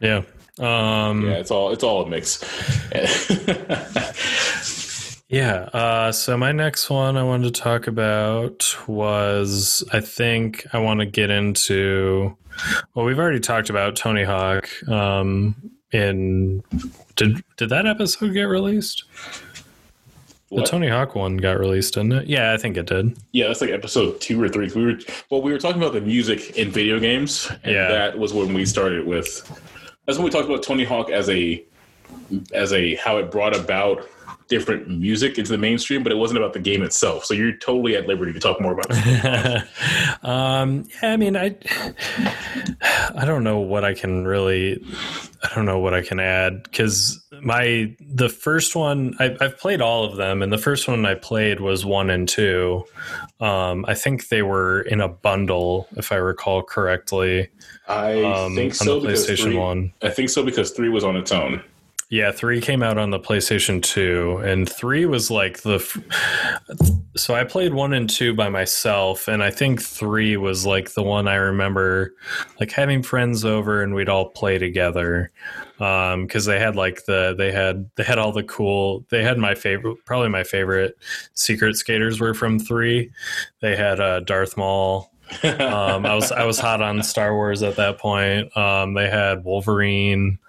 yeah, 0.01 0.23
um, 0.59 1.25
yeah, 1.25 1.33
it's 1.33 1.51
all 1.51 1.71
it's 1.71 1.83
all 1.83 2.03
a 2.03 2.09
mix. 2.09 2.43
yeah. 5.29 5.69
Uh, 5.73 6.11
so 6.11 6.37
my 6.37 6.51
next 6.51 6.89
one 6.89 7.15
I 7.15 7.23
wanted 7.23 7.53
to 7.53 7.61
talk 7.61 7.87
about 7.87 8.75
was 8.87 9.83
I 9.93 10.01
think 10.01 10.65
I 10.73 10.79
want 10.79 10.99
to 10.99 11.05
get 11.05 11.29
into 11.29 12.35
well, 12.93 13.05
we've 13.05 13.19
already 13.19 13.39
talked 13.39 13.69
about 13.69 13.95
Tony 13.95 14.23
Hawk. 14.23 14.69
Um, 14.87 15.55
in 15.91 16.63
did 17.15 17.43
did 17.57 17.69
that 17.69 17.87
episode 17.87 18.33
get 18.33 18.43
released? 18.43 19.05
What? 20.49 20.65
The 20.65 20.71
Tony 20.71 20.87
Hawk 20.87 21.15
one 21.15 21.37
got 21.37 21.59
released, 21.59 21.93
didn't 21.93 22.13
it? 22.13 22.27
Yeah, 22.27 22.53
I 22.53 22.57
think 22.57 22.75
it 22.75 22.87
did. 22.87 23.15
Yeah, 23.31 23.47
that's 23.47 23.61
like 23.61 23.69
episode 23.69 24.19
two 24.19 24.41
or 24.41 24.49
three. 24.49 24.71
We 24.73 24.85
were 24.85 24.99
well, 25.29 25.41
we 25.41 25.51
were 25.51 25.59
talking 25.59 25.81
about 25.81 25.93
the 25.93 26.01
music 26.01 26.57
in 26.57 26.71
video 26.71 26.99
games, 26.99 27.49
and 27.63 27.73
yeah. 27.73 27.87
that 27.87 28.17
was 28.17 28.33
when 28.33 28.53
we 28.53 28.65
started 28.65 29.05
with. 29.05 29.47
That's 30.05 30.17
when 30.17 30.25
we 30.25 30.31
talked 30.31 30.49
about 30.49 30.63
Tony 30.63 30.83
Hawk 30.83 31.09
as 31.11 31.29
a 31.29 31.63
as 32.53 32.73
a 32.73 32.95
how 32.95 33.17
it 33.17 33.31
brought 33.31 33.55
about 33.55 34.07
different 34.49 34.89
music 34.89 35.37
into 35.37 35.51
the 35.51 35.57
mainstream, 35.57 36.03
but 36.03 36.11
it 36.11 36.15
wasn't 36.15 36.37
about 36.37 36.53
the 36.53 36.59
game 36.59 36.81
itself. 36.81 37.23
So 37.23 37.33
you're 37.33 37.53
totally 37.53 37.95
at 37.95 38.07
liberty 38.07 38.33
to 38.33 38.39
talk 38.39 38.59
more 38.59 38.73
about 38.73 38.87
it. 38.89 39.67
um, 40.23 40.85
yeah, 41.01 41.13
I 41.13 41.17
mean, 41.17 41.37
I 41.37 41.55
I 43.15 43.25
don't 43.25 43.43
know 43.43 43.59
what 43.59 43.85
I 43.85 43.93
can 43.93 44.25
really, 44.25 44.83
I 45.43 45.55
don't 45.55 45.65
know 45.65 45.79
what 45.79 45.93
I 45.93 46.01
can 46.01 46.19
add 46.19 46.63
because 46.63 47.23
my 47.41 47.95
the 47.99 48.27
first 48.27 48.75
one 48.75 49.15
I, 49.19 49.37
have 49.39 49.57
played 49.57 49.81
all 49.81 50.03
of 50.03 50.17
them, 50.17 50.41
and 50.41 50.51
the 50.51 50.57
first 50.57 50.87
one 50.87 51.05
I 51.05 51.15
played 51.15 51.59
was 51.59 51.85
one 51.85 52.09
and 52.09 52.27
two. 52.27 52.83
Um, 53.39 53.85
I 53.87 53.93
think 53.93 54.27
they 54.29 54.41
were 54.41 54.81
in 54.81 54.99
a 54.99 55.07
bundle, 55.07 55.87
if 55.95 56.11
I 56.11 56.15
recall 56.15 56.63
correctly. 56.63 57.49
I 57.87 58.23
um, 58.23 58.55
think 58.55 58.75
so. 58.75 58.99
PlayStation 58.99 59.43
three, 59.43 59.57
One. 59.57 59.93
I 60.01 60.09
think 60.09 60.29
so 60.29 60.43
because 60.43 60.71
three 60.71 60.89
was 60.89 61.03
on 61.03 61.15
its 61.15 61.31
own. 61.31 61.63
Yeah, 62.11 62.31
three 62.31 62.59
came 62.59 62.81
out 62.81 62.97
on 62.97 63.11
the 63.11 63.19
PlayStation 63.19 63.83
2, 63.83 64.41
and 64.43 64.67
three 64.67 65.05
was 65.05 65.29
like 65.29 65.61
the. 65.61 65.79
So 67.15 67.35
I 67.35 67.43
played 67.43 67.75
one 67.75 67.93
and 67.93 68.09
two 68.09 68.33
by 68.33 68.49
myself, 68.49 69.27
and 69.27 69.43
I 69.43 69.51
think 69.51 69.79
three 69.79 70.35
was 70.35 70.65
like 70.65 70.93
the 70.93 71.03
one 71.03 71.27
I 71.27 71.35
remember, 71.35 72.15
like 72.59 72.71
having 72.71 73.03
friends 73.03 73.45
over 73.45 73.83
and 73.83 73.93
we'd 73.93 74.09
all 74.09 74.29
play 74.29 74.57
together, 74.57 75.29
because 75.77 76.47
um, 76.47 76.51
they 76.51 76.59
had 76.59 76.75
like 76.75 77.05
the 77.05 77.35
they 77.37 77.51
had 77.51 77.87
they 77.95 78.03
had 78.03 78.17
all 78.17 78.31
the 78.31 78.43
cool 78.43 79.05
they 79.09 79.23
had 79.23 79.37
my 79.37 79.53
favorite 79.53 80.03
probably 80.05 80.29
my 80.29 80.43
favorite 80.43 80.97
secret 81.35 81.75
skaters 81.75 82.19
were 82.19 82.33
from 82.33 82.57
three. 82.57 83.11
They 83.59 83.75
had 83.75 83.99
uh, 83.99 84.21
Darth 84.21 84.57
Maul. 84.57 85.11
um, 85.43 86.07
I 86.07 86.15
was 86.15 86.31
I 86.31 86.43
was 86.43 86.57
hot 86.57 86.81
on 86.81 87.03
Star 87.03 87.35
Wars 87.35 87.61
at 87.61 87.75
that 87.75 87.99
point. 87.99 88.55
Um, 88.57 88.95
they 88.95 89.11
had 89.11 89.43
Wolverine. 89.43 90.39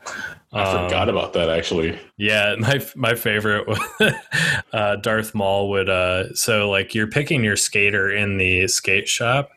I 0.53 0.85
forgot 0.85 1.09
um, 1.09 1.17
about 1.17 1.33
that 1.35 1.49
actually. 1.49 1.99
Yeah, 2.17 2.57
my 2.59 2.85
my 2.97 3.15
favorite 3.15 3.69
uh, 4.73 4.97
Darth 4.97 5.35
Maul 5.35 5.71
would 5.71 5.89
uh 5.89 6.35
so 6.35 6.69
like 6.69 6.95
you're 6.95 7.07
picking 7.07 7.45
your 7.45 7.57
skater 7.57 8.11
in 8.11 8.37
the 8.39 8.67
skate 8.67 9.09
shop 9.09 9.51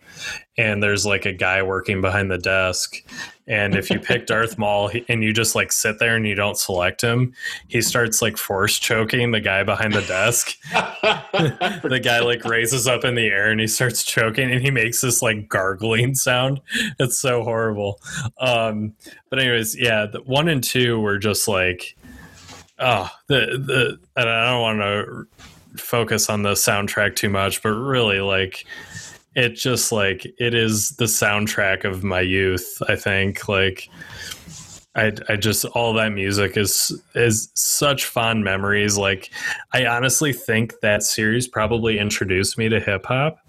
and 0.58 0.84
there's 0.84 1.06
like 1.06 1.26
a 1.26 1.34
guy 1.34 1.62
working 1.64 2.02
behind 2.02 2.30
the 2.30 2.38
desk 2.38 3.02
and 3.48 3.76
if 3.76 3.90
you 3.90 4.00
pick 4.00 4.26
Darth 4.28 4.58
Maul 4.58 4.92
and 5.10 5.24
you 5.24 5.34
just 5.34 5.56
like 5.56 5.72
sit 5.72 6.00
there 6.00 6.16
and 6.16 6.28
you 6.28 6.36
don't 6.36 6.58
select 6.58 7.02
him, 7.02 7.34
he 7.68 7.82
starts 7.82 8.22
like 8.22 8.38
force 8.38 8.80
choking 8.80 9.32
the 9.32 9.42
guy 9.42 9.64
behind 9.64 9.94
the 9.94 10.02
desk. 10.02 10.58
the 10.72 12.02
guy 12.02 12.20
like 12.20 12.46
raises 12.46 12.88
up 12.88 13.04
in 13.04 13.16
the 13.16 13.28
air 13.28 13.50
and 13.50 13.60
he 13.60 13.68
starts 13.68 14.04
choking 14.04 14.52
and 14.52 14.62
he 14.62 14.72
makes 14.72 15.02
this 15.02 15.22
like 15.22 15.50
gargling 15.50 16.16
sound. 16.16 16.62
It's 17.00 17.20
so 17.20 17.44
horrible. 17.44 18.00
Um, 18.38 18.94
but 19.30 19.40
anyways, 19.40 19.78
yeah, 19.78 20.06
the 20.06 20.22
one 20.22 20.48
and 20.48 20.64
two 20.64 21.00
were 21.00 21.18
just 21.18 21.48
like, 21.48 21.98
oh, 22.80 23.10
the 23.28 23.36
the. 23.36 24.00
And 24.16 24.30
I 24.30 24.52
don't 24.52 24.62
want 24.62 24.80
to 24.80 25.82
focus 25.84 26.30
on 26.30 26.44
the 26.44 26.52
soundtrack 26.52 27.16
too 27.16 27.30
much, 27.30 27.64
but 27.64 27.70
really 27.72 28.22
like 28.22 28.66
it 29.36 29.56
just 29.56 29.92
like 29.92 30.26
it 30.38 30.54
is 30.54 30.92
the 30.92 31.06
soundtrack 31.06 31.84
of 31.84 32.04
my 32.04 32.22
youth 32.22 32.82
i 32.88 32.96
think 32.96 33.48
like 33.48 33.90
I, 34.96 35.12
I 35.28 35.38
just 35.38 35.66
all 35.66 35.94
that 35.94 36.10
music 36.10 36.56
is 36.56 37.02
is 37.16 37.50
such 37.56 38.06
fond 38.06 38.44
memories 38.44 38.98
like 38.98 39.32
i 39.74 39.86
honestly 39.86 40.34
think 40.34 40.80
that 40.82 41.04
series 41.04 41.48
probably 41.48 41.98
introduced 41.98 42.58
me 42.58 42.70
to 42.70 42.80
hip-hop 42.80 43.40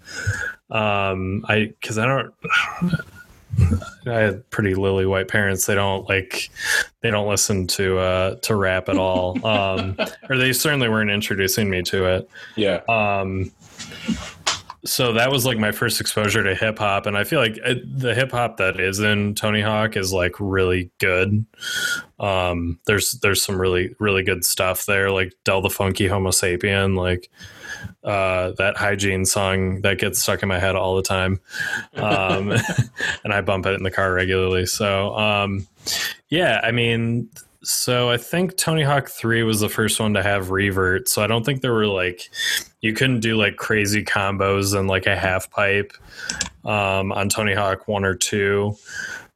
um 0.71 1.45
i 1.47 1.73
because 1.79 1.97
i 1.97 2.05
don't 2.05 2.33
I 4.07 4.13
had 4.13 4.49
pretty 4.49 4.75
lily 4.75 5.05
white 5.05 5.27
parents. 5.27 5.65
They 5.65 5.75
don't 5.75 6.07
like, 6.09 6.49
they 7.01 7.09
don't 7.09 7.27
listen 7.27 7.67
to 7.67 7.99
uh, 7.99 8.35
to 8.41 8.55
rap 8.55 8.89
at 8.89 8.97
all, 8.97 9.45
um, 9.45 9.97
or 10.29 10.37
they 10.37 10.53
certainly 10.53 10.89
weren't 10.89 11.09
introducing 11.09 11.69
me 11.69 11.81
to 11.83 12.05
it. 12.05 12.29
Yeah. 12.55 12.81
Um, 12.89 13.51
so 14.85 15.13
that 15.13 15.31
was 15.31 15.45
like 15.45 15.57
my 15.57 15.71
first 15.71 15.99
exposure 15.99 16.43
to 16.43 16.55
hip 16.55 16.79
hop, 16.79 17.05
and 17.05 17.17
I 17.17 17.23
feel 17.23 17.39
like 17.39 17.57
it, 17.57 17.99
the 17.99 18.13
hip 18.13 18.31
hop 18.31 18.57
that 18.57 18.79
is 18.79 18.99
in 18.99 19.35
Tony 19.35 19.61
Hawk 19.61 19.97
is 19.97 20.13
like 20.13 20.33
really 20.39 20.91
good. 20.99 21.45
Um, 22.19 22.79
there's 22.85 23.13
there's 23.13 23.41
some 23.41 23.59
really 23.59 23.95
really 23.99 24.23
good 24.23 24.45
stuff 24.45 24.85
there, 24.85 25.11
like 25.11 25.33
Del 25.43 25.61
the 25.61 25.69
Funky 25.69 26.07
Homosapien, 26.07 26.95
like 26.95 27.29
uh, 28.03 28.51
that 28.57 28.77
hygiene 28.77 29.25
song 29.25 29.81
that 29.81 29.97
gets 29.97 30.21
stuck 30.21 30.43
in 30.43 30.49
my 30.49 30.59
head 30.59 30.75
all 30.75 30.95
the 30.95 31.01
time, 31.01 31.39
um, 31.95 32.51
and 33.23 33.33
I 33.33 33.41
bump 33.41 33.65
it 33.65 33.73
in 33.73 33.83
the 33.83 33.91
car 33.91 34.13
regularly. 34.13 34.65
So 34.67 35.15
um, 35.17 35.67
yeah, 36.29 36.61
I 36.63 36.71
mean 36.71 37.29
so 37.65 38.09
I 38.09 38.17
think 38.17 38.57
Tony 38.57 38.83
Hawk 38.83 39.09
3 39.09 39.43
was 39.43 39.59
the 39.59 39.69
first 39.69 39.99
one 39.99 40.13
to 40.13 40.23
have 40.23 40.51
revert. 40.51 41.09
So 41.09 41.23
I 41.23 41.27
don't 41.27 41.45
think 41.45 41.61
there 41.61 41.73
were 41.73 41.87
like 41.87 42.29
you 42.81 42.93
couldn't 42.93 43.21
do 43.21 43.35
like 43.35 43.57
crazy 43.57 44.03
combos 44.03 44.77
and 44.77 44.87
like 44.87 45.07
a 45.07 45.15
half 45.15 45.49
pipe 45.49 45.91
um, 46.63 47.11
on 47.11 47.29
Tony 47.29 47.53
Hawk 47.53 47.87
1 47.87 48.05
or 48.05 48.15
2. 48.15 48.75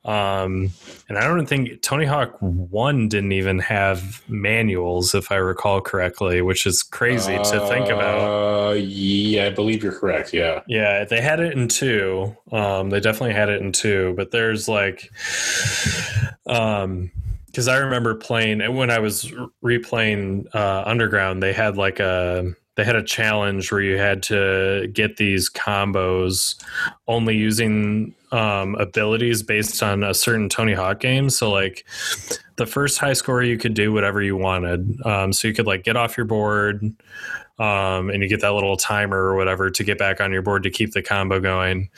Um, 0.05 0.71
and 1.09 1.17
I 1.17 1.27
don't 1.27 1.45
think 1.45 1.81
Tony 1.81 2.05
Hawk 2.05 2.37
One 2.39 3.09
didn't 3.09 3.33
even 3.33 3.59
have 3.59 4.23
manuals, 4.29 5.13
if 5.13 5.31
I 5.31 5.35
recall 5.35 5.81
correctly, 5.81 6.41
which 6.41 6.65
is 6.65 6.83
crazy 6.83 7.35
to 7.35 7.67
think 7.67 7.87
about. 7.87 8.69
Uh, 8.69 8.73
yeah, 8.73 9.47
I 9.47 9.49
believe 9.49 9.83
you're 9.83 9.91
correct. 9.91 10.33
Yeah. 10.33 10.61
Yeah, 10.67 11.03
they 11.03 11.21
had 11.21 11.39
it 11.41 11.53
in 11.53 11.67
two. 11.67 12.35
Um, 12.51 12.91
they 12.91 13.01
definitely 13.01 13.33
had 13.33 13.49
it 13.49 13.61
in 13.61 13.71
two, 13.71 14.13
but 14.15 14.31
there's 14.31 14.69
like, 14.69 15.11
um, 16.47 17.11
because 17.59 17.67
I 17.67 17.75
remember 17.79 18.15
playing 18.15 18.61
and 18.61 18.77
when 18.77 18.89
I 18.89 18.99
was 18.99 19.33
replaying 19.61 20.47
uh, 20.55 20.83
Underground, 20.85 21.43
they 21.43 21.51
had 21.51 21.75
like 21.75 21.99
a 21.99 22.53
they 22.77 22.85
had 22.85 22.95
a 22.95 23.03
challenge 23.03 23.69
where 23.69 23.81
you 23.81 23.97
had 23.97 24.23
to 24.23 24.87
get 24.93 25.17
these 25.17 25.49
combos 25.49 26.55
only 27.09 27.35
using 27.35 28.15
um, 28.31 28.75
abilities 28.75 29.43
based 29.43 29.83
on 29.83 30.03
a 30.03 30.13
certain 30.13 30.47
Tony 30.47 30.73
Hawk 30.73 31.01
game. 31.01 31.29
So 31.29 31.51
like 31.51 31.85
the 32.55 32.65
first 32.65 32.97
high 32.97 33.11
score, 33.11 33.43
you 33.43 33.57
could 33.57 33.73
do 33.73 33.91
whatever 33.91 34.21
you 34.21 34.37
wanted. 34.37 35.05
Um, 35.05 35.33
so 35.33 35.49
you 35.49 35.53
could 35.53 35.67
like 35.67 35.83
get 35.83 35.97
off 35.97 36.15
your 36.15 36.27
board, 36.27 36.81
um, 37.59 38.09
and 38.09 38.23
you 38.23 38.29
get 38.29 38.39
that 38.41 38.53
little 38.53 38.77
timer 38.77 39.17
or 39.17 39.35
whatever 39.35 39.69
to 39.69 39.83
get 39.83 39.97
back 39.97 40.21
on 40.21 40.31
your 40.31 40.41
board 40.41 40.63
to 40.63 40.69
keep 40.69 40.93
the 40.93 41.01
combo 41.01 41.41
going. 41.41 41.89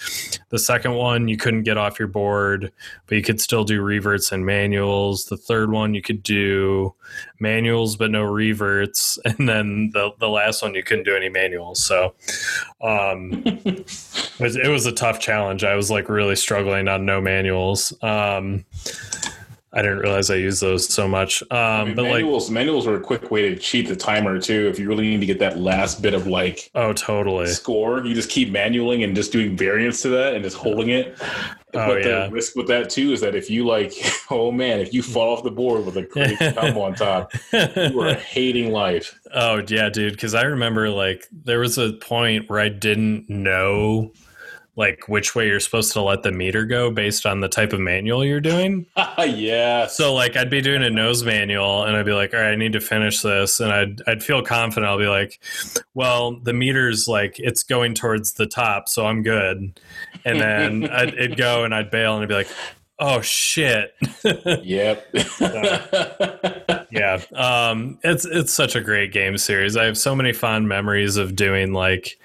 The 0.49 0.57
second 0.57 0.95
one, 0.95 1.27
you 1.27 1.37
couldn't 1.37 1.63
get 1.63 1.77
off 1.77 1.99
your 1.99 2.07
board, 2.07 2.71
but 3.05 3.15
you 3.15 3.21
could 3.21 3.39
still 3.39 3.63
do 3.63 3.81
reverts 3.81 4.31
and 4.31 4.43
manuals. 4.43 5.25
The 5.25 5.37
third 5.37 5.71
one, 5.71 5.93
you 5.93 6.01
could 6.01 6.23
do 6.23 6.95
manuals 7.39 7.95
but 7.95 8.09
no 8.09 8.23
reverts, 8.23 9.19
and 9.25 9.47
then 9.47 9.91
the 9.93 10.11
the 10.19 10.29
last 10.29 10.63
one, 10.63 10.73
you 10.73 10.83
couldn't 10.83 11.05
do 11.05 11.15
any 11.15 11.29
manuals. 11.29 11.83
So, 11.83 12.15
um, 12.81 13.43
it, 13.45 14.39
was, 14.39 14.55
it 14.55 14.67
was 14.67 14.87
a 14.87 14.91
tough 14.91 15.19
challenge. 15.19 15.63
I 15.63 15.75
was 15.75 15.91
like 15.91 16.09
really 16.09 16.35
struggling 16.35 16.87
on 16.87 17.05
no 17.05 17.21
manuals. 17.21 17.93
Um, 18.01 18.65
I 19.73 19.81
didn't 19.81 19.99
realize 19.99 20.29
I 20.29 20.35
used 20.35 20.61
those 20.61 20.93
so 20.93 21.07
much. 21.07 21.41
Um, 21.43 21.57
I 21.57 21.83
mean, 21.85 21.95
but 21.95 22.03
manuals, 22.03 22.49
like 22.49 22.53
manuals 22.55 22.85
are 22.87 22.95
a 22.95 22.99
quick 22.99 23.31
way 23.31 23.49
to 23.49 23.55
cheat 23.55 23.87
the 23.87 23.95
timer 23.95 24.39
too. 24.39 24.67
If 24.67 24.77
you 24.77 24.89
really 24.89 25.07
need 25.09 25.21
to 25.21 25.25
get 25.25 25.39
that 25.39 25.59
last 25.59 26.01
bit 26.01 26.13
of 26.13 26.27
like, 26.27 26.69
oh, 26.75 26.91
totally 26.91 27.47
score, 27.47 28.05
you 28.05 28.13
just 28.13 28.29
keep 28.29 28.49
manualing 28.49 29.05
and 29.05 29.15
just 29.15 29.31
doing 29.31 29.55
variants 29.55 30.01
to 30.01 30.09
that 30.09 30.33
and 30.33 30.43
just 30.43 30.57
holding 30.57 30.89
it. 30.89 31.15
Oh, 31.73 31.87
but 31.87 32.03
yeah. 32.03 32.25
the 32.25 32.29
risk 32.31 32.57
with 32.57 32.67
that 32.67 32.89
too 32.89 33.13
is 33.13 33.21
that 33.21 33.33
if 33.33 33.49
you 33.49 33.65
like, 33.65 33.93
oh 34.29 34.51
man, 34.51 34.81
if 34.81 34.93
you 34.93 35.01
fall 35.01 35.37
off 35.37 35.43
the 35.43 35.51
board 35.51 35.85
with 35.85 35.95
a 35.95 36.05
crazy 36.05 36.35
combo 36.51 36.81
on 36.83 36.93
top, 36.93 37.31
you 37.53 38.01
are 38.01 38.15
hating 38.15 38.73
life. 38.73 39.17
Oh 39.33 39.63
yeah, 39.69 39.89
dude. 39.89 40.11
Because 40.11 40.35
I 40.35 40.43
remember 40.43 40.89
like 40.89 41.27
there 41.31 41.59
was 41.59 41.77
a 41.77 41.93
point 41.93 42.49
where 42.49 42.59
I 42.59 42.67
didn't 42.67 43.29
know 43.29 44.11
like 44.77 45.09
which 45.09 45.35
way 45.35 45.47
you're 45.47 45.59
supposed 45.59 45.91
to 45.91 46.01
let 46.01 46.23
the 46.23 46.31
meter 46.31 46.63
go 46.63 46.89
based 46.89 47.25
on 47.25 47.41
the 47.41 47.49
type 47.49 47.73
of 47.73 47.79
manual 47.79 48.23
you're 48.23 48.39
doing. 48.39 48.85
yeah. 49.19 49.87
So 49.87 50.13
like 50.13 50.37
I'd 50.37 50.49
be 50.49 50.61
doing 50.61 50.81
a 50.81 50.89
nose 50.89 51.23
manual 51.23 51.83
and 51.83 51.95
I'd 51.95 52.05
be 52.05 52.13
like, 52.13 52.33
all 52.33 52.39
right, 52.39 52.53
I 52.53 52.55
need 52.55 52.73
to 52.73 52.79
finish 52.79 53.21
this. 53.21 53.59
And 53.59 53.71
I'd 53.71 54.01
I'd 54.07 54.23
feel 54.23 54.41
confident. 54.41 54.89
I'll 54.89 54.97
be 54.97 55.07
like, 55.07 55.41
well, 55.93 56.39
the 56.39 56.53
meter's 56.53 57.07
like 57.07 57.37
it's 57.37 57.63
going 57.63 57.95
towards 57.95 58.33
the 58.33 58.47
top, 58.47 58.87
so 58.87 59.05
I'm 59.05 59.23
good. 59.23 59.79
And 60.23 60.39
then 60.39 60.89
I'd 60.91 61.13
it'd 61.15 61.37
go 61.37 61.65
and 61.65 61.75
I'd 61.75 61.91
bail 61.91 62.13
and 62.15 62.23
I'd 62.23 62.29
be 62.29 62.35
like, 62.35 62.49
oh 62.97 63.19
shit. 63.19 63.93
yep. 64.63 65.05
yeah. 66.91 67.21
Um 67.33 67.99
it's 68.03 68.23
it's 68.23 68.53
such 68.53 68.77
a 68.77 68.81
great 68.81 69.11
game 69.11 69.37
series. 69.37 69.75
I 69.75 69.83
have 69.83 69.97
so 69.97 70.15
many 70.15 70.31
fond 70.31 70.69
memories 70.69 71.17
of 71.17 71.35
doing 71.35 71.73
like 71.73 72.17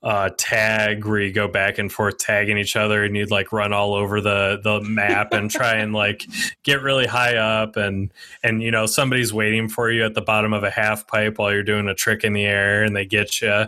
uh, 0.00 0.30
tag 0.38 1.04
where 1.04 1.20
you 1.20 1.32
go 1.32 1.48
back 1.48 1.78
and 1.78 1.90
forth 1.90 2.18
tagging 2.18 2.56
each 2.56 2.76
other 2.76 3.02
and 3.02 3.16
you'd 3.16 3.32
like 3.32 3.50
run 3.50 3.72
all 3.72 3.94
over 3.94 4.20
the 4.20 4.60
the 4.62 4.80
map 4.82 5.32
and 5.32 5.50
try 5.50 5.74
and 5.74 5.92
like 5.92 6.24
get 6.62 6.82
really 6.82 7.06
high 7.06 7.36
up 7.36 7.76
and 7.76 8.12
and 8.44 8.62
you 8.62 8.70
know 8.70 8.86
somebody's 8.86 9.32
waiting 9.32 9.68
for 9.68 9.90
you 9.90 10.04
at 10.04 10.14
the 10.14 10.22
bottom 10.22 10.52
of 10.52 10.62
a 10.62 10.70
half 10.70 11.08
pipe 11.08 11.38
while 11.38 11.52
you're 11.52 11.64
doing 11.64 11.88
a 11.88 11.94
trick 11.94 12.22
in 12.22 12.32
the 12.32 12.44
air 12.44 12.84
and 12.84 12.94
they 12.94 13.04
get 13.04 13.40
you 13.40 13.64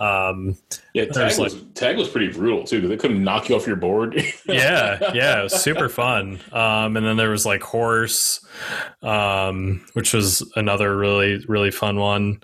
um, 0.00 0.56
yeah 0.92 1.04
tag 1.04 1.38
was, 1.38 1.54
like, 1.54 1.74
tag 1.74 1.96
was 1.96 2.08
pretty 2.08 2.32
brutal 2.32 2.64
too 2.64 2.78
because 2.78 2.90
they 2.90 2.96
couldn't 2.96 3.22
knock 3.22 3.48
you 3.48 3.54
off 3.54 3.66
your 3.66 3.76
board. 3.76 4.20
Yeah 4.46 5.12
yeah 5.14 5.40
it 5.40 5.42
was 5.44 5.62
super 5.62 5.88
fun. 5.88 6.40
Um, 6.50 6.96
and 6.96 7.06
then 7.06 7.16
there 7.16 7.30
was 7.30 7.46
like 7.46 7.62
horse 7.62 8.44
um, 9.02 9.86
which 9.92 10.12
was 10.12 10.50
another 10.56 10.96
really 10.96 11.44
really 11.46 11.70
fun 11.70 11.96
one. 11.96 12.42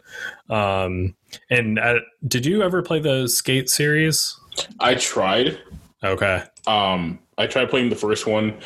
Um, 0.49 1.17
and 1.51 1.79
uh, 1.79 1.97
did 2.27 2.47
you 2.47 2.63
ever 2.63 2.83
play 2.83 3.01
the 3.01 3.29
Skate 3.29 3.69
series? 3.69 4.39
I 4.81 4.95
tried. 4.95 5.59
Okay. 6.03 6.43
Um, 6.67 7.19
I 7.39 7.47
tried 7.47 7.69
playing 7.69 7.91
the 7.91 7.97
first 7.97 8.27
one. 8.27 8.59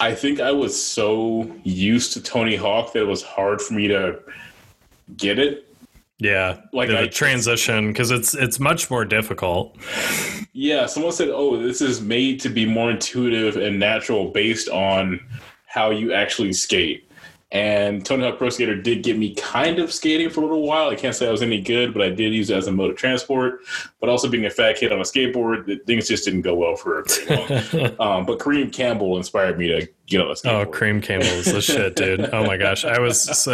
I 0.00 0.14
think 0.14 0.40
I 0.40 0.52
was 0.52 0.80
so 0.80 1.50
used 1.64 2.12
to 2.14 2.22
Tony 2.22 2.56
Hawk 2.56 2.92
that 2.92 3.00
it 3.00 3.06
was 3.06 3.22
hard 3.22 3.60
for 3.60 3.74
me 3.74 3.88
to 3.88 4.20
get 5.16 5.38
it. 5.38 5.64
Yeah, 6.18 6.60
like 6.72 6.88
the 6.88 7.02
I, 7.02 7.06
transition 7.06 7.88
because 7.88 8.10
it's 8.10 8.34
it's 8.34 8.58
much 8.58 8.90
more 8.90 9.04
difficult. 9.04 9.76
Yeah, 10.52 10.86
someone 10.86 11.12
said, 11.12 11.28
"Oh, 11.28 11.56
this 11.62 11.80
is 11.80 12.00
made 12.00 12.40
to 12.40 12.48
be 12.48 12.66
more 12.66 12.90
intuitive 12.90 13.56
and 13.56 13.78
natural 13.78 14.30
based 14.32 14.68
on 14.68 15.20
how 15.66 15.90
you 15.90 16.12
actually 16.12 16.54
skate." 16.54 17.07
And 17.50 18.04
Tony 18.04 18.24
Hawk 18.24 18.36
Pro 18.36 18.50
Skater 18.50 18.76
did 18.76 19.02
get 19.02 19.16
me 19.16 19.34
kind 19.34 19.78
of 19.78 19.90
skating 19.90 20.28
for 20.28 20.40
a 20.40 20.42
little 20.42 20.66
while. 20.66 20.90
I 20.90 20.96
can't 20.96 21.14
say 21.14 21.26
I 21.26 21.30
was 21.30 21.40
any 21.40 21.62
good, 21.62 21.94
but 21.94 22.02
I 22.02 22.10
did 22.10 22.34
use 22.34 22.50
it 22.50 22.56
as 22.56 22.66
a 22.66 22.72
mode 22.72 22.90
of 22.90 22.96
transport. 22.96 23.60
But 24.00 24.10
also 24.10 24.28
being 24.28 24.44
a 24.44 24.50
fat 24.50 24.76
kid 24.76 24.92
on 24.92 24.98
a 24.98 25.02
skateboard, 25.02 25.86
things 25.86 26.08
just 26.08 26.26
didn't 26.26 26.42
go 26.42 26.54
well 26.54 26.76
for 26.76 27.00
a 27.00 27.04
very 27.04 27.36
long. 27.36 28.00
um, 28.00 28.26
but 28.26 28.38
Kareem 28.38 28.70
Campbell 28.70 29.16
inspired 29.16 29.58
me 29.58 29.68
to 29.68 29.88
get 30.06 30.20
on 30.20 30.28
a 30.28 30.34
skateboard. 30.34 30.66
Oh, 30.66 30.70
Kareem 30.70 31.02
Campbell 31.02 31.28
is 31.28 31.46
the 31.46 31.62
shit, 31.62 31.96
dude. 31.96 32.28
Oh 32.34 32.44
my 32.44 32.58
gosh, 32.58 32.84
I 32.84 32.98
was 32.98 33.48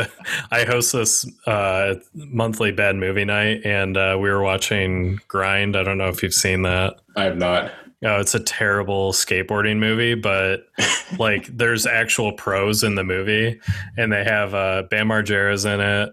I 0.51 0.65
host 0.65 0.93
this 0.93 1.31
uh, 1.47 1.95
monthly 2.15 2.73
bad 2.73 2.97
movie 2.97 3.25
night, 3.25 3.65
and 3.65 3.97
uh, 3.97 4.19
we 4.21 4.29
were 4.29 4.43
watching 4.43 5.21
Grind. 5.29 5.77
I 5.77 5.85
don't 5.85 5.99
know 5.99 6.09
if 6.09 6.21
you've 6.21 6.35
seen 6.35 6.63
that. 6.63 6.97
I 7.15 7.25
have 7.25 7.37
not. 7.37 7.71
Oh, 8.03 8.21
it's 8.21 8.35
a 8.35 8.41
terrible 8.41 9.13
skateboarding 9.13 9.79
movie, 9.79 10.15
but 10.15 10.67
like 11.19 11.47
there's 11.47 11.87
actual 11.87 12.33
pros 12.33 12.83
in 12.83 12.95
the 12.95 13.05
movie, 13.05 13.61
and 13.97 14.13
they 14.13 14.25
have 14.25 14.55
uh, 14.55 14.85
Bam 14.91 15.09
Margera's 15.09 15.65
in 15.65 15.81
it. 15.81 16.11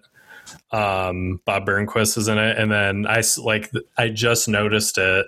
Um, 0.71 1.41
Bob 1.45 1.65
Burnquist 1.65 2.17
is 2.17 2.27
in 2.27 2.37
it, 2.37 2.57
and 2.57 2.71
then 2.71 3.05
I 3.07 3.23
like 3.37 3.71
I 3.97 4.09
just 4.09 4.47
noticed 4.47 4.97
it 4.97 5.25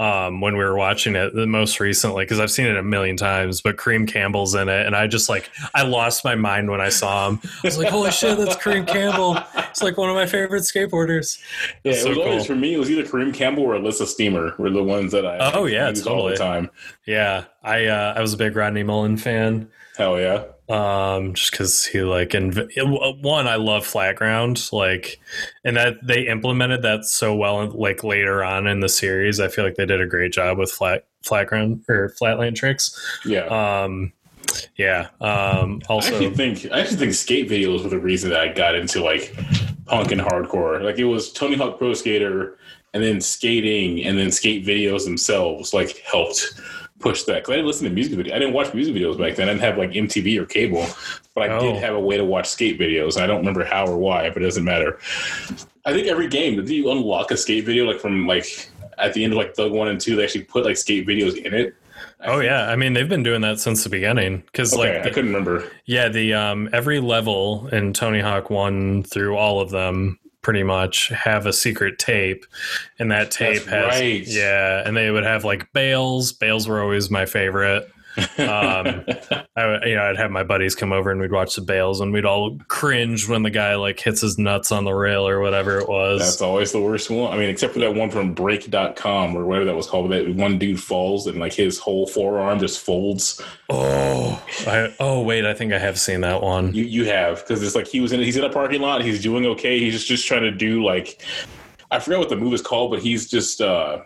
um, 0.00 0.40
when 0.40 0.56
we 0.56 0.64
were 0.64 0.76
watching 0.76 1.14
it 1.14 1.34
the 1.34 1.46
most 1.46 1.78
recently 1.78 2.24
because 2.24 2.40
I've 2.40 2.50
seen 2.50 2.64
it 2.64 2.76
a 2.76 2.82
million 2.82 3.18
times. 3.18 3.60
But 3.60 3.76
Kareem 3.76 4.08
Campbell's 4.08 4.54
in 4.54 4.70
it, 4.70 4.86
and 4.86 4.96
I 4.96 5.06
just 5.06 5.28
like 5.28 5.50
I 5.74 5.82
lost 5.82 6.24
my 6.24 6.34
mind 6.34 6.70
when 6.70 6.80
I 6.80 6.88
saw 6.88 7.28
him. 7.28 7.40
I 7.44 7.48
was 7.64 7.76
like, 7.76 7.88
"Holy 7.88 8.10
shit, 8.10 8.38
that's 8.38 8.56
Kareem 8.56 8.86
Campbell!" 8.88 9.36
It's 9.58 9.82
like 9.82 9.98
one 9.98 10.08
of 10.08 10.16
my 10.16 10.24
favorite 10.24 10.62
skateboarders. 10.62 11.38
Yeah, 11.84 11.92
it 11.92 12.08
was 12.08 12.16
cool. 12.16 12.22
always 12.22 12.46
for 12.46 12.56
me. 12.56 12.74
It 12.74 12.78
was 12.78 12.90
either 12.90 13.04
Kareem 13.04 13.34
Campbell 13.34 13.64
or 13.64 13.74
Elissa 13.74 14.06
Steamer 14.06 14.54
were 14.58 14.70
the 14.70 14.82
ones 14.82 15.12
that 15.12 15.26
I 15.26 15.52
oh 15.52 15.66
yeah 15.66 15.92
totally 15.92 16.16
all 16.16 16.28
the 16.28 16.36
time. 16.36 16.70
Yeah, 17.06 17.44
I 17.62 17.84
uh, 17.84 18.14
I 18.16 18.22
was 18.22 18.32
a 18.32 18.38
big 18.38 18.56
Rodney 18.56 18.82
Mullen 18.82 19.18
fan. 19.18 19.68
Hell 19.98 20.18
yeah 20.18 20.44
um 20.70 21.34
just 21.34 21.50
because 21.50 21.84
he 21.84 22.00
like 22.00 22.32
and 22.32 22.70
one 23.20 23.48
i 23.48 23.56
love 23.56 23.84
flat 23.84 24.14
ground 24.14 24.68
like 24.72 25.20
and 25.64 25.76
that 25.76 25.94
they 26.02 26.28
implemented 26.28 26.82
that 26.82 27.04
so 27.04 27.34
well 27.34 27.66
like 27.70 28.04
later 28.04 28.44
on 28.44 28.66
in 28.66 28.80
the 28.80 28.88
series 28.88 29.40
i 29.40 29.48
feel 29.48 29.64
like 29.64 29.74
they 29.74 29.86
did 29.86 30.00
a 30.00 30.06
great 30.06 30.32
job 30.32 30.56
with 30.58 30.70
flat 30.70 31.04
flat 31.22 31.46
ground 31.46 31.84
or 31.88 32.10
flatland 32.10 32.56
tricks. 32.56 32.98
Yeah. 33.24 33.44
Um 33.84 34.12
yeah 34.74 35.08
um 35.20 35.80
also 35.88 36.26
i 36.26 36.30
think 36.30 36.66
i 36.72 36.80
actually 36.80 36.96
think 36.96 37.14
skate 37.14 37.48
videos 37.48 37.84
were 37.84 37.88
the 37.88 37.98
reason 37.98 38.30
that 38.30 38.40
i 38.40 38.48
got 38.48 38.74
into 38.74 39.00
like 39.00 39.32
punk 39.86 40.10
and 40.10 40.20
hardcore. 40.20 40.82
Like 40.82 40.98
it 40.98 41.04
was 41.04 41.32
tony 41.32 41.56
hawk 41.56 41.78
pro 41.78 41.94
skater 41.94 42.58
and 42.92 43.02
then 43.02 43.20
skating 43.20 44.04
and 44.04 44.18
then 44.18 44.32
skate 44.32 44.66
videos 44.66 45.04
themselves 45.04 45.72
like 45.72 45.98
helped 45.98 46.60
push 47.00 47.24
that 47.24 47.36
because 47.36 47.52
I 47.52 47.56
didn't 47.56 47.66
listen 47.66 47.88
to 47.88 47.94
music 47.94 48.18
videos. 48.18 48.32
I 48.32 48.38
didn't 48.38 48.54
watch 48.54 48.72
music 48.72 48.94
videos 48.94 49.18
back 49.18 49.34
then. 49.34 49.48
I 49.48 49.52
didn't 49.52 49.64
have 49.64 49.78
like 49.78 49.90
MTV 49.90 50.38
or 50.38 50.46
cable, 50.46 50.86
but 51.34 51.50
I 51.50 51.54
oh. 51.54 51.60
did 51.60 51.76
have 51.82 51.94
a 51.94 52.00
way 52.00 52.16
to 52.16 52.24
watch 52.24 52.48
skate 52.48 52.78
videos. 52.78 53.20
I 53.20 53.26
don't 53.26 53.38
remember 53.38 53.64
how 53.64 53.86
or 53.86 53.96
why, 53.96 54.28
but 54.28 54.42
it 54.42 54.44
doesn't 54.44 54.64
matter. 54.64 54.98
I 55.84 55.92
think 55.92 56.06
every 56.06 56.28
game, 56.28 56.56
did 56.56 56.68
you 56.68 56.90
unlock 56.90 57.30
a 57.30 57.36
skate 57.36 57.64
video 57.64 57.84
like 57.84 57.98
from 57.98 58.26
like 58.26 58.70
at 58.98 59.14
the 59.14 59.24
end 59.24 59.32
of 59.32 59.38
like 59.38 59.54
Thug 59.54 59.72
One 59.72 59.88
and 59.88 60.00
Two? 60.00 60.14
They 60.14 60.24
actually 60.24 60.44
put 60.44 60.64
like 60.64 60.76
skate 60.76 61.06
videos 61.06 61.36
in 61.36 61.54
it. 61.54 61.74
I 62.20 62.26
oh 62.26 62.38
think. 62.38 62.44
yeah, 62.44 62.68
I 62.68 62.76
mean 62.76 62.92
they've 62.92 63.08
been 63.08 63.22
doing 63.22 63.40
that 63.40 63.58
since 63.58 63.82
the 63.82 63.90
beginning 63.90 64.42
because 64.46 64.74
okay, 64.74 64.94
like 64.94 65.02
the, 65.02 65.10
I 65.10 65.12
couldn't 65.12 65.32
remember. 65.32 65.70
Yeah, 65.86 66.08
the 66.08 66.34
um 66.34 66.68
every 66.72 67.00
level 67.00 67.66
in 67.68 67.92
Tony 67.94 68.20
Hawk 68.20 68.50
One 68.50 69.02
through 69.02 69.36
all 69.36 69.60
of 69.60 69.70
them 69.70 70.18
pretty 70.42 70.62
much 70.62 71.08
have 71.08 71.46
a 71.46 71.52
secret 71.52 71.98
tape 71.98 72.46
and 72.98 73.10
that 73.10 73.30
tape 73.30 73.64
That's 73.64 73.94
has 73.94 74.00
right. 74.00 74.26
yeah 74.26 74.82
and 74.86 74.96
they 74.96 75.10
would 75.10 75.24
have 75.24 75.44
like 75.44 75.72
bails 75.72 76.32
bails 76.32 76.66
were 76.66 76.82
always 76.82 77.10
my 77.10 77.26
favorite 77.26 77.90
Um, 78.16 78.26
I, 79.56 79.86
you 79.86 79.94
know, 79.94 80.02
I'd 80.02 80.16
have 80.16 80.30
my 80.30 80.42
buddies 80.42 80.74
come 80.74 80.92
over 80.92 81.10
and 81.10 81.20
we'd 81.20 81.32
watch 81.32 81.54
the 81.54 81.60
bails, 81.60 82.00
and 82.00 82.12
we'd 82.12 82.24
all 82.24 82.58
cringe 82.68 83.28
when 83.28 83.42
the 83.42 83.50
guy 83.50 83.74
like 83.76 84.00
hits 84.00 84.20
his 84.20 84.38
nuts 84.38 84.72
on 84.72 84.84
the 84.84 84.92
rail 84.92 85.26
or 85.26 85.40
whatever 85.40 85.78
it 85.78 85.88
was. 85.88 86.20
That's 86.20 86.42
always 86.42 86.72
the 86.72 86.80
worst 86.80 87.10
one. 87.10 87.32
I 87.32 87.36
mean, 87.36 87.48
except 87.48 87.72
for 87.74 87.78
that 87.80 87.94
one 87.94 88.10
from 88.10 88.34
Break.com 88.34 89.36
or 89.36 89.44
whatever 89.44 89.64
that 89.66 89.76
was 89.76 89.86
called. 89.86 90.10
That 90.10 90.34
one 90.34 90.58
dude 90.58 90.82
falls 90.82 91.26
and 91.26 91.38
like 91.38 91.52
his 91.52 91.78
whole 91.78 92.06
forearm 92.06 92.58
just 92.58 92.80
folds. 92.80 93.40
oh, 93.68 94.42
I, 94.66 94.94
oh 95.00 95.22
wait, 95.22 95.44
I 95.44 95.54
think 95.54 95.72
I 95.72 95.78
have 95.78 95.98
seen 95.98 96.22
that 96.22 96.42
one. 96.42 96.74
You 96.74 96.84
you 96.84 97.04
have 97.06 97.40
because 97.46 97.62
it's 97.62 97.74
like 97.74 97.86
he 97.86 98.00
was 98.00 98.12
in 98.12 98.20
he's 98.20 98.36
in 98.36 98.44
a 98.44 98.50
parking 98.50 98.80
lot. 98.80 99.02
He's 99.02 99.22
doing 99.22 99.46
okay. 99.46 99.78
He's 99.78 99.94
just 99.94 100.08
just 100.08 100.26
trying 100.26 100.42
to 100.42 100.50
do 100.50 100.84
like 100.84 101.22
I 101.90 101.98
forget 101.98 102.18
what 102.18 102.28
the 102.28 102.36
move 102.36 102.54
is 102.54 102.62
called, 102.62 102.90
but 102.90 103.00
he's 103.00 103.28
just. 103.28 103.60
uh 103.60 104.02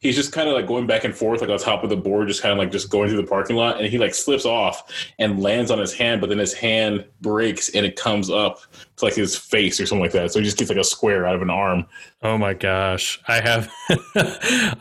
he's 0.00 0.16
just 0.16 0.32
kind 0.32 0.48
of 0.48 0.54
like 0.54 0.66
going 0.66 0.86
back 0.86 1.04
and 1.04 1.14
forth 1.14 1.40
like 1.40 1.50
on 1.50 1.58
top 1.58 1.82
of 1.82 1.90
the 1.90 1.96
board 1.96 2.28
just 2.28 2.42
kind 2.42 2.52
of 2.52 2.58
like 2.58 2.70
just 2.70 2.90
going 2.90 3.08
through 3.08 3.20
the 3.20 3.26
parking 3.26 3.56
lot 3.56 3.78
and 3.78 3.86
he 3.86 3.98
like 3.98 4.14
slips 4.14 4.44
off 4.44 4.92
and 5.18 5.42
lands 5.42 5.70
on 5.70 5.78
his 5.78 5.92
hand 5.92 6.20
but 6.20 6.28
then 6.28 6.38
his 6.38 6.52
hand 6.52 7.04
breaks 7.20 7.68
and 7.70 7.84
it 7.84 7.96
comes 7.96 8.30
up 8.30 8.60
to 8.96 9.04
like 9.04 9.14
his 9.14 9.36
face 9.36 9.80
or 9.80 9.86
something 9.86 10.02
like 10.02 10.12
that. 10.12 10.32
So 10.32 10.38
he 10.40 10.44
just 10.44 10.58
gets 10.58 10.70
like 10.70 10.78
a 10.78 10.84
square 10.84 11.26
out 11.26 11.34
of 11.34 11.42
an 11.42 11.50
arm 11.50 11.86
Oh 12.20 12.36
my 12.36 12.52
gosh. 12.52 13.20
I 13.28 13.40
have 13.40 13.70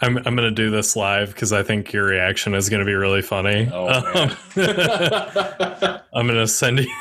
I'm 0.02 0.18
I'm 0.18 0.36
going 0.36 0.38
to 0.38 0.52
do 0.52 0.72
this 0.72 0.96
live 0.96 1.36
cuz 1.36 1.54
I 1.54 1.62
think 1.62 1.94
your 1.94 2.06
reaction 2.06 2.56
is 2.56 2.68
going 2.68 2.80
to 2.80 2.86
be 2.86 2.96
really 2.96 3.22
funny. 3.22 3.70
oh 3.72 3.88
um, 3.90 4.30
man 4.56 6.02
I'm 6.16 6.26
going 6.26 6.40
to 6.40 6.48
send 6.48 6.80
you 6.80 6.92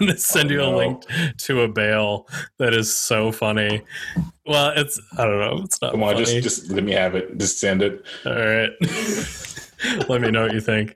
I'm 0.00 0.08
gonna 0.08 0.18
send 0.18 0.50
Oh, 0.50 0.54
you 0.54 0.60
a 0.62 0.70
no. 0.70 0.76
link 0.76 1.02
to 1.38 1.62
a 1.62 1.68
bail 1.68 2.26
that 2.58 2.74
is 2.74 2.94
so 2.96 3.30
funny. 3.30 3.82
Well, 4.44 4.72
it's 4.76 5.00
I 5.16 5.24
don't 5.24 5.38
know, 5.38 5.60
it's 5.64 5.80
not 5.80 5.92
come 5.92 6.02
on 6.02 6.14
funny. 6.14 6.24
just 6.40 6.42
just 6.42 6.70
let 6.72 6.82
me 6.84 6.92
have 6.92 7.14
it 7.14 7.38
just 7.38 7.58
send 7.60 7.82
it 7.82 8.04
All 8.24 8.32
right. 8.34 8.70
Let 10.08 10.20
me 10.22 10.30
know 10.30 10.42
what 10.44 10.54
you 10.54 10.60
think. 10.60 10.94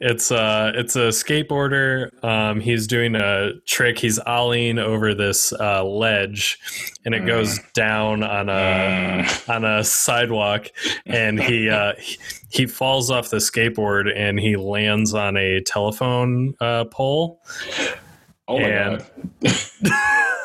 It's 0.00 0.30
uh 0.30 0.72
it's 0.74 0.94
a 0.96 1.08
skateboarder. 1.08 2.10
Um 2.24 2.60
he's 2.60 2.86
doing 2.86 3.14
a 3.16 3.52
trick. 3.66 3.98
He's 3.98 4.18
ollieing 4.20 4.78
over 4.78 5.14
this 5.14 5.52
uh 5.52 5.82
ledge 5.84 6.58
and 7.04 7.14
it 7.14 7.26
goes 7.26 7.58
down 7.74 8.22
on 8.22 8.48
a 8.48 9.26
on 9.48 9.64
a 9.64 9.82
sidewalk 9.82 10.68
and 11.06 11.40
he 11.42 11.68
uh 11.68 11.94
he, 11.98 12.16
he 12.50 12.66
falls 12.66 13.10
off 13.10 13.30
the 13.30 13.38
skateboard 13.38 14.12
and 14.16 14.38
he 14.38 14.56
lands 14.56 15.12
on 15.14 15.36
a 15.36 15.60
telephone 15.62 16.54
uh 16.60 16.84
pole. 16.84 17.40
oh 18.46 18.58
my 18.60 18.64
And- 18.68 18.98
god 19.42 19.54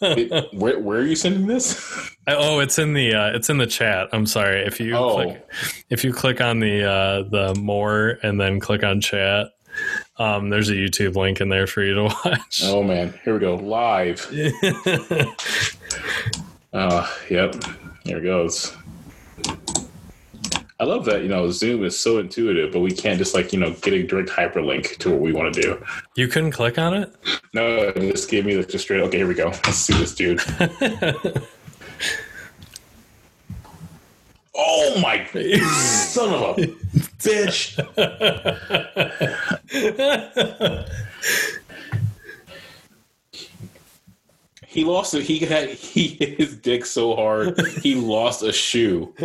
It- 0.00 0.52
where, 0.54 0.78
where 0.78 0.98
are 1.00 1.04
you 1.06 1.16
sending 1.16 1.46
this 1.46 2.10
Oh, 2.26 2.58
it's 2.60 2.78
in 2.78 2.94
the 2.94 3.14
uh, 3.14 3.30
it's 3.36 3.50
in 3.50 3.58
the 3.58 3.66
chat. 3.66 4.08
I'm 4.12 4.24
sorry. 4.26 4.60
If 4.66 4.80
you 4.80 4.94
Oh. 4.96 5.14
click 5.14 5.46
if 5.90 6.04
you 6.04 6.12
click 6.12 6.40
on 6.40 6.58
the 6.58 6.82
uh, 6.82 7.22
the 7.30 7.54
more 7.60 8.18
and 8.22 8.40
then 8.40 8.60
click 8.60 8.82
on 8.82 9.00
chat, 9.02 9.48
um, 10.18 10.48
there's 10.48 10.70
a 10.70 10.72
YouTube 10.74 11.16
link 11.16 11.40
in 11.42 11.48
there 11.50 11.66
for 11.66 11.82
you 11.82 11.94
to 11.94 12.02
watch. 12.24 12.62
oh 12.64 12.82
man 12.82 13.12
here 13.24 13.34
we 13.34 13.40
go 13.40 13.56
live 13.56 14.26
oh 16.72 17.16
yep 17.30 17.54
here 18.04 18.18
it 18.18 18.22
goes 18.22 18.74
I 20.84 20.86
love 20.86 21.06
that, 21.06 21.22
you 21.22 21.28
know, 21.28 21.50
Zoom 21.50 21.82
is 21.82 21.98
so 21.98 22.18
intuitive, 22.18 22.70
but 22.70 22.80
we 22.80 22.90
can't 22.90 23.16
just 23.16 23.34
like, 23.34 23.54
you 23.54 23.58
know, 23.58 23.70
get 23.80 23.94
a 23.94 24.02
direct 24.02 24.28
hyperlink 24.28 24.98
to 24.98 25.08
what 25.08 25.20
we 25.20 25.32
want 25.32 25.54
to 25.54 25.62
do. 25.62 25.82
you 26.14 26.28
couldn't 26.28 26.50
click 26.50 26.78
on 26.78 26.92
it. 26.92 27.10
No, 27.54 27.88
it 27.88 27.98
just 28.12 28.28
gave 28.28 28.44
me 28.44 28.54
the 28.54 28.64
just 28.64 28.84
straight. 28.84 29.00
Okay, 29.00 29.16
here 29.16 29.26
we 29.26 29.32
go. 29.32 29.46
Let's 29.46 29.76
see 29.76 29.94
this 29.94 30.14
dude. 30.14 30.42
oh 34.54 35.00
my 35.00 35.24
son 35.72 36.34
of 36.34 36.58
a 36.58 36.66
bitch! 37.24 37.80
He 44.74 44.82
lost 44.84 45.14
it. 45.14 45.22
He 45.22 45.38
had 45.38 45.68
he 45.94 46.08
hit 46.08 46.36
his 46.36 46.56
dick 46.56 46.84
so 46.84 47.14
hard 47.14 47.60
he 47.80 47.94
lost 47.94 48.42
a 48.42 48.52
shoe. 48.52 49.14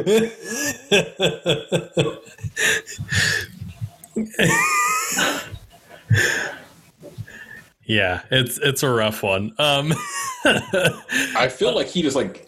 yeah, 7.86 8.22
it's 8.30 8.60
it's 8.60 8.84
a 8.84 8.90
rough 8.90 9.24
one. 9.24 9.54
Um, 9.58 9.94
I 10.46 11.50
feel 11.52 11.74
like 11.74 11.88
he 11.88 12.02
just 12.04 12.16
like. 12.16 12.48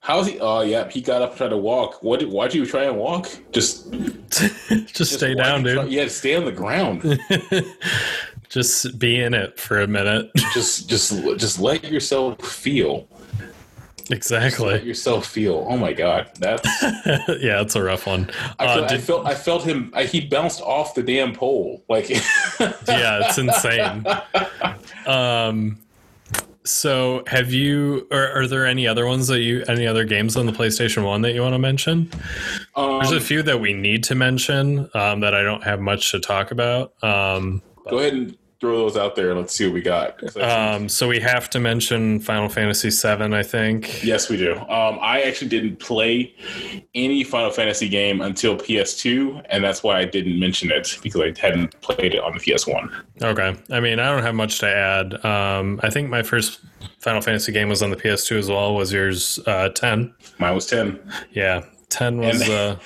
How's 0.00 0.26
he? 0.26 0.38
Oh, 0.40 0.62
yeah. 0.62 0.88
He 0.88 1.02
got 1.02 1.20
up 1.20 1.30
and 1.30 1.38
tried 1.38 1.48
to 1.48 1.58
walk. 1.58 2.02
What? 2.02 2.20
Did, 2.20 2.30
why'd 2.30 2.54
you 2.54 2.64
try 2.64 2.84
and 2.84 2.96
walk? 2.96 3.28
Just, 3.52 3.92
just 4.86 5.12
stay 5.12 5.34
why'd 5.34 5.44
down, 5.44 5.64
you 5.66 5.74
try- 5.74 5.82
dude. 5.82 5.92
yeah, 5.92 6.08
stay 6.08 6.34
on 6.34 6.46
the 6.46 6.52
ground. 6.52 7.02
Just 8.48 8.98
be 8.98 9.20
in 9.20 9.34
it 9.34 9.58
for 9.58 9.80
a 9.80 9.86
minute. 9.86 10.30
just, 10.54 10.88
just, 10.88 11.22
just 11.36 11.58
let 11.58 11.84
yourself 11.84 12.40
feel. 12.42 13.08
Let 14.08 14.16
exactly. 14.16 14.82
yourself 14.82 15.26
feel. 15.26 15.66
Oh 15.68 15.76
my 15.76 15.92
god, 15.92 16.30
that's. 16.38 16.66
yeah, 16.82 17.60
it's 17.60 17.76
a 17.76 17.82
rough 17.82 18.06
one. 18.06 18.30
I, 18.58 18.64
Uh, 18.66 18.74
feel, 18.74 18.84
I 18.84 18.98
felt. 18.98 19.26
I 19.26 19.34
felt 19.34 19.64
him. 19.64 19.92
I, 19.94 20.04
he 20.04 20.22
bounced 20.22 20.62
off 20.62 20.94
the 20.94 21.02
damn 21.02 21.34
pole. 21.34 21.84
Like, 21.90 22.08
yeah, 22.88 23.20
it's 23.26 23.36
insane. 23.36 24.06
Um, 25.06 25.78
so 26.64 27.22
have 27.26 27.52
you, 27.52 28.06
or 28.10 28.30
are 28.30 28.46
there 28.46 28.66
any 28.66 28.86
other 28.86 29.06
ones 29.06 29.26
that 29.28 29.40
you, 29.40 29.64
any 29.68 29.86
other 29.86 30.04
games 30.04 30.36
on 30.36 30.46
the 30.46 30.52
PlayStation 30.52 31.04
One 31.04 31.22
that 31.22 31.34
you 31.34 31.40
want 31.40 31.54
to 31.54 31.58
mention? 31.58 32.10
um, 32.76 32.98
There's 32.98 33.12
a 33.12 33.20
few 33.20 33.42
that 33.42 33.60
we 33.60 33.72
need 33.72 34.04
to 34.04 34.14
mention 34.14 34.88
um, 34.94 35.20
that 35.20 35.34
I 35.34 35.42
don't 35.42 35.64
have 35.64 35.80
much 35.80 36.10
to 36.12 36.20
talk 36.20 36.50
about. 36.50 36.92
Um, 37.02 37.62
go 37.88 37.98
ahead 37.98 38.14
and 38.14 38.38
throw 38.60 38.76
those 38.78 38.96
out 38.96 39.14
there. 39.14 39.30
and 39.30 39.38
Let's 39.38 39.54
see 39.54 39.66
what 39.66 39.74
we 39.74 39.80
got. 39.80 40.36
Um, 40.36 40.88
so 40.88 41.06
we 41.06 41.20
have 41.20 41.48
to 41.50 41.60
mention 41.60 42.18
Final 42.18 42.48
Fantasy 42.48 42.90
VII, 42.90 43.34
I 43.34 43.42
think. 43.42 44.02
Yes, 44.02 44.28
we 44.28 44.36
do. 44.36 44.56
Um, 44.56 44.98
I 45.00 45.22
actually 45.22 45.48
didn't 45.48 45.76
play 45.78 46.34
any 46.94 47.22
Final 47.22 47.50
Fantasy 47.50 47.88
game 47.88 48.20
until 48.20 48.56
PS2, 48.56 49.44
and 49.50 49.62
that's 49.62 49.82
why 49.82 49.98
I 50.00 50.04
didn't 50.04 50.38
mention 50.40 50.72
it 50.72 50.98
because 51.02 51.20
I 51.20 51.32
hadn't 51.40 51.80
played 51.82 52.14
it 52.14 52.22
on 52.22 52.32
the 52.32 52.40
PS1. 52.40 52.90
Okay. 53.22 53.56
I 53.70 53.80
mean, 53.80 54.00
I 54.00 54.10
don't 54.10 54.22
have 54.22 54.34
much 54.34 54.58
to 54.60 54.66
add. 54.68 55.24
Um, 55.24 55.78
I 55.82 55.90
think 55.90 56.10
my 56.10 56.22
first 56.22 56.60
Final 56.98 57.20
Fantasy 57.20 57.52
game 57.52 57.68
was 57.68 57.82
on 57.82 57.90
the 57.90 57.96
PS2 57.96 58.38
as 58.38 58.48
well. 58.48 58.74
Was 58.74 58.92
yours 58.92 59.38
uh, 59.46 59.68
10? 59.68 60.12
Mine 60.38 60.54
was 60.54 60.66
10. 60.66 60.98
Yeah. 61.30 61.64
10 61.90 62.18
was. 62.18 62.48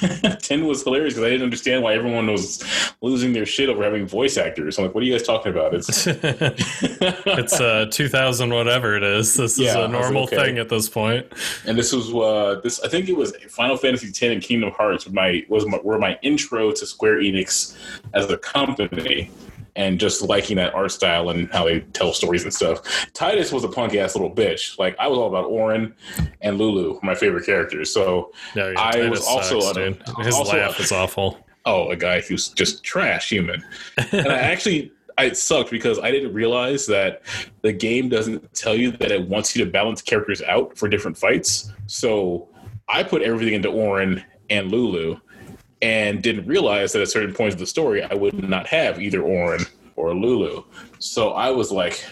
Uh, 0.00 0.36
10 0.36 0.66
was 0.66 0.84
hilarious 0.84 1.14
because 1.14 1.26
I 1.26 1.30
didn't 1.30 1.42
understand 1.42 1.82
why 1.82 1.94
everyone 1.94 2.30
was 2.30 2.62
losing 3.00 3.32
their 3.32 3.44
shit 3.44 3.68
over 3.68 3.82
having 3.82 4.06
voice 4.06 4.36
actors. 4.36 4.78
I'm 4.78 4.84
like, 4.84 4.94
what 4.94 5.02
are 5.02 5.06
you 5.06 5.12
guys 5.12 5.24
talking 5.24 5.50
about? 5.50 5.74
It's 5.74 6.06
it's 6.06 7.60
uh 7.60 7.86
2000 7.90 8.50
whatever 8.54 8.96
it 8.96 9.02
is 9.02 9.34
this 9.34 9.58
Yeah, 9.58 9.70
is 9.70 9.74
a 9.76 9.88
normal 9.88 10.24
okay. 10.24 10.36
thing 10.36 10.58
at 10.58 10.68
this 10.68 10.88
point. 10.88 11.28
point 11.30 11.42
and 11.66 11.76
this 11.76 11.92
was 11.92 12.14
uh 12.14 12.60
this 12.62 12.80
I 12.80 12.88
think 12.88 13.08
it 13.08 13.16
was 13.16 13.34
Final 13.48 13.76
Fantasy 13.76 14.08
X 14.08 14.22
and 14.22 14.40
Kingdom 14.42 14.70
Hearts 14.70 15.08
my 15.10 15.44
was 15.48 15.66
my, 15.66 15.78
were 15.82 15.98
my 15.98 16.16
intro 16.22 16.70
to 16.70 16.86
Square 16.86 17.18
Enix 17.22 17.76
as 18.14 18.30
a 18.30 18.38
company 18.38 19.30
and 19.78 19.98
just 19.98 20.20
liking 20.20 20.56
that 20.56 20.74
art 20.74 20.92
style 20.92 21.30
and 21.30 21.50
how 21.52 21.64
they 21.64 21.80
tell 21.80 22.12
stories 22.12 22.42
and 22.42 22.52
stuff. 22.52 22.82
Tidus 23.14 23.52
was 23.52 23.64
a 23.64 23.68
punk 23.68 23.94
ass 23.94 24.14
little 24.14 24.34
bitch. 24.34 24.78
Like 24.78 24.94
I 24.98 25.06
was 25.06 25.18
all 25.18 25.28
about 25.28 25.46
Auron 25.46 25.94
and 26.42 26.58
Lulu, 26.58 26.98
my 27.02 27.14
favorite 27.14 27.46
characters. 27.46 27.90
So 27.94 28.32
no, 28.54 28.68
yeah, 28.68 28.80
I 28.80 29.08
was 29.08 29.24
also 29.26 29.60
sucks, 29.60 29.76
a- 29.78 29.90
dude. 29.90 30.02
his 30.18 30.34
also- 30.34 30.56
laugh 30.56 30.78
is 30.78 30.92
awful 30.92 31.38
oh, 31.68 31.90
a 31.90 31.96
guy 31.96 32.20
who's 32.20 32.48
just 32.48 32.82
trash 32.82 33.28
human. 33.28 33.62
and 34.12 34.28
I 34.28 34.38
actually, 34.38 34.90
I 35.18 35.26
it 35.26 35.36
sucked 35.36 35.70
because 35.70 35.98
I 35.98 36.10
didn't 36.10 36.32
realize 36.32 36.86
that 36.86 37.22
the 37.62 37.72
game 37.72 38.08
doesn't 38.08 38.54
tell 38.54 38.74
you 38.74 38.90
that 38.92 39.12
it 39.12 39.28
wants 39.28 39.54
you 39.54 39.64
to 39.64 39.70
balance 39.70 40.00
characters 40.00 40.40
out 40.42 40.76
for 40.78 40.88
different 40.88 41.16
fights. 41.16 41.70
So 41.86 42.48
I 42.88 43.02
put 43.02 43.22
everything 43.22 43.54
into 43.54 43.68
Auron 43.68 44.24
and 44.50 44.70
Lulu 44.70 45.20
and 45.82 46.22
didn't 46.22 46.46
realize 46.46 46.92
that 46.92 47.02
at 47.02 47.08
certain 47.08 47.34
points 47.34 47.54
of 47.54 47.60
the 47.60 47.66
story, 47.66 48.02
I 48.02 48.14
would 48.14 48.48
not 48.48 48.66
have 48.66 49.00
either 49.00 49.22
Auron 49.22 49.64
or 49.96 50.14
Lulu. 50.14 50.64
So 50.98 51.30
I 51.30 51.50
was 51.50 51.70
like, 51.70 52.04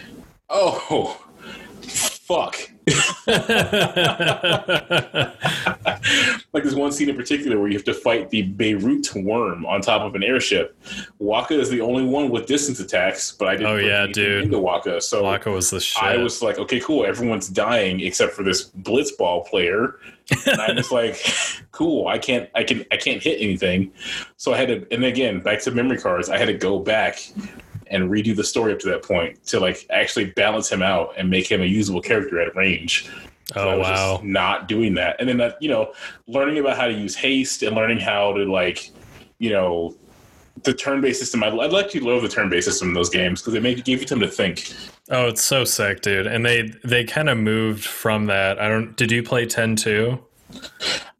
oh, 0.48 1.20
fuck. 1.82 2.56
like 6.52 6.62
there's 6.62 6.74
one 6.74 6.92
scene 6.92 7.08
in 7.08 7.16
particular 7.16 7.58
where 7.58 7.68
you 7.68 7.74
have 7.74 7.84
to 7.84 7.94
fight 7.94 8.30
the 8.30 8.42
Beirut 8.42 9.12
worm 9.16 9.66
on 9.66 9.80
top 9.80 10.02
of 10.02 10.14
an 10.14 10.22
airship. 10.22 10.78
Wakka 11.20 11.52
is 11.52 11.68
the 11.68 11.80
only 11.80 12.04
one 12.04 12.30
with 12.30 12.46
distance 12.46 12.78
attacks, 12.80 13.32
but 13.32 13.48
I 13.48 13.56
didn't 13.56 13.72
Oh, 13.72 13.76
yeah, 13.76 14.06
dude. 14.06 14.44
into 14.44 14.58
Wakka. 14.58 15.02
So 15.02 15.24
Wakka 15.24 15.52
was 15.52 15.70
the 15.70 15.80
shit 15.80 16.02
I 16.02 16.16
was 16.18 16.42
like, 16.42 16.58
okay, 16.58 16.80
cool. 16.80 17.04
Everyone's 17.04 17.48
dying 17.48 18.00
except 18.00 18.32
for 18.34 18.42
this 18.42 18.70
blitzball 18.70 19.46
player. 19.46 19.98
And 20.46 20.60
I'm 20.60 20.76
just 20.76 20.92
like, 20.92 21.20
cool. 21.72 22.06
I 22.08 22.18
can't, 22.18 22.48
I 22.54 22.62
can, 22.64 22.84
I 22.92 22.96
can't 22.96 23.22
hit 23.22 23.40
anything. 23.40 23.92
So 24.36 24.52
I 24.52 24.58
had 24.58 24.68
to, 24.68 24.86
and 24.94 25.04
again, 25.04 25.40
back 25.40 25.60
to 25.62 25.70
memory 25.70 25.98
cards. 25.98 26.28
I 26.28 26.38
had 26.38 26.46
to 26.46 26.54
go 26.54 26.78
back 26.78 27.18
and 27.90 28.10
redo 28.10 28.34
the 28.34 28.44
story 28.44 28.72
up 28.72 28.78
to 28.80 28.88
that 28.88 29.02
point 29.02 29.44
to 29.46 29.60
like 29.60 29.86
actually 29.90 30.26
balance 30.26 30.70
him 30.70 30.82
out 30.82 31.14
and 31.16 31.30
make 31.30 31.50
him 31.50 31.62
a 31.62 31.66
usable 31.66 32.02
character 32.02 32.40
at 32.40 32.54
range. 32.56 33.10
So 33.52 33.70
oh 33.70 33.78
wow 33.78 34.20
not 34.24 34.66
doing 34.66 34.94
that. 34.94 35.16
And 35.20 35.28
then 35.28 35.36
that, 35.38 35.60
you 35.62 35.68
know, 35.68 35.92
learning 36.26 36.58
about 36.58 36.76
how 36.76 36.86
to 36.86 36.92
use 36.92 37.14
haste 37.14 37.62
and 37.62 37.76
learning 37.76 38.00
how 38.00 38.32
to 38.32 38.44
like 38.44 38.90
you 39.38 39.50
know, 39.50 39.94
the 40.62 40.72
turn-based 40.72 41.20
system. 41.20 41.42
I, 41.44 41.48
I 41.48 41.66
like 41.66 41.90
to 41.90 42.00
love 42.00 42.22
the 42.22 42.28
turn-based 42.28 42.66
system 42.66 42.88
in 42.88 42.94
those 42.94 43.10
games 43.10 43.40
because 43.40 43.54
it 43.54 43.62
made 43.62 43.84
gave 43.84 44.00
you 44.00 44.06
time 44.06 44.20
to 44.20 44.28
think. 44.28 44.72
Oh, 45.10 45.28
it's 45.28 45.42
so 45.42 45.64
sick, 45.64 46.00
dude. 46.00 46.26
And 46.26 46.44
they 46.44 46.72
they 46.82 47.04
kind 47.04 47.28
of 47.28 47.38
moved 47.38 47.84
from 47.84 48.26
that. 48.26 48.58
I 48.58 48.68
don't. 48.68 48.96
Did 48.96 49.12
you 49.12 49.22
play 49.22 49.46
ten 49.46 49.76
two? 49.76 50.18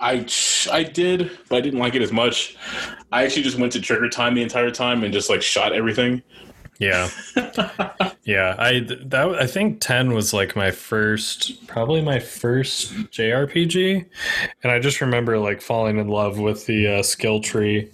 I 0.01 0.27
I 0.73 0.83
did, 0.83 1.31
but 1.49 1.57
I 1.57 1.61
didn't 1.61 1.79
like 1.79 1.95
it 1.95 2.03
as 2.03 2.12
much. 2.12 2.57
I 3.12 3.25
actually 3.25 3.43
just 3.43 3.59
went 3.59 3.73
to 3.73 3.81
trigger 3.81 4.09
time 4.09 4.35
the 4.35 4.43
entire 4.43 4.71
time 4.71 5.05
and 5.05 5.12
just 5.12 5.31
like 5.31 5.43
shot 5.43 5.73
everything. 5.73 6.23
Yeah, 6.79 7.09
yeah. 8.24 8.55
I 8.59 8.81
that 8.81 9.37
I 9.41 9.47
think 9.47 9.81
ten 9.81 10.12
was 10.12 10.35
like 10.35 10.55
my 10.55 10.70
first, 10.70 11.66
probably 11.66 12.03
my 12.03 12.18
first 12.18 12.93
JRPG, 13.11 14.05
and 14.62 14.72
I 14.72 14.79
just 14.79 15.01
remember 15.01 15.39
like 15.39 15.62
falling 15.62 15.99
in 15.99 16.09
love 16.09 16.39
with 16.39 16.66
the 16.66 16.99
uh, 16.99 17.03
skill 17.03 17.41
tree. 17.41 17.91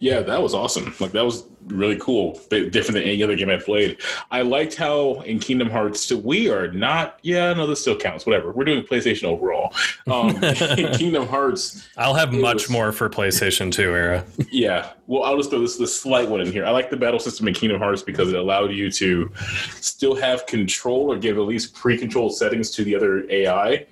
Yeah, 0.00 0.20
that 0.20 0.42
was 0.42 0.52
awesome. 0.54 0.94
Like 0.98 1.12
that 1.12 1.24
was 1.24 1.44
really 1.70 1.96
cool, 1.98 2.40
bit 2.50 2.72
different 2.72 2.94
than 2.94 3.04
any 3.04 3.22
other 3.22 3.36
game 3.36 3.50
I've 3.50 3.64
played. 3.64 3.98
I 4.30 4.42
liked 4.42 4.74
how 4.74 5.20
in 5.20 5.38
Kingdom 5.38 5.70
Hearts 5.70 6.10
we 6.12 6.48
are 6.50 6.70
not. 6.72 7.18
Yeah, 7.22 7.52
no, 7.54 7.66
this 7.66 7.80
still 7.80 7.96
counts. 7.96 8.26
Whatever. 8.26 8.52
We're 8.52 8.64
doing 8.64 8.82
PlayStation 8.84 9.24
overall. 9.24 9.74
Um, 10.06 10.30
in 10.78 10.92
Kingdom 10.94 11.26
Hearts, 11.26 11.88
I'll 11.96 12.14
have 12.14 12.32
much 12.32 12.54
was- 12.64 12.70
more 12.70 12.92
for 12.92 13.08
PlayStation 13.08 13.72
Two 13.72 13.94
era. 13.94 14.24
yeah. 14.50 14.92
Well, 15.06 15.22
I'll 15.24 15.38
just 15.38 15.48
throw 15.50 15.60
this 15.60 15.76
the 15.78 15.86
slight 15.86 16.28
one 16.28 16.40
in 16.42 16.52
here. 16.52 16.66
I 16.66 16.70
like 16.70 16.90
the 16.90 16.96
battle 16.96 17.18
system 17.18 17.48
in 17.48 17.54
Kingdom 17.54 17.78
Hearts 17.80 18.02
because 18.02 18.28
it 18.30 18.38
allowed 18.38 18.72
you 18.72 18.90
to 18.92 19.30
still 19.80 20.14
have 20.16 20.44
control 20.46 21.10
or 21.10 21.16
give 21.18 21.38
at 21.38 21.44
least 21.44 21.74
pre-controlled 21.74 22.36
settings 22.36 22.70
to 22.72 22.84
the 22.84 22.94
other 22.94 23.24
AI. 23.30 23.86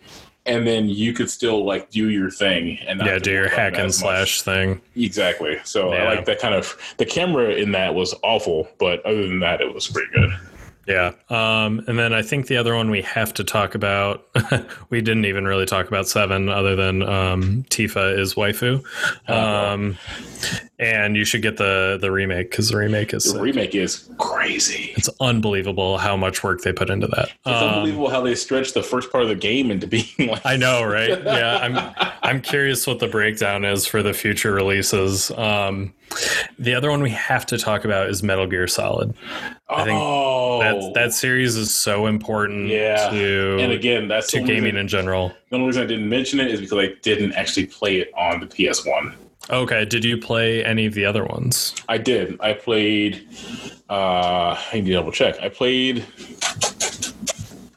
And 0.46 0.66
then 0.66 0.88
you 0.88 1.12
could 1.12 1.28
still 1.28 1.64
like 1.64 1.90
do 1.90 2.08
your 2.08 2.30
thing 2.30 2.78
and 2.86 3.00
not 3.00 3.08
yeah, 3.08 3.18
do 3.18 3.32
your 3.32 3.48
hack 3.48 3.74
and 3.74 3.86
as 3.86 4.00
much. 4.00 4.40
slash 4.40 4.42
thing. 4.42 4.80
Exactly. 4.94 5.58
So 5.64 5.92
I 5.92 6.04
like 6.04 6.24
that 6.26 6.38
kind 6.38 6.54
of 6.54 6.76
the 6.98 7.04
camera 7.04 7.50
in 7.50 7.72
that 7.72 7.94
was 7.94 8.14
awful, 8.22 8.68
but 8.78 9.04
other 9.04 9.26
than 9.26 9.40
that, 9.40 9.60
it 9.60 9.74
was 9.74 9.88
pretty 9.88 10.12
good. 10.12 10.30
Yeah. 10.86 11.12
Um, 11.30 11.82
and 11.88 11.98
then 11.98 12.12
I 12.12 12.22
think 12.22 12.46
the 12.46 12.56
other 12.56 12.74
one 12.76 12.90
we 12.90 13.02
have 13.02 13.34
to 13.34 13.44
talk 13.44 13.74
about, 13.74 14.26
we 14.90 15.00
didn't 15.00 15.24
even 15.24 15.44
really 15.44 15.66
talk 15.66 15.88
about 15.88 16.06
Seven 16.08 16.48
other 16.48 16.76
than 16.76 17.02
um, 17.02 17.64
Tifa 17.70 18.16
is 18.18 18.34
waifu. 18.34 18.84
Um, 19.28 19.96
and 20.78 21.16
you 21.16 21.24
should 21.24 21.42
get 21.42 21.56
the, 21.56 21.98
the 22.00 22.12
remake 22.12 22.50
because 22.50 22.68
the 22.68 22.76
remake 22.76 23.12
is 23.14 23.24
The 23.24 23.30
sick. 23.30 23.40
remake 23.40 23.74
is 23.74 24.08
crazy. 24.18 24.92
it's 24.96 25.08
unbelievable 25.20 25.98
how 25.98 26.16
much 26.16 26.44
work 26.44 26.60
they 26.62 26.72
put 26.72 26.90
into 26.90 27.06
that. 27.08 27.30
It's 27.30 27.46
Um, 27.46 27.68
unbelievable 27.68 28.10
how 28.10 28.20
they 28.20 28.34
stretched 28.34 28.74
the 28.74 28.82
first 28.82 29.10
part 29.10 29.22
of 29.24 29.28
the 29.28 29.34
game 29.34 29.70
into 29.70 29.86
being 29.86 30.06
like 30.18 30.42
I 30.44 30.56
know, 30.56 30.84
right? 30.84 31.10
Yeah, 31.26 31.56
I'm 31.58 32.06
I'm 32.22 32.40
curious 32.40 32.86
what 32.86 32.98
the 33.00 33.08
breakdown 33.08 33.64
is 33.64 33.86
for 33.86 34.02
the 34.02 34.12
future 34.12 34.52
releases. 34.52 35.30
Um, 35.32 35.92
the 36.58 36.74
other 36.74 36.90
one 36.90 37.02
we 37.02 37.10
have 37.10 37.46
to 37.46 37.58
talk 37.58 37.84
about 37.84 38.08
is 38.08 38.22
Metal 38.22 38.46
Gear 38.46 38.66
Solid. 38.68 39.14
I 39.68 39.84
think 39.84 39.98
oh, 40.00 40.60
That 40.80 40.92
that 40.94 41.12
series 41.12 41.56
is 41.56 41.74
so 41.74 42.06
important 42.06 42.68
Yeah. 42.68 43.10
to 43.10 43.56
and 43.60 43.72
again, 43.72 44.08
that's 44.08 44.30
to 44.32 44.38
gaming 44.40 44.62
reason- 44.64 44.76
in 44.78 44.88
general. 44.88 45.32
The 45.50 45.56
only 45.56 45.66
reason 45.68 45.82
I 45.82 45.86
didn't 45.86 46.08
mention 46.08 46.40
it 46.40 46.50
is 46.50 46.60
because 46.60 46.78
I 46.78 46.92
didn't 47.02 47.32
actually 47.34 47.66
play 47.66 47.96
it 47.98 48.10
on 48.16 48.40
the 48.40 48.46
PS1. 48.46 49.14
Okay, 49.50 49.84
did 49.84 50.04
you 50.04 50.16
play 50.18 50.64
any 50.64 50.86
of 50.86 50.94
the 50.94 51.04
other 51.04 51.24
ones? 51.24 51.74
I 51.88 51.98
did. 51.98 52.36
I 52.40 52.52
played. 52.52 53.26
Uh, 53.88 54.56
I 54.56 54.66
need 54.74 54.86
to 54.86 54.92
double 54.92 55.12
check. 55.12 55.38
I 55.40 55.48
played. 55.48 56.04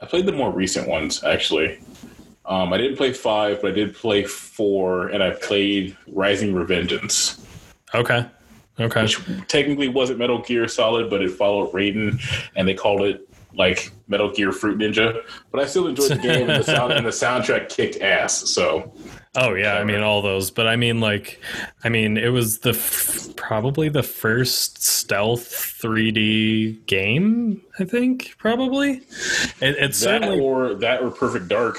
I 0.02 0.06
played 0.06 0.26
the 0.26 0.32
more 0.32 0.52
recent 0.52 0.88
ones 0.88 1.24
actually. 1.24 1.80
Um, 2.46 2.74
I 2.74 2.78
didn't 2.78 2.98
play 2.98 3.14
five, 3.14 3.62
but 3.62 3.72
I 3.72 3.74
did 3.76 3.94
play 3.94 4.24
four, 4.24 5.10
and 5.10 5.22
I 5.22 5.30
played 5.32 5.96
Rising 6.08 6.54
Revengeance, 6.56 7.40
Okay, 7.94 8.26
okay. 8.80 9.04
which 9.04 9.20
technically 9.48 9.88
wasn't 9.88 10.20
Metal 10.20 10.42
Gear 10.42 10.68
Solid, 10.68 11.10
but 11.10 11.22
it 11.22 11.32
followed 11.32 11.72
Raiden, 11.72 12.22
and 12.56 12.68
they 12.68 12.74
called 12.74 13.02
it 13.02 13.28
like 13.54 13.92
Metal 14.08 14.32
Gear 14.32 14.52
Fruit 14.52 14.78
Ninja. 14.78 15.22
But 15.52 15.62
I 15.62 15.66
still 15.66 15.88
enjoyed 15.88 16.12
the 16.12 16.16
game, 16.22 16.50
and 16.50 16.62
the, 16.62 16.64
sound, 16.64 16.94
and 16.94 17.06
the 17.06 17.12
soundtrack 17.12 17.70
kicked 17.70 18.02
ass. 18.02 18.50
So 18.50 18.94
Oh 19.36 19.54
yeah, 19.54 19.76
I 19.76 19.84
mean 19.84 20.02
all 20.02 20.24
those, 20.24 20.50
but 20.50 20.66
I 20.66 20.76
mean 20.76 21.02
like, 21.02 21.40
I 21.84 21.90
mean 21.90 22.18
it 22.18 22.30
was 22.30 22.60
the 22.60 22.72
f- 22.72 23.28
probably 23.36 23.88
the 23.88 24.02
first 24.02 24.84
stealth 24.84 25.48
3D 25.80 26.84
game. 26.88 27.62
I 27.78 27.84
think 27.84 28.34
probably. 28.40 28.94
It, 29.62 29.76
it's 29.78 30.00
that 30.02 30.24
certainly. 30.24 30.40
or 30.40 30.74
that 30.74 31.04
or 31.04 31.12
Perfect 31.12 31.48
Dark. 31.48 31.78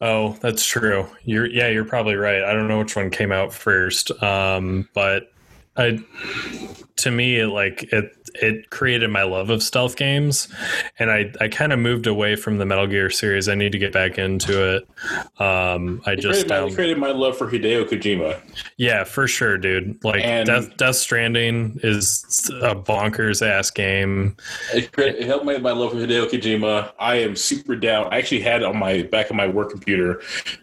Oh, 0.00 0.38
that's 0.40 0.64
true. 0.64 1.06
You're 1.24 1.46
yeah, 1.46 1.68
you're 1.68 1.84
probably 1.84 2.14
right. 2.14 2.42
I 2.42 2.54
don't 2.54 2.68
know 2.68 2.78
which 2.78 2.96
one 2.96 3.10
came 3.10 3.32
out 3.32 3.52
first, 3.52 4.10
um, 4.22 4.88
but 4.94 5.30
I 5.76 5.98
to 6.96 7.10
me 7.10 7.38
it 7.40 7.48
like 7.48 7.84
it 7.92 8.16
it 8.34 8.70
created 8.70 9.10
my 9.10 9.22
love 9.24 9.50
of 9.50 9.62
stealth 9.62 9.96
games, 9.96 10.48
and 10.98 11.10
I 11.10 11.32
I 11.40 11.48
kind 11.48 11.72
of 11.72 11.78
moved 11.78 12.06
away 12.06 12.36
from 12.36 12.58
the 12.58 12.64
Metal 12.66 12.86
Gear 12.86 13.10
series. 13.10 13.48
I 13.48 13.54
need 13.54 13.72
to 13.72 13.78
get 13.78 13.92
back 13.92 14.18
into 14.18 14.76
it. 14.76 14.88
Um, 15.40 16.00
I 16.06 16.12
It 16.12 16.20
just 16.20 16.46
created, 16.46 16.48
my, 16.50 16.56
um, 16.58 16.74
created 16.74 16.98
my 16.98 17.10
love 17.10 17.36
for 17.36 17.50
Hideo 17.50 17.84
Kojima. 17.88 18.38
yeah, 18.76 19.04
for 19.04 19.26
sure, 19.26 19.58
dude. 19.58 20.02
Like 20.04 20.22
And- 20.24 20.46
Death 20.46 20.76
Death 20.76 20.96
Stranding 20.96 21.78
is 21.82 22.50
a 22.62 22.74
bonkers 22.74 23.46
ass 23.46 23.70
game. 23.70 24.36
It, 24.74 24.92
cre- 24.92 25.02
it 25.02 25.22
helped 25.26 25.44
my, 25.44 25.58
my 25.58 25.72
love 25.72 25.92
for 25.92 25.98
Hideo 25.98 26.26
Kojima. 26.30 26.92
I 26.98 27.16
am 27.16 27.34
super 27.36 27.76
down. 27.76 28.08
I 28.12 28.18
actually 28.18 28.40
had 28.40 28.62
on 28.62 28.78
my 28.78 29.02
back 29.02 29.30
of 29.30 29.36
my 29.36 29.46
work 29.46 29.70
computer 29.70 30.22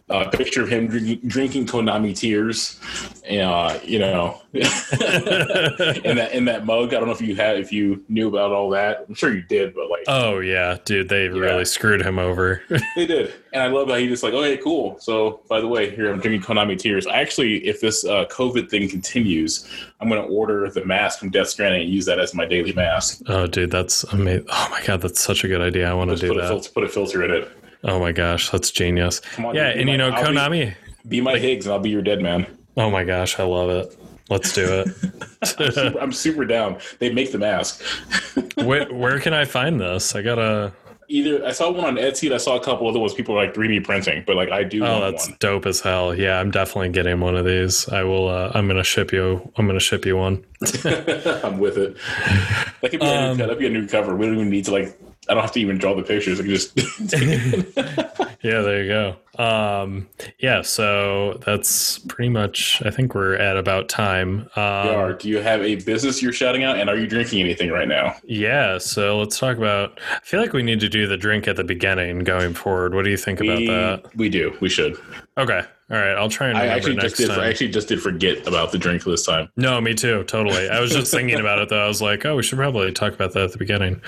a 0.09 0.29
picture 0.29 0.63
of 0.63 0.69
him 0.69 0.87
drinking, 0.87 1.19
drinking 1.27 1.65
Konami 1.67 2.17
tears. 2.17 2.79
Uh, 3.29 3.79
you 3.83 3.99
know, 3.99 4.41
in 4.53 4.61
that 4.63 6.29
in 6.33 6.45
that 6.45 6.65
mug. 6.65 6.93
I 6.93 6.97
don't 6.97 7.05
know 7.05 7.13
if 7.13 7.21
you 7.21 7.35
had 7.35 7.59
if 7.59 7.71
you 7.71 8.03
knew 8.09 8.27
about 8.27 8.51
all 8.51 8.71
that. 8.71 9.05
I'm 9.07 9.13
sure 9.13 9.33
you 9.33 9.43
did, 9.43 9.75
but 9.75 9.87
like 9.89 10.05
Oh 10.07 10.39
yeah, 10.39 10.77
dude, 10.83 11.09
they 11.09 11.27
really 11.27 11.65
screwed 11.65 12.01
him 12.01 12.17
over. 12.17 12.63
they 12.95 13.05
did. 13.05 13.33
And 13.53 13.61
I 13.61 13.67
love 13.67 13.89
how 13.89 13.95
he 13.95 14.07
just 14.07 14.23
like, 14.23 14.33
okay, 14.33 14.57
cool. 14.57 14.97
So 14.99 15.41
by 15.47 15.61
the 15.61 15.67
way, 15.67 15.95
here 15.95 16.11
I'm 16.11 16.19
drinking 16.19 16.41
Konami 16.41 16.77
tears. 16.77 17.05
Actually, 17.05 17.67
if 17.67 17.81
this 17.81 18.03
uh, 18.03 18.25
COVID 18.25 18.69
thing 18.69 18.89
continues, 18.89 19.67
I'm 19.99 20.09
going 20.09 20.21
to 20.21 20.27
order 20.27 20.69
the 20.71 20.83
mask 20.85 21.19
from 21.19 21.29
Death 21.29 21.49
Stranding 21.49 21.83
and 21.83 21.89
use 21.91 22.05
that 22.05 22.17
as 22.19 22.33
my 22.33 22.45
daily 22.45 22.73
mask. 22.73 23.21
oh, 23.27 23.45
dude, 23.45 23.69
that's 23.69 24.03
amazing. 24.05 24.47
Oh 24.49 24.67
my 24.71 24.83
god, 24.85 25.01
that's 25.01 25.19
such 25.19 25.43
a 25.43 25.47
good 25.47 25.61
idea. 25.61 25.89
I 25.89 25.93
want 25.93 26.09
to 26.09 26.15
do 26.15 26.29
put 26.29 26.37
a, 26.37 26.41
that. 26.41 26.47
filter, 26.47 26.71
put 26.71 26.83
a 26.83 26.89
filter 26.89 27.23
in 27.23 27.31
it. 27.31 27.51
Oh 27.83 27.99
my 27.99 28.11
gosh, 28.11 28.49
that's 28.49 28.71
genius. 28.71 29.21
On, 29.37 29.55
yeah, 29.55 29.73
be 29.73 29.81
and 29.81 29.89
you 29.89 29.97
know, 29.97 30.09
I'll 30.09 30.23
Konami. 30.25 30.73
Be 31.07 31.21
my 31.21 31.37
Higgs, 31.37 31.65
and 31.65 31.73
I'll 31.73 31.79
be 31.79 31.89
your 31.89 32.01
dead 32.01 32.21
man. 32.21 32.45
Oh 32.77 32.89
my 32.89 33.03
gosh, 33.03 33.39
I 33.39 33.43
love 33.43 33.69
it. 33.69 33.97
Let's 34.29 34.53
do 34.53 34.65
it. 34.85 34.87
I'm 35.41 35.71
super, 35.71 35.99
I'm 35.99 36.11
super 36.11 36.45
down. 36.45 36.77
They 36.99 37.11
make 37.11 37.31
the 37.31 37.39
mask. 37.39 37.81
where, 38.55 38.85
where 38.93 39.19
can 39.19 39.33
I 39.33 39.45
find 39.45 39.79
this? 39.79 40.15
I 40.15 40.21
gotta. 40.21 40.73
Either 41.11 41.43
I 41.43 41.51
saw 41.53 41.71
one 41.71 41.85
on 41.85 41.95
Etsy. 41.95 42.27
and 42.27 42.35
I 42.35 42.37
saw 42.37 42.55
a 42.55 42.63
couple 42.63 42.87
other 42.87 42.99
ones. 42.99 43.15
People 43.15 43.35
are 43.35 43.43
like 43.43 43.55
3D 43.55 43.83
printing, 43.83 44.23
but 44.27 44.35
like 44.35 44.51
I 44.51 44.63
do 44.63 44.85
Oh, 44.85 44.99
that's 45.09 45.27
one. 45.27 45.37
dope 45.39 45.65
as 45.65 45.79
hell. 45.81 46.13
Yeah, 46.13 46.39
I'm 46.39 46.51
definitely 46.51 46.89
getting 46.89 47.19
one 47.19 47.35
of 47.35 47.45
these. 47.45 47.89
I 47.89 48.03
will. 48.03 48.27
Uh, 48.29 48.51
I'm 48.53 48.67
gonna 48.67 48.83
ship 48.83 49.11
you. 49.11 49.51
I'm 49.57 49.65
gonna 49.65 49.79
ship 49.79 50.05
you 50.05 50.17
one. 50.17 50.45
I'm 51.43 51.57
with 51.57 51.77
it. 51.79 51.97
That 52.81 52.91
could 52.91 52.99
be 52.99 53.07
a 53.07 53.09
Um, 53.31 53.37
new, 53.37 53.43
that'd 53.47 53.57
be 53.57 53.65
a 53.65 53.69
new 53.71 53.87
cover. 53.87 54.15
We 54.15 54.27
don't 54.27 54.35
even 54.35 54.49
need 54.51 54.65
to 54.65 54.71
like. 54.71 54.99
I 55.29 55.33
don't 55.35 55.41
have 55.43 55.51
to 55.53 55.59
even 55.59 55.77
draw 55.77 55.93
the 55.93 56.03
pictures. 56.03 56.39
I 56.39 56.43
can 56.43 56.51
just. 56.51 56.75
Yeah, 58.41 58.61
there 58.61 58.83
you 58.83 58.89
go. 58.89 59.15
Um, 59.39 60.09
yeah, 60.39 60.61
so 60.61 61.39
that's 61.45 61.99
pretty 61.99 62.29
much. 62.29 62.81
I 62.85 62.91
think 62.91 63.15
we're 63.15 63.35
at 63.35 63.55
about 63.55 63.87
time. 63.87 64.41
Um, 64.55 64.87
Yar, 64.87 65.13
do 65.13 65.29
you 65.29 65.37
have 65.37 65.61
a 65.61 65.75
business 65.75 66.21
you're 66.21 66.33
shouting 66.33 66.63
out, 66.65 66.77
and 66.77 66.89
are 66.89 66.97
you 66.97 67.07
drinking 67.07 67.39
anything 67.39 67.71
right 67.71 67.87
now? 67.87 68.15
yeah, 68.25 68.77
so 68.77 69.17
let's 69.17 69.39
talk 69.39 69.57
about. 69.57 69.99
I 70.11 70.19
feel 70.25 70.41
like 70.41 70.51
we 70.53 70.61
need 70.61 70.81
to 70.81 70.89
do 70.89 71.07
the 71.07 71.17
drink 71.17 71.47
at 71.47 71.55
the 71.55 71.63
beginning 71.63 72.19
going 72.19 72.53
forward. 72.53 72.93
What 72.93 73.05
do 73.05 73.11
you 73.11 73.17
think 73.17 73.39
about 73.39 73.59
that? 73.59 74.15
we 74.15 74.27
do. 74.29 74.55
We 74.59 74.67
should. 74.67 74.97
Okay, 75.37 75.63
all 75.91 75.97
right. 75.97 76.15
I'll 76.15 76.29
try 76.29 76.49
and 76.49 76.57
I 76.57 76.67
actually 76.67 76.95
next 76.95 77.17
just 77.17 77.17
did. 77.17 77.29
time. 77.29 77.39
I 77.39 77.47
actually 77.47 77.69
just 77.69 77.87
did 77.87 77.99
forget 77.99 78.45
about 78.45 78.71
the 78.71 78.77
drink 78.77 79.03
this 79.03 79.25
time. 79.25 79.49
No, 79.55 79.81
me 79.81 79.95
too. 79.95 80.23
Totally. 80.25 80.69
I 80.69 80.79
was 80.79 80.91
just 80.91 81.11
thinking 81.11 81.39
about 81.39 81.57
it 81.59 81.69
though. 81.69 81.83
I 81.83 81.87
was 81.87 81.99
like, 81.99 82.25
oh, 82.25 82.35
we 82.35 82.43
should 82.43 82.59
probably 82.59 82.91
talk 82.91 83.13
about 83.13 83.33
that 83.33 83.43
at 83.45 83.51
the 83.53 83.57
beginning. 83.57 84.01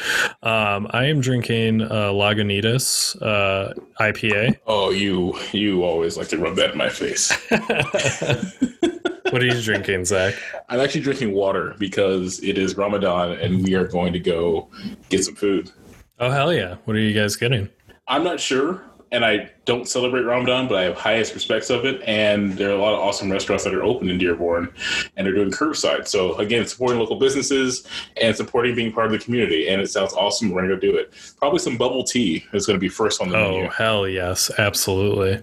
Um, 0.43 0.88
I 0.91 1.05
am 1.05 1.21
drinking 1.21 1.82
uh, 1.82 2.11
Lagunitas 2.11 3.19
uh, 3.19 3.73
IPA. 3.99 4.57
Oh, 4.67 4.91
you 4.91 5.20
you 5.51 5.84
always 5.84 6.17
like 6.17 6.28
to 6.30 6.38
rub 6.38 6.55
that 6.55 6.72
in 6.72 6.78
my 6.78 6.89
face. 6.89 7.32
What 9.32 9.41
are 9.41 9.45
you 9.45 9.61
drinking, 9.61 10.03
Zach? 10.03 10.36
I'm 10.67 10.82
actually 10.82 11.01
drinking 11.01 11.32
water 11.32 11.74
because 11.80 12.43
it 12.43 12.57
is 12.57 12.76
Ramadan 12.76 13.32
and 13.32 13.63
we 13.63 13.76
are 13.76 13.88
going 13.88 14.11
to 14.11 14.19
go 14.19 14.67
get 15.07 15.24
some 15.24 15.36
food. 15.36 15.72
Oh 16.19 16.30
hell 16.30 16.53
yeah! 16.53 16.76
What 16.84 16.97
are 16.97 16.99
you 16.99 17.13
guys 17.13 17.38
getting? 17.38 17.69
I'm 18.09 18.26
not 18.26 18.41
sure. 18.41 18.84
And 19.12 19.26
I 19.26 19.49
don't 19.66 19.88
celebrate 19.88 20.22
Ramadan, 20.22 20.68
but 20.68 20.78
I 20.78 20.84
have 20.84 20.95
highest 20.95 21.34
respects 21.34 21.70
of 21.70 21.86
it. 21.86 22.01
And 22.05 22.53
there 22.53 22.70
are 22.70 22.74
a 22.74 22.78
lot 22.78 22.93
of 22.93 22.99
awesome 22.99 23.32
restaurants 23.32 23.64
that 23.66 23.74
are 23.74 23.84
open 23.84 24.09
in 24.09 24.18
Dearborn, 24.18 24.74
and 25.16 25.28
they're 25.28 25.34
doing 25.34 25.51
curbside. 25.51 26.07
So 26.07 26.36
again, 26.36 26.66
supporting 26.66 26.99
local 26.99 27.18
businesses 27.18 27.86
and 28.22 28.36
supporting 28.36 28.76
being 28.76 28.91
part 28.93 29.07
of 29.07 29.12
the 29.12 29.20
community. 29.20 29.68
And 29.68 29.82
it 29.82 29.89
sounds 29.89 30.14
awesome. 30.14 30.49
We're 30.49 30.62
gonna 30.62 30.76
go 30.76 30.80
do 30.80 30.95
it. 30.97 31.14
Probably 31.38 31.59
some 31.59 31.78
bubble 31.78 32.03
tea 32.03 32.45
is 32.53 32.66
gonna 32.66 32.80
be 32.80 32.89
first 32.89 33.22
on 33.22 33.30
the 33.30 33.38
Oh 33.38 33.51
menu. 33.51 33.66
Oh 33.66 33.70
hell 33.70 34.07
yes, 34.07 34.49
absolutely. 34.57 35.41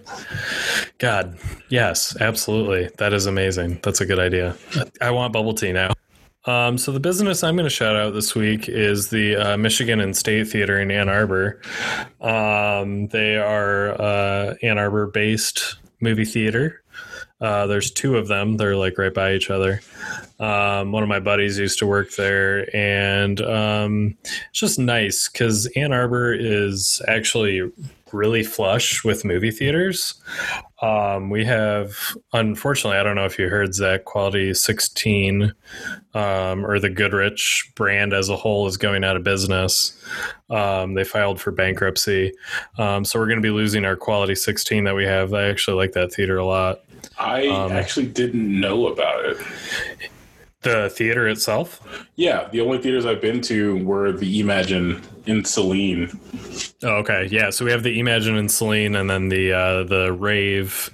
God, 0.97 1.37
yes, 1.69 2.19
absolutely. 2.19 2.89
That 2.97 3.13
is 3.13 3.27
amazing. 3.27 3.79
That's 3.83 4.01
a 4.01 4.05
good 4.05 4.19
idea. 4.19 4.57
I 4.99 5.11
want 5.11 5.33
bubble 5.33 5.53
tea 5.53 5.71
now. 5.71 5.93
Um, 6.49 6.79
so 6.79 6.91
the 6.91 6.99
business 6.99 7.43
I'm 7.43 7.55
going 7.55 7.67
to 7.67 7.69
shout 7.69 7.95
out 7.95 8.15
this 8.15 8.33
week 8.33 8.67
is 8.67 9.09
the 9.09 9.35
uh, 9.35 9.57
Michigan 9.57 9.99
and 9.99 10.17
State 10.17 10.47
Theater 10.47 10.79
in 10.79 10.89
Ann 10.89 11.07
Arbor. 11.07 11.61
Um, 12.19 13.07
they 13.09 13.37
are 13.37 13.91
uh, 14.01 14.55
Ann 14.63 14.79
Arbor 14.79 15.05
based 15.05 15.75
movie 16.01 16.25
theater. 16.25 16.81
Uh, 17.39 17.67
there's 17.67 17.91
two 17.91 18.17
of 18.17 18.27
them. 18.27 18.57
They're 18.57 18.75
like 18.75 18.97
right 18.97 19.13
by 19.13 19.33
each 19.33 19.51
other. 19.51 19.81
Um, 20.39 20.91
one 20.91 21.03
of 21.03 21.09
my 21.09 21.19
buddies 21.19 21.59
used 21.59 21.77
to 21.79 21.85
work 21.85 22.15
there, 22.15 22.75
and 22.75 23.39
um, 23.41 24.17
it's 24.23 24.59
just 24.59 24.79
nice 24.79 25.29
because 25.29 25.67
Ann 25.75 25.93
Arbor 25.93 26.33
is 26.33 26.99
actually 27.07 27.71
really 28.13 28.43
flush 28.43 29.03
with 29.03 29.25
movie 29.25 29.51
theaters. 29.51 30.21
Um, 30.81 31.29
we 31.29 31.43
have, 31.45 31.97
unfortunately, 32.33 32.97
I 32.97 33.03
don't 33.03 33.15
know 33.15 33.25
if 33.25 33.37
you 33.37 33.49
heard 33.49 33.73
Zach, 33.73 34.05
Quality 34.05 34.53
16 34.53 35.53
um, 36.13 36.65
or 36.65 36.79
the 36.79 36.89
Goodrich 36.89 37.71
brand 37.75 38.13
as 38.13 38.29
a 38.29 38.35
whole 38.35 38.67
is 38.67 38.77
going 38.77 39.03
out 39.03 39.15
of 39.17 39.23
business. 39.23 40.01
Um, 40.49 40.93
they 40.93 41.03
filed 41.03 41.39
for 41.41 41.51
bankruptcy. 41.51 42.33
Um, 42.77 43.03
so 43.03 43.19
we're 43.19 43.27
going 43.27 43.39
to 43.39 43.43
be 43.43 43.49
losing 43.51 43.85
our 43.85 43.95
Quality 43.95 44.35
16 44.35 44.85
that 44.85 44.95
we 44.95 45.05
have. 45.05 45.33
I 45.33 45.47
actually 45.49 45.77
like 45.77 45.91
that 45.93 46.13
theater 46.13 46.37
a 46.37 46.45
lot. 46.45 46.81
I 47.17 47.47
Um, 47.47 47.71
actually 47.71 48.07
didn't 48.07 48.59
know 48.59 48.87
about 48.87 49.25
it. 49.25 49.37
The 50.61 50.89
theater 50.89 51.25
itself? 51.29 51.79
Yeah, 52.17 52.49
the 52.51 52.59
only 52.59 52.79
theaters 52.79 53.05
I've 53.05 53.21
been 53.21 53.39
to 53.43 53.81
were 53.85 54.11
the 54.11 54.41
Emagine 54.41 55.01
in 55.25 55.45
Saline. 55.45 56.19
Oh, 56.83 56.95
okay, 56.97 57.29
yeah. 57.31 57.49
So 57.49 57.63
we 57.63 57.71
have 57.71 57.83
the 57.83 57.97
Emagine 57.97 58.37
in 58.37 58.49
Saline, 58.49 58.95
and 58.95 59.09
then 59.09 59.29
the 59.29 59.53
uh, 59.53 59.83
the 59.83 60.11
Rave 60.11 60.89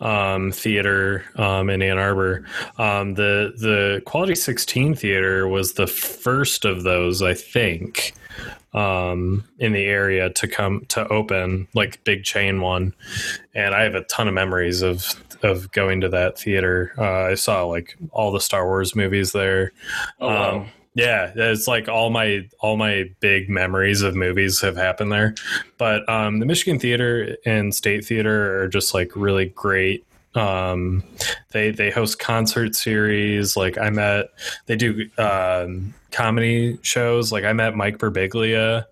um, 0.00 0.52
Theater 0.52 1.22
um, 1.36 1.68
in 1.68 1.82
Ann 1.82 1.98
Arbor. 1.98 2.46
Um, 2.78 3.12
the 3.12 3.52
the 3.58 4.00
Quality 4.06 4.34
Sixteen 4.34 4.94
Theater 4.94 5.48
was 5.48 5.74
the 5.74 5.86
first 5.86 6.64
of 6.64 6.82
those, 6.82 7.20
I 7.20 7.34
think, 7.34 8.14
um, 8.72 9.44
in 9.58 9.72
the 9.72 9.84
area 9.84 10.30
to 10.30 10.48
come 10.48 10.86
to 10.88 11.06
open, 11.08 11.68
like 11.74 12.02
big 12.04 12.24
chain 12.24 12.62
one. 12.62 12.94
And 13.54 13.74
I 13.74 13.82
have 13.82 13.94
a 13.94 14.04
ton 14.04 14.28
of 14.28 14.34
memories 14.34 14.80
of 14.80 15.14
of 15.44 15.70
going 15.72 16.00
to 16.00 16.08
that 16.08 16.38
theater. 16.38 16.92
Uh, 16.98 17.30
I 17.30 17.34
saw 17.34 17.64
like 17.64 17.96
all 18.10 18.32
the 18.32 18.40
Star 18.40 18.66
Wars 18.66 18.96
movies 18.96 19.32
there. 19.32 19.72
Oh, 20.20 20.26
wow. 20.26 20.56
Um, 20.56 20.66
yeah, 20.96 21.32
it's 21.34 21.66
like 21.66 21.88
all 21.88 22.10
my 22.10 22.48
all 22.60 22.76
my 22.76 23.10
big 23.18 23.50
memories 23.50 24.02
of 24.02 24.14
movies 24.14 24.60
have 24.60 24.76
happened 24.76 25.10
there. 25.10 25.34
But 25.76 26.08
um, 26.08 26.38
the 26.38 26.46
Michigan 26.46 26.78
Theater 26.78 27.36
and 27.44 27.74
State 27.74 28.04
Theater 28.04 28.62
are 28.62 28.68
just 28.68 28.94
like 28.94 29.10
really 29.16 29.46
great. 29.46 30.06
Um, 30.36 31.02
they 31.54 31.70
they 31.70 31.90
host 31.90 32.18
concert 32.18 32.74
series. 32.74 33.56
Like 33.56 33.78
I 33.78 33.88
met, 33.88 34.26
they 34.66 34.76
do 34.76 35.08
um, 35.16 35.94
comedy 36.10 36.78
shows. 36.82 37.32
Like 37.32 37.44
I 37.44 37.54
met 37.54 37.74
Mike 37.74 37.96
Birbiglia 37.98 38.84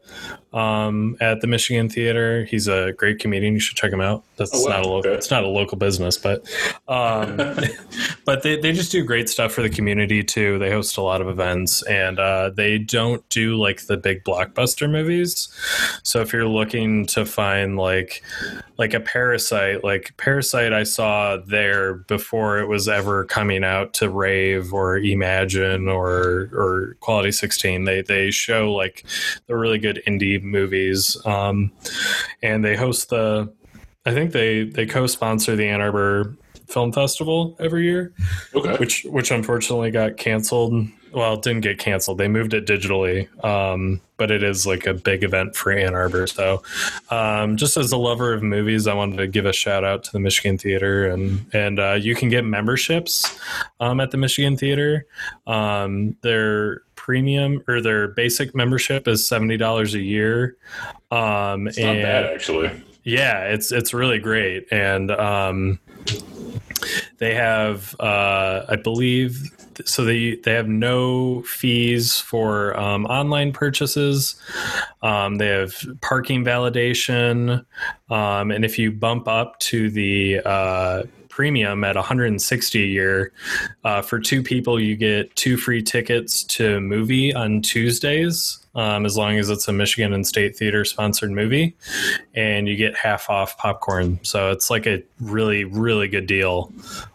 um, 0.52 1.16
at 1.20 1.40
the 1.40 1.46
Michigan 1.46 1.88
Theater. 1.88 2.44
He's 2.44 2.68
a 2.68 2.92
great 2.96 3.18
comedian. 3.18 3.54
You 3.54 3.60
should 3.60 3.76
check 3.76 3.92
him 3.92 4.00
out. 4.00 4.22
That's 4.36 4.50
Oh, 4.54 4.64
wow. 4.68 4.76
not 4.76 4.84
a 4.86 4.88
local. 4.88 5.12
It's 5.12 5.30
not 5.30 5.44
a 5.44 5.48
local 5.48 5.76
business, 5.78 6.16
but 6.16 6.40
um, 6.88 7.36
but 8.24 8.42
they, 8.42 8.58
they 8.60 8.72
just 8.72 8.92
do 8.92 9.04
great 9.04 9.28
stuff 9.28 9.52
for 9.52 9.62
the 9.62 9.70
community 9.70 10.22
too. 10.22 10.58
They 10.58 10.70
host 10.70 10.96
a 10.96 11.02
lot 11.02 11.20
of 11.20 11.28
events 11.28 11.82
and 11.82 12.18
uh, 12.18 12.50
they 12.50 12.78
don't 12.78 13.26
do 13.28 13.56
like 13.56 13.86
the 13.86 13.96
big 13.96 14.24
blockbuster 14.24 14.90
movies. 14.90 15.48
So 16.04 16.20
if 16.20 16.32
you're 16.32 16.46
looking 16.48 17.06
to 17.06 17.24
find 17.26 17.76
like 17.76 18.22
like 18.78 18.94
a 18.94 19.00
Parasite, 19.00 19.84
like 19.84 20.12
Parasite, 20.16 20.72
I 20.72 20.82
saw 20.82 21.36
there 21.36 21.94
before 21.94 22.51
it 22.58 22.68
was 22.68 22.88
ever 22.88 23.24
coming 23.24 23.64
out 23.64 23.94
to 23.94 24.08
Rave 24.08 24.72
or 24.72 24.98
Emagine 24.98 25.92
or 25.92 26.48
or 26.52 26.96
Quality 27.00 27.32
16. 27.32 27.84
They 27.84 28.02
they 28.02 28.30
show 28.30 28.72
like 28.72 29.04
the 29.46 29.56
really 29.56 29.78
good 29.78 30.02
indie 30.06 30.42
movies, 30.42 31.16
um, 31.26 31.72
and 32.42 32.64
they 32.64 32.76
host 32.76 33.10
the. 33.10 33.52
I 34.04 34.12
think 34.12 34.32
they 34.32 34.64
they 34.64 34.86
co-sponsor 34.86 35.54
the 35.54 35.68
Ann 35.68 35.80
Arbor 35.80 36.36
Film 36.68 36.92
Festival 36.92 37.56
every 37.60 37.84
year, 37.84 38.12
Okay. 38.54 38.76
which 38.78 39.04
which 39.04 39.30
unfortunately 39.30 39.90
got 39.90 40.16
canceled. 40.16 40.88
Well, 41.12 41.34
it 41.34 41.42
didn't 41.42 41.60
get 41.62 41.78
canceled. 41.78 42.18
They 42.18 42.28
moved 42.28 42.54
it 42.54 42.66
digitally, 42.66 43.28
um, 43.44 44.00
but 44.16 44.30
it 44.30 44.42
is 44.42 44.66
like 44.66 44.86
a 44.86 44.94
big 44.94 45.22
event 45.24 45.54
for 45.54 45.70
Ann 45.72 45.94
Arbor. 45.94 46.26
So, 46.26 46.62
um, 47.10 47.56
just 47.56 47.76
as 47.76 47.92
a 47.92 47.96
lover 47.96 48.32
of 48.32 48.42
movies, 48.42 48.86
I 48.86 48.94
wanted 48.94 49.18
to 49.18 49.26
give 49.26 49.44
a 49.46 49.52
shout 49.52 49.84
out 49.84 50.04
to 50.04 50.12
the 50.12 50.20
Michigan 50.20 50.56
Theater, 50.58 51.08
and 51.08 51.44
and 51.52 51.78
uh, 51.78 51.92
you 51.94 52.14
can 52.14 52.28
get 52.28 52.44
memberships 52.44 53.38
um, 53.80 54.00
at 54.00 54.10
the 54.10 54.16
Michigan 54.16 54.56
Theater. 54.56 55.06
Um, 55.46 56.16
their 56.22 56.82
premium 56.94 57.62
or 57.66 57.80
their 57.80 58.08
basic 58.08 58.54
membership 58.54 59.06
is 59.08 59.26
seventy 59.26 59.56
dollars 59.56 59.94
a 59.94 60.00
year. 60.00 60.56
Um, 61.10 61.66
It's 61.68 61.78
not 61.78 61.96
and 61.96 62.02
bad, 62.02 62.24
actually. 62.26 62.70
yeah, 63.04 63.44
it's 63.44 63.70
it's 63.72 63.92
really 63.92 64.18
great, 64.18 64.66
and 64.70 65.10
um, 65.10 65.78
they 67.18 67.34
have, 67.34 67.94
uh, 68.00 68.64
I 68.68 68.76
believe, 68.76 69.50
so 69.84 70.04
they 70.04 70.36
they 70.36 70.52
have 70.52 70.68
no 70.68 71.42
fees 71.42 72.18
for 72.18 72.78
um, 72.78 73.06
online 73.06 73.52
purchases. 73.52 74.36
Um, 75.02 75.36
they 75.36 75.48
have 75.48 75.74
parking 76.00 76.44
validation, 76.44 77.64
um, 78.10 78.50
and 78.50 78.64
if 78.64 78.78
you 78.78 78.92
bump 78.92 79.28
up 79.28 79.58
to 79.60 79.90
the 79.90 80.40
uh, 80.44 81.02
premium 81.32 81.82
at 81.82 81.96
160 81.96 82.82
a 82.82 82.86
year 82.86 83.32
uh, 83.84 84.02
for 84.02 84.20
two 84.20 84.42
people, 84.42 84.78
you 84.78 84.94
get 84.94 85.34
two 85.34 85.56
free 85.56 85.82
tickets 85.82 86.44
to 86.44 86.78
movie 86.78 87.34
on 87.34 87.62
Tuesdays. 87.62 88.58
Um, 88.74 89.04
as 89.04 89.18
long 89.18 89.36
as 89.36 89.50
it's 89.50 89.68
a 89.68 89.72
Michigan 89.72 90.14
and 90.14 90.26
State 90.26 90.56
Theater 90.56 90.86
sponsored 90.86 91.30
movie, 91.30 91.76
and 92.34 92.66
you 92.66 92.74
get 92.74 92.96
half 92.96 93.28
off 93.28 93.58
popcorn. 93.58 94.18
So 94.22 94.50
it's 94.50 94.70
like 94.70 94.86
a 94.86 95.02
really, 95.20 95.64
really 95.64 96.08
good 96.08 96.26
deal. 96.26 96.72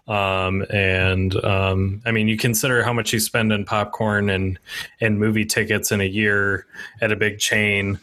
Um, 0.08 0.64
and 0.70 1.36
um, 1.44 2.04
I 2.06 2.12
mean, 2.12 2.28
you 2.28 2.38
consider 2.38 2.84
how 2.84 2.94
much 2.94 3.12
you 3.12 3.20
spend 3.20 3.52
in 3.52 3.66
popcorn 3.66 4.30
and 4.30 4.60
and 5.02 5.20
movie 5.20 5.46
tickets 5.46 5.92
in 5.92 6.00
a 6.00 6.06
year 6.06 6.68
at 7.02 7.12
a 7.12 7.16
big 7.16 7.40
chain. 7.40 7.98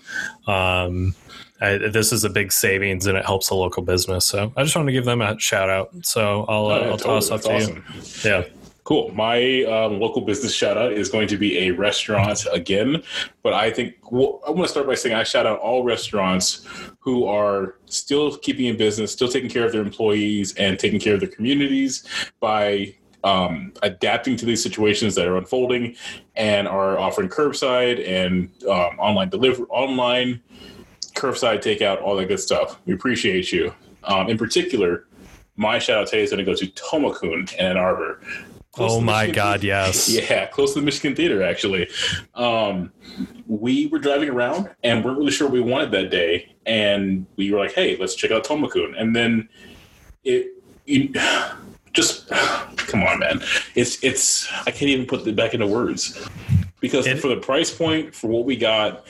I, 1.64 1.78
this 1.78 2.12
is 2.12 2.24
a 2.24 2.30
big 2.30 2.52
savings, 2.52 3.06
and 3.06 3.16
it 3.16 3.24
helps 3.24 3.50
a 3.50 3.54
local 3.54 3.82
business. 3.82 4.26
So 4.26 4.52
I 4.56 4.62
just 4.62 4.76
want 4.76 4.86
to 4.88 4.92
give 4.92 5.04
them 5.04 5.20
a 5.22 5.38
shout 5.38 5.70
out. 5.70 5.90
So 6.02 6.44
I'll, 6.48 6.66
uh, 6.66 6.74
Oh, 6.74 6.80
yeah, 6.80 6.90
I'll 6.90 6.98
toss 6.98 7.28
totally. 7.28 7.54
up 7.54 7.68
to 7.68 7.74
That's 7.94 8.24
you. 8.24 8.30
Yeah. 8.30 8.44
Cool. 8.84 9.10
My 9.14 9.62
um, 9.62 9.98
local 9.98 10.20
business 10.20 10.54
shout 10.54 10.76
out 10.76 10.92
is 10.92 11.08
going 11.08 11.26
to 11.28 11.38
be 11.38 11.56
a 11.58 11.70
restaurant 11.70 12.44
again, 12.52 13.02
but 13.42 13.54
I 13.54 13.70
think 13.70 13.94
well, 14.10 14.42
I 14.46 14.50
want 14.50 14.64
to 14.64 14.68
start 14.68 14.86
by 14.86 14.94
saying 14.94 15.14
I 15.14 15.22
shout 15.22 15.46
out 15.46 15.58
all 15.60 15.84
restaurants 15.84 16.66
who 16.98 17.24
are 17.24 17.76
still 17.86 18.36
keeping 18.36 18.66
in 18.66 18.76
business, 18.76 19.10
still 19.10 19.28
taking 19.28 19.48
care 19.48 19.64
of 19.64 19.72
their 19.72 19.80
employees 19.80 20.54
and 20.56 20.78
taking 20.78 21.00
care 21.00 21.14
of 21.14 21.20
their 21.20 21.30
communities 21.30 22.04
by 22.40 22.94
um, 23.24 23.72
adapting 23.82 24.36
to 24.36 24.44
these 24.44 24.62
situations 24.62 25.14
that 25.14 25.26
are 25.26 25.38
unfolding 25.38 25.96
and 26.36 26.68
are 26.68 26.98
offering 26.98 27.30
curbside 27.30 28.06
and 28.06 28.50
um, 28.64 28.98
online 28.98 29.30
delivery, 29.30 29.64
online 29.70 30.42
curbside 31.14 31.62
takeout, 31.62 32.02
all 32.02 32.16
that 32.16 32.26
good 32.26 32.40
stuff. 32.40 32.80
We 32.86 32.94
appreciate 32.94 33.52
you. 33.52 33.72
Um, 34.04 34.28
in 34.28 34.36
particular, 34.38 35.06
my 35.56 35.78
shout 35.78 36.02
out 36.02 36.08
today 36.08 36.22
is 36.22 36.30
going 36.30 36.44
to 36.44 36.50
go 36.50 36.54
to 36.56 36.66
Tomukun 36.66 37.52
in 37.54 37.60
Ann 37.60 37.76
Arbor. 37.76 38.20
Oh 38.76 39.00
my 39.00 39.22
Michigan 39.22 39.34
God! 39.34 39.60
Theater. 39.60 39.66
Yes. 39.66 40.08
Yeah, 40.30 40.46
close 40.46 40.74
to 40.74 40.80
the 40.80 40.84
Michigan 40.84 41.14
Theater, 41.14 41.42
actually. 41.44 41.88
Um, 42.34 42.92
we 43.46 43.86
were 43.86 44.00
driving 44.00 44.28
around 44.28 44.68
and 44.82 45.04
weren't 45.04 45.16
really 45.18 45.30
sure 45.30 45.46
what 45.46 45.54
we 45.54 45.60
wanted 45.60 45.92
that 45.92 46.10
day. 46.10 46.54
And 46.66 47.26
we 47.36 47.52
were 47.52 47.58
like, 47.60 47.72
hey, 47.72 47.96
let's 47.98 48.16
check 48.16 48.32
out 48.32 48.44
Tomukun. 48.44 49.00
And 49.00 49.14
then 49.14 49.48
it, 50.24 50.48
you, 50.86 51.12
just, 51.92 52.28
come 52.76 53.04
on, 53.04 53.20
man. 53.20 53.40
It's, 53.76 54.02
it's, 54.02 54.50
I 54.66 54.72
can't 54.72 54.90
even 54.90 55.06
put 55.06 55.24
it 55.24 55.36
back 55.36 55.54
into 55.54 55.68
words 55.68 56.26
because 56.80 57.06
It- 57.06 57.20
for 57.20 57.28
the 57.28 57.36
price 57.36 57.72
point, 57.72 58.12
for 58.12 58.26
what 58.26 58.44
we 58.44 58.56
got, 58.56 59.06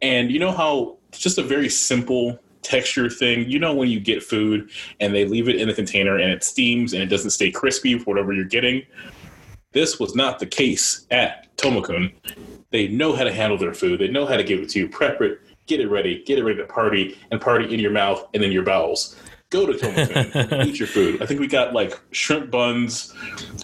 and 0.00 0.30
you 0.30 0.38
know 0.38 0.52
how 0.52 0.96
just 1.18 1.38
a 1.38 1.42
very 1.42 1.68
simple 1.68 2.38
texture 2.62 3.08
thing. 3.08 3.48
You 3.48 3.58
know 3.58 3.74
when 3.74 3.88
you 3.88 4.00
get 4.00 4.22
food 4.22 4.70
and 5.00 5.14
they 5.14 5.24
leave 5.24 5.48
it 5.48 5.56
in 5.56 5.68
a 5.68 5.74
container 5.74 6.16
and 6.18 6.30
it 6.32 6.42
steams 6.42 6.92
and 6.92 7.02
it 7.02 7.06
doesn't 7.06 7.30
stay 7.30 7.50
crispy 7.50 7.98
for 7.98 8.04
whatever 8.06 8.32
you're 8.32 8.44
getting. 8.44 8.82
This 9.72 10.00
was 10.00 10.14
not 10.14 10.38
the 10.38 10.46
case 10.46 11.06
at 11.10 11.54
Tomukun. 11.56 12.12
They 12.70 12.88
know 12.88 13.14
how 13.14 13.24
to 13.24 13.32
handle 13.32 13.56
their 13.56 13.74
food. 13.74 14.00
They 14.00 14.08
know 14.08 14.26
how 14.26 14.36
to 14.36 14.42
give 14.42 14.60
it 14.60 14.68
to 14.70 14.80
you, 14.80 14.88
prep 14.88 15.20
it, 15.20 15.40
get 15.66 15.80
it 15.80 15.88
ready, 15.88 16.24
get 16.24 16.38
it 16.38 16.44
ready 16.44 16.58
to 16.58 16.66
party 16.66 17.18
and 17.30 17.40
party 17.40 17.72
in 17.72 17.78
your 17.78 17.92
mouth 17.92 18.26
and 18.34 18.42
in 18.42 18.50
your 18.50 18.64
bowels. 18.64 19.16
Go 19.50 19.64
to 19.64 19.72
Tomukun, 19.72 20.66
eat 20.66 20.78
your 20.78 20.88
food. 20.88 21.22
I 21.22 21.26
think 21.26 21.38
we 21.38 21.46
got 21.46 21.72
like 21.72 22.00
shrimp 22.10 22.50
buns, 22.50 23.14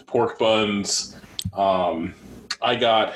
pork 0.06 0.38
buns. 0.38 1.16
Um, 1.54 2.14
I 2.60 2.76
got 2.76 3.14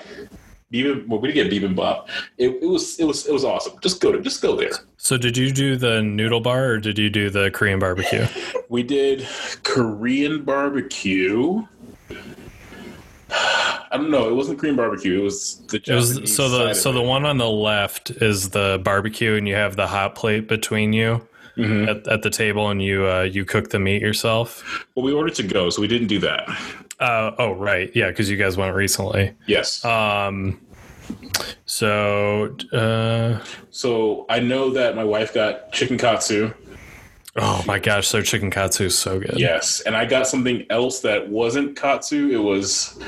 bibimbap. 0.85 1.09
Well, 1.09 1.21
we 1.21 1.33
didn't 1.33 1.51
get 1.51 1.63
bibimbap. 1.63 2.07
It, 2.39 2.51
it 2.63 2.67
was 2.67 2.99
it 2.99 3.05
was 3.05 3.27
it 3.27 3.33
was 3.33 3.45
awesome. 3.45 3.75
Just 3.83 4.01
go 4.01 4.13
to 4.13 4.21
just 4.21 4.43
go 4.43 4.57
there. 4.57 4.71
So 4.97 5.17
did 5.17 5.37
you 5.37 5.53
do 5.53 5.77
the 5.77 6.03
noodle 6.03 6.41
bar 6.41 6.65
or 6.73 6.79
did 6.79 6.99
you 6.99 7.11
do 7.11 7.31
the 7.31 7.51
Korean 7.51 7.79
barbecue? 7.79 8.27
We 8.69 8.83
did 8.83 9.27
Korean 9.63 10.43
barbecue. 10.43 11.63
I 13.31 13.97
don't 13.99 14.11
know. 14.11 14.29
It 14.29 14.35
wasn't 14.35 14.59
Korean 14.59 14.77
barbecue. 14.77 15.21
It 15.21 15.23
was 15.25 15.57
the 15.69 15.77
It 15.79 15.89
was 15.95 16.11
Japanese 16.11 16.37
so 16.37 16.49
the 16.49 16.75
so 16.75 16.93
the 16.93 17.03
one 17.03 17.25
on 17.25 17.39
the 17.39 17.49
left 17.49 18.11
is 18.11 18.51
the 18.51 18.81
barbecue 18.85 19.35
and 19.35 19.47
you 19.49 19.55
have 19.55 19.77
the 19.77 19.87
hot 19.87 20.15
plate 20.15 20.49
between 20.49 20.93
you 20.93 21.27
Mhm. 21.57 21.89
at, 21.89 22.07
at 22.07 22.23
the 22.23 22.29
table 22.29 22.69
and 22.69 22.83
you 22.83 23.07
uh, 23.07 23.23
you 23.23 23.45
cook 23.47 23.71
the 23.71 23.79
meat 23.79 24.03
yourself. 24.03 24.85
Well, 24.95 25.05
we 25.05 25.13
ordered 25.13 25.35
to 25.37 25.43
go, 25.43 25.71
so 25.71 25.81
we 25.81 25.89
didn't 25.89 26.09
do 26.09 26.19
that. 26.19 26.47
Uh, 27.01 27.31
oh 27.39 27.53
right, 27.53 27.91
yeah, 27.95 28.09
because 28.09 28.29
you 28.31 28.37
guys 28.37 28.57
went 28.59 28.75
recently. 28.75 29.33
Yes. 29.47 29.83
Um, 29.85 30.61
so 31.65 32.57
uh, 32.73 33.45
so 33.71 34.27
I 34.29 34.41
know 34.41 34.71
that 34.71 34.97
my 34.97 35.05
wife 35.05 35.35
got 35.35 35.73
chicken 35.73 35.99
katsu. 35.99 36.53
Oh 37.39 37.63
my 37.67 37.79
gosh, 37.79 38.11
their 38.11 38.23
chicken 38.23 38.51
katsu 38.51 38.85
is 38.85 38.99
so 38.99 39.21
good. 39.21 39.35
Yes, 39.37 39.81
and 39.81 39.97
I 39.97 40.05
got 40.05 40.27
something 40.27 40.67
else 40.71 41.01
that 41.01 41.29
wasn't 41.29 41.77
katsu. 41.77 42.31
It 42.31 42.39
was 42.39 42.99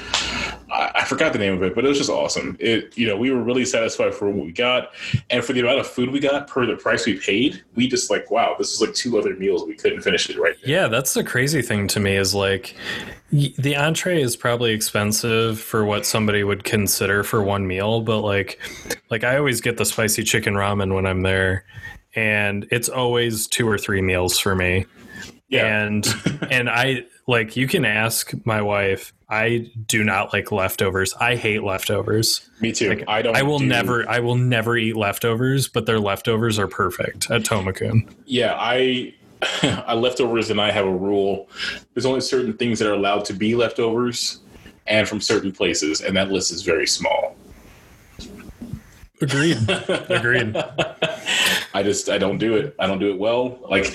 I, 0.71 0.91
I 0.97 1.05
forgot 1.05 1.33
the 1.33 1.39
name 1.39 1.55
of 1.55 1.63
it, 1.63 1.75
but 1.75 1.85
it 1.85 1.89
was 1.89 1.99
just 1.99 2.11
awesome. 2.11 2.57
It 2.61 2.97
you 2.97 3.07
know 3.07 3.17
we 3.17 3.31
were 3.31 3.43
really 3.43 3.65
satisfied 3.65 4.15
for 4.15 4.31
what 4.31 4.45
we 4.45 4.53
got, 4.53 4.93
and 5.31 5.45
for 5.45 5.53
the 5.53 5.61
amount 5.61 5.81
of 5.81 5.87
food 5.87 6.11
we 6.11 6.21
got 6.21 6.47
per 6.47 6.67
the 6.67 6.77
price 6.77 7.07
we 7.07 7.19
paid. 7.19 7.63
We 7.75 7.89
just 7.89 8.11
like 8.11 8.31
wow, 8.31 8.55
this 8.59 8.73
is 8.73 8.81
like 8.81 8.95
two 8.95 9.19
other 9.19 9.35
meals. 9.35 9.65
We 9.67 9.75
couldn't 9.75 10.03
finish 10.03 10.29
it 10.31 10.39
right. 10.39 10.57
There. 10.63 10.71
Yeah, 10.71 10.89
that's 10.89 11.15
the 11.15 11.25
crazy 11.25 11.63
thing 11.63 11.89
to 11.89 12.01
me 12.01 12.17
is 12.17 12.35
like 12.35 12.75
the 13.31 13.77
entree 13.77 14.23
is 14.23 14.37
probably 14.37 14.73
expensive 14.73 15.61
for 15.61 15.85
what 15.85 16.07
somebody 16.07 16.45
would 16.45 16.65
consider 16.65 17.23
for 17.23 17.43
one 17.43 17.67
meal, 17.67 18.01
but 18.01 18.21
like 18.21 18.61
like 19.11 19.25
I 19.25 19.37
always 19.37 19.61
get 19.61 19.77
the 19.77 19.85
spicy 19.85 20.23
chicken 20.23 20.55
ramen 20.55 20.95
when 20.95 21.07
I'm 21.07 21.23
there 21.23 21.65
and 22.19 22.67
it's 22.73 22.89
always 22.89 23.47
two 23.47 23.69
or 23.69 23.79
three 23.79 24.03
meals 24.03 24.41
for 24.41 24.57
me. 24.57 24.87
Yeah. 25.49 25.67
And 25.67 26.07
and 26.51 26.69
I 26.69 27.05
like 27.29 27.57
you 27.57 27.69
can 27.69 27.85
ask 27.85 28.33
my 28.45 28.61
wife, 28.61 29.13
I 29.29 29.71
do 29.87 30.03
not 30.03 30.33
like 30.33 30.51
leftovers. 30.51 31.15
I 31.21 31.37
hate 31.37 31.63
leftovers. 31.63 32.49
Me 32.61 32.73
too. 32.73 32.89
Like, 32.89 33.05
I 33.07 33.23
don't. 33.23 33.37
I 33.37 33.43
will 33.43 33.61
do- 33.61 33.67
never 33.67 34.09
I 34.09 34.19
will 34.19 34.35
never 34.35 34.77
eat 34.77 34.97
leftovers, 34.97 35.69
but 35.69 35.87
their 35.87 36.01
leftovers 36.01 36.59
are 36.59 36.67
perfect 36.69 37.31
at 37.31 37.43
Tomukun. 37.43 38.11
Yeah, 38.27 38.55
I. 38.59 39.15
I 39.63 39.95
leftovers 39.95 40.51
and 40.51 40.61
I 40.61 40.73
have 40.73 40.85
a 40.85 40.93
rule. 40.93 41.49
There's 41.95 42.05
only 42.05 42.21
certain 42.21 42.55
things 42.55 42.81
that 42.81 42.89
are 42.89 42.95
allowed 42.95 43.25
to 43.27 43.33
be 43.33 43.55
leftovers, 43.55 44.41
and 44.89 45.07
from 45.07 45.21
certain 45.21 45.53
places, 45.53 46.01
and 46.01 46.17
that 46.17 46.33
list 46.33 46.51
is 46.51 46.63
very 46.63 46.89
small. 46.89 47.37
Agreed. 49.21 49.59
Agreed. 50.09 50.57
I 51.75 51.83
just 51.83 52.09
I 52.09 52.19
don't 52.19 52.39
do 52.39 52.57
it. 52.57 52.75
I 52.79 52.87
don't 52.87 52.99
do 52.99 53.11
it 53.11 53.19
well. 53.19 53.59
Like 53.69 53.93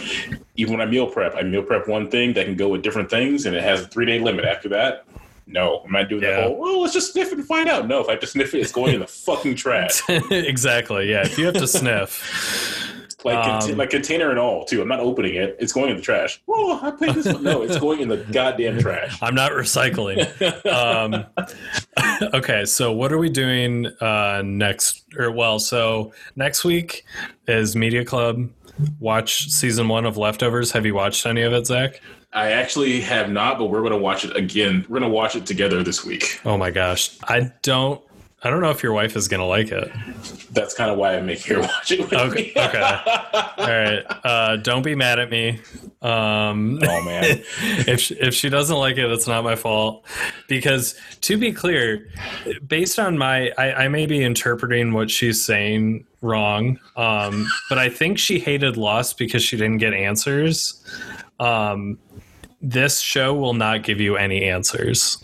even 0.56 0.74
when 0.78 0.82
I 0.88 0.90
meal 0.90 1.08
prep, 1.08 1.36
I 1.36 1.42
meal 1.44 1.64
prep 1.64 1.88
one 1.88 2.10
thing 2.10 2.34
that 2.34 2.46
can 2.46 2.56
go 2.56 2.70
with 2.70 2.82
different 2.84 3.10
things, 3.10 3.46
and 3.46 3.56
it 3.56 3.64
has 3.64 3.82
a 3.82 3.88
three 3.88 4.06
day 4.06 4.20
limit. 4.20 4.46
After 4.46 4.70
that, 4.70 5.06
no, 5.48 5.82
I'm 5.86 5.92
not 5.92 6.10
doing 6.10 6.24
Yeah. 6.24 6.32
that 6.32 6.44
whole. 6.48 6.58
Well, 6.60 6.82
let's 6.82 6.94
just 6.94 7.14
sniff 7.14 7.32
it 7.32 7.38
and 7.38 7.46
find 7.48 7.68
out. 7.70 7.88
No, 7.88 8.02
if 8.02 8.10
I 8.10 8.16
just 8.16 8.34
sniff 8.34 8.54
it, 8.54 8.60
it's 8.60 8.72
going 8.72 8.94
in 8.94 9.00
the 9.00 9.08
fucking 9.08 9.56
trash. 9.56 10.02
exactly. 10.10 11.10
Yeah. 11.10 11.24
If 11.24 11.38
you 11.38 11.46
have 11.46 11.56
to 11.56 11.68
sniff, 11.80 13.03
Like 13.26 13.38
Um, 13.38 13.60
conti- 13.60 13.76
like 13.76 13.90
container 13.90 14.30
and 14.30 14.40
all 14.40 14.66
too. 14.66 14.82
I'm 14.82 14.88
not 14.88 15.00
opening 15.00 15.36
it. 15.36 15.56
It's 15.60 15.72
going 15.74 15.90
in 15.90 15.96
the 15.96 16.02
trash. 16.02 16.42
Oh, 16.48 16.80
I 16.82 16.92
paid 16.92 17.16
this. 17.16 17.26
One. 17.26 17.44
No, 17.44 17.62
it's 17.62 17.78
going 17.78 18.02
in 18.02 18.08
the 18.10 18.18
goddamn 18.18 18.80
trash. 18.80 19.18
I'm 19.22 19.36
not 19.36 19.52
recycling. 19.52 20.20
um, 20.66 21.26
okay. 22.34 22.66
So 22.66 22.92
what 22.92 23.12
are 23.14 23.18
we 23.18 23.30
doing 23.30 23.88
uh, 24.02 24.42
next? 24.46 25.04
Or 25.18 25.32
well, 25.32 25.60
so 25.60 26.14
next 26.36 26.64
week 26.64 27.06
is 27.48 27.76
Media 27.76 28.04
Club. 28.06 28.50
Watch 29.00 29.50
season 29.50 29.88
one 29.88 30.06
of 30.06 30.18
Leftovers. 30.18 30.72
Have 30.72 30.86
you 30.86 30.96
watched 30.96 31.26
any 31.26 31.44
of 31.44 31.54
it, 31.54 31.68
Zach? 31.68 32.02
I 32.34 32.52
actually 32.54 33.00
have 33.02 33.30
not, 33.30 33.60
but 33.60 33.66
we're 33.66 33.82
going 33.82 33.92
to 33.92 33.98
watch 33.98 34.26
it 34.26 34.36
again. 34.36 34.84
We're 34.90 35.00
going 35.00 35.10
to 35.12 35.16
watch 35.16 35.36
it 35.36 35.46
together 35.46 35.84
this 35.84 36.04
week. 36.04 36.42
Oh 36.44 36.58
my 36.58 36.72
gosh. 36.72 37.12
I 37.26 37.52
don't. 37.62 38.02
I 38.44 38.50
don't 38.50 38.62
know 38.62 38.72
if 38.72 38.84
your 38.84 38.94
wife 38.94 39.16
is 39.16 39.28
gonna 39.28 39.46
like 39.48 39.72
it. 39.72 39.90
That's 40.52 40.74
kind 40.74 40.92
of 40.92 40.98
why 40.98 41.16
I 41.18 41.22
make 41.22 41.44
her 41.46 41.60
watch 41.62 41.92
it 41.92 42.02
with 42.02 42.14
Okay. 42.14 42.44
me. 42.44 42.54
Okay. 42.56 42.82
All 42.82 43.68
right. 43.68 44.04
Uh, 44.24 44.58
don't 44.58 44.84
be 44.84 44.96
mad 44.96 45.18
at 45.20 45.30
me. 45.32 45.62
Um, 46.02 46.80
oh 46.88 47.02
man. 47.04 47.24
if 47.88 48.00
she, 48.02 48.16
if 48.16 48.34
she 48.34 48.50
doesn't 48.50 48.76
like 48.76 48.98
it, 48.98 49.10
it's 49.12 49.28
not 49.28 49.44
my 49.44 49.56
fault. 49.56 50.06
Because 50.48 50.96
to 51.22 51.38
be 51.38 51.52
clear, 51.54 52.10
based 52.68 53.00
on 53.00 53.18
my, 53.18 53.52
I, 53.58 53.86
I 53.86 53.88
may 53.88 54.06
be 54.06 54.22
interpreting 54.24 54.94
what 54.94 55.10
she's 55.10 55.44
saying 55.44 56.06
wrong, 56.22 56.80
um, 56.98 57.48
but 57.70 57.78
I 57.80 57.90
think 57.90 58.20
she 58.20 58.40
hated 58.40 58.78
Lost 58.78 59.18
because 59.18 59.44
she 59.44 59.56
didn't 59.58 59.78
get 59.78 59.94
answers. 59.94 60.84
Um, 61.40 61.98
this 62.62 63.00
show 63.02 63.34
will 63.34 63.54
not 63.54 63.84
give 63.84 64.00
you 64.00 64.16
any 64.18 64.44
answers. 64.46 65.22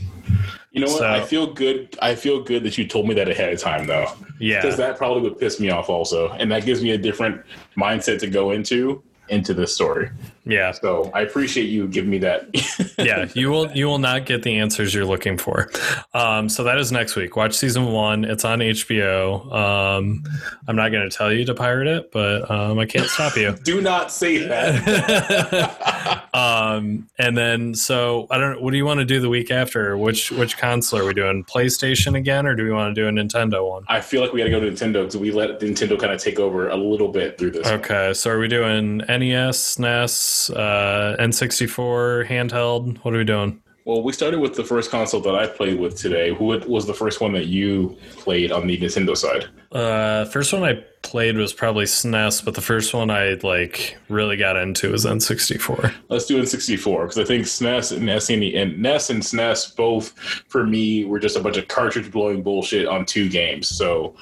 You 0.71 0.81
know 0.81 0.87
what? 0.87 0.99
So- 0.99 1.07
I 1.09 1.21
feel 1.21 1.47
good. 1.53 1.97
I 2.01 2.15
feel 2.15 2.41
good 2.43 2.63
that 2.63 2.77
you 2.77 2.85
told 2.87 3.07
me 3.07 3.13
that 3.15 3.27
ahead 3.27 3.51
of 3.53 3.59
time, 3.59 3.87
though, 3.87 4.05
Yeah. 4.39 4.61
because 4.61 4.77
that 4.77 4.97
probably 4.97 5.23
would 5.23 5.39
piss 5.39 5.59
me 5.59 5.69
off 5.71 5.89
also, 5.89 6.29
and 6.29 6.51
that 6.51 6.65
gives 6.65 6.81
me 6.83 6.91
a 6.91 6.97
different 6.97 7.41
mindset 7.77 8.19
to 8.19 8.27
go 8.27 8.51
into 8.51 9.01
into 9.29 9.53
this 9.53 9.73
story. 9.75 10.09
Yeah. 10.49 10.71
So 10.71 11.11
I 11.13 11.21
appreciate 11.21 11.69
you 11.69 11.87
giving 11.87 12.09
me 12.09 12.17
that. 12.19 12.49
yeah, 12.97 13.27
you 13.33 13.49
will 13.49 13.71
you 13.71 13.85
will 13.87 13.99
not 13.99 14.25
get 14.25 14.43
the 14.43 14.57
answers 14.57 14.93
you're 14.93 15.05
looking 15.05 15.37
for. 15.37 15.69
Um, 16.13 16.49
so 16.49 16.63
that 16.63 16.77
is 16.77 16.91
next 16.91 17.15
week. 17.15 17.35
Watch 17.35 17.55
season 17.55 17.87
one. 17.87 18.25
It's 18.25 18.45
on 18.45 18.59
HBO. 18.59 19.51
Um, 19.53 20.23
I'm 20.67 20.75
not 20.75 20.91
going 20.91 21.09
to 21.09 21.15
tell 21.15 21.31
you 21.31 21.45
to 21.45 21.53
pirate 21.53 21.87
it, 21.87 22.11
but 22.11 22.49
um, 22.49 22.79
I 22.79 22.85
can't 22.85 23.07
stop 23.07 23.35
you. 23.35 23.55
Do 23.63 23.81
not 23.81 24.11
say 24.11 24.39
that. 24.47 26.29
um, 26.33 27.07
and 27.17 27.37
then 27.37 27.75
so 27.75 28.27
I 28.31 28.37
don't. 28.37 28.61
What 28.61 28.71
do 28.71 28.77
you 28.77 28.85
want 28.85 28.99
to 28.99 29.05
do 29.05 29.19
the 29.19 29.29
week 29.29 29.51
after? 29.51 29.97
Which 29.97 30.31
which 30.31 30.57
console 30.57 30.99
are 30.99 31.05
we 31.05 31.13
doing? 31.13 31.43
PlayStation 31.43 32.17
again, 32.17 32.45
or 32.45 32.55
do 32.55 32.63
we 32.63 32.71
want 32.71 32.93
to 32.95 33.01
do 33.01 33.07
a 33.07 33.11
Nintendo 33.11 33.67
one? 33.67 33.83
I 33.87 34.01
feel 34.01 34.21
like 34.21 34.33
we 34.33 34.39
got 34.39 34.45
to 34.45 34.51
go 34.51 34.59
to 34.59 34.71
Nintendo 34.71 35.01
because 35.01 35.17
we 35.17 35.31
let 35.31 35.59
Nintendo 35.59 35.99
kind 35.99 36.13
of 36.13 36.21
take 36.21 36.39
over 36.39 36.69
a 36.69 36.75
little 36.77 37.09
bit 37.09 37.37
through 37.37 37.51
this. 37.51 37.65
one. 37.65 37.75
Okay, 37.75 38.13
so 38.13 38.31
are 38.31 38.39
we 38.39 38.47
doing 38.47 38.97
NES, 38.97 39.79
NES, 39.79 40.38
SNES, 40.47 40.55
uh, 40.55 41.17
N64, 41.21 42.27
handheld? 42.27 42.97
What 42.99 43.13
are 43.13 43.17
we 43.17 43.23
doing? 43.23 43.61
Well, 43.85 44.03
we 44.03 44.13
started 44.13 44.39
with 44.39 44.55
the 44.55 44.63
first 44.63 44.91
console 44.91 45.19
that 45.21 45.33
I 45.33 45.47
played 45.47 45.79
with 45.79 45.97
today. 45.97 46.33
Who 46.35 46.45
was 46.45 46.85
the 46.85 46.93
first 46.93 47.21
one 47.21 47.31
that 47.33 47.47
you 47.47 47.97
played 48.17 48.51
on 48.51 48.67
the 48.67 48.77
Nintendo 48.77 49.17
side? 49.17 49.47
Uh, 49.71 50.25
first 50.25 50.53
one 50.53 50.63
I 50.63 50.83
played 51.01 51.37
was 51.37 51.53
probably 51.53 51.85
SNES, 51.85 52.45
but 52.45 52.53
the 52.53 52.61
first 52.61 52.93
one 52.93 53.09
I 53.09 53.39
like 53.41 53.97
really 54.07 54.37
got 54.37 54.57
into 54.57 54.91
was 54.91 55.05
N64. 55.05 55.91
Let's 56.09 56.25
do 56.25 56.39
N64 56.39 57.01
because 57.01 57.17
I 57.17 57.23
think 57.23 57.45
SNES 57.45 57.97
and 57.97 58.07
SNE 58.07 58.57
and 58.57 58.79
NES 58.79 59.09
and 59.09 59.23
SNES 59.23 59.75
both 59.75 60.09
for 60.49 60.67
me 60.67 61.05
were 61.05 61.19
just 61.19 61.35
a 61.35 61.39
bunch 61.39 61.57
of 61.57 61.67
cartridge 61.67 62.11
blowing 62.11 62.43
bullshit 62.43 62.85
on 62.85 63.05
two 63.05 63.27
games. 63.27 63.69
So, 63.69 64.13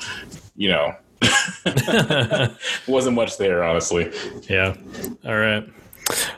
you 0.56 0.70
know, 0.70 0.96
wasn't 2.88 3.16
much 3.16 3.38
there 3.38 3.66
honestly. 3.66 4.14
yeah. 4.50 4.76
All 5.26 5.38
right. 5.38 5.68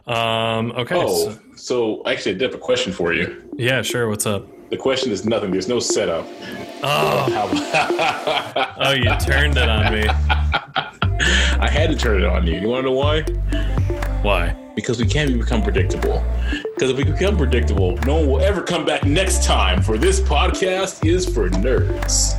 Um, 0.07 0.71
okay. 0.71 0.95
Oh, 0.95 1.31
so- 1.31 1.39
so 1.55 2.01
actually, 2.05 2.35
I 2.35 2.37
did 2.37 2.51
have 2.51 2.55
a 2.55 2.63
question 2.63 2.91
for 2.93 3.13
you. 3.13 3.49
yeah, 3.57 3.81
sure. 3.81 4.07
What's 4.09 4.25
up? 4.25 4.47
The 4.69 4.77
question 4.77 5.11
is 5.11 5.25
nothing. 5.25 5.51
There's 5.51 5.67
no 5.67 5.79
setup. 5.79 6.25
Oh, 6.83 8.75
oh, 8.77 8.91
you 8.91 9.09
turned 9.19 9.57
it 9.57 9.67
on 9.69 9.93
me. 9.93 10.05
I 11.59 11.67
had 11.69 11.89
to 11.89 11.95
turn 11.97 12.21
it 12.21 12.25
on 12.27 12.47
you. 12.47 12.59
You 12.59 12.67
want 12.69 12.85
to 12.85 12.89
know 12.89 12.95
why? 12.95 13.23
Why? 14.21 14.55
Because 14.75 14.99
we 15.01 15.07
can't 15.07 15.37
become 15.37 15.61
predictable. 15.61 16.23
Because 16.75 16.91
if 16.91 16.97
we 16.97 17.03
become 17.03 17.35
predictable, 17.35 17.97
no 18.05 18.15
one 18.15 18.27
will 18.27 18.41
ever 18.41 18.61
come 18.61 18.85
back 18.85 19.03
next 19.03 19.43
time. 19.43 19.81
For 19.81 19.97
this 19.97 20.21
podcast 20.21 21.03
is 21.05 21.25
for 21.25 21.49
nerds. 21.49 22.33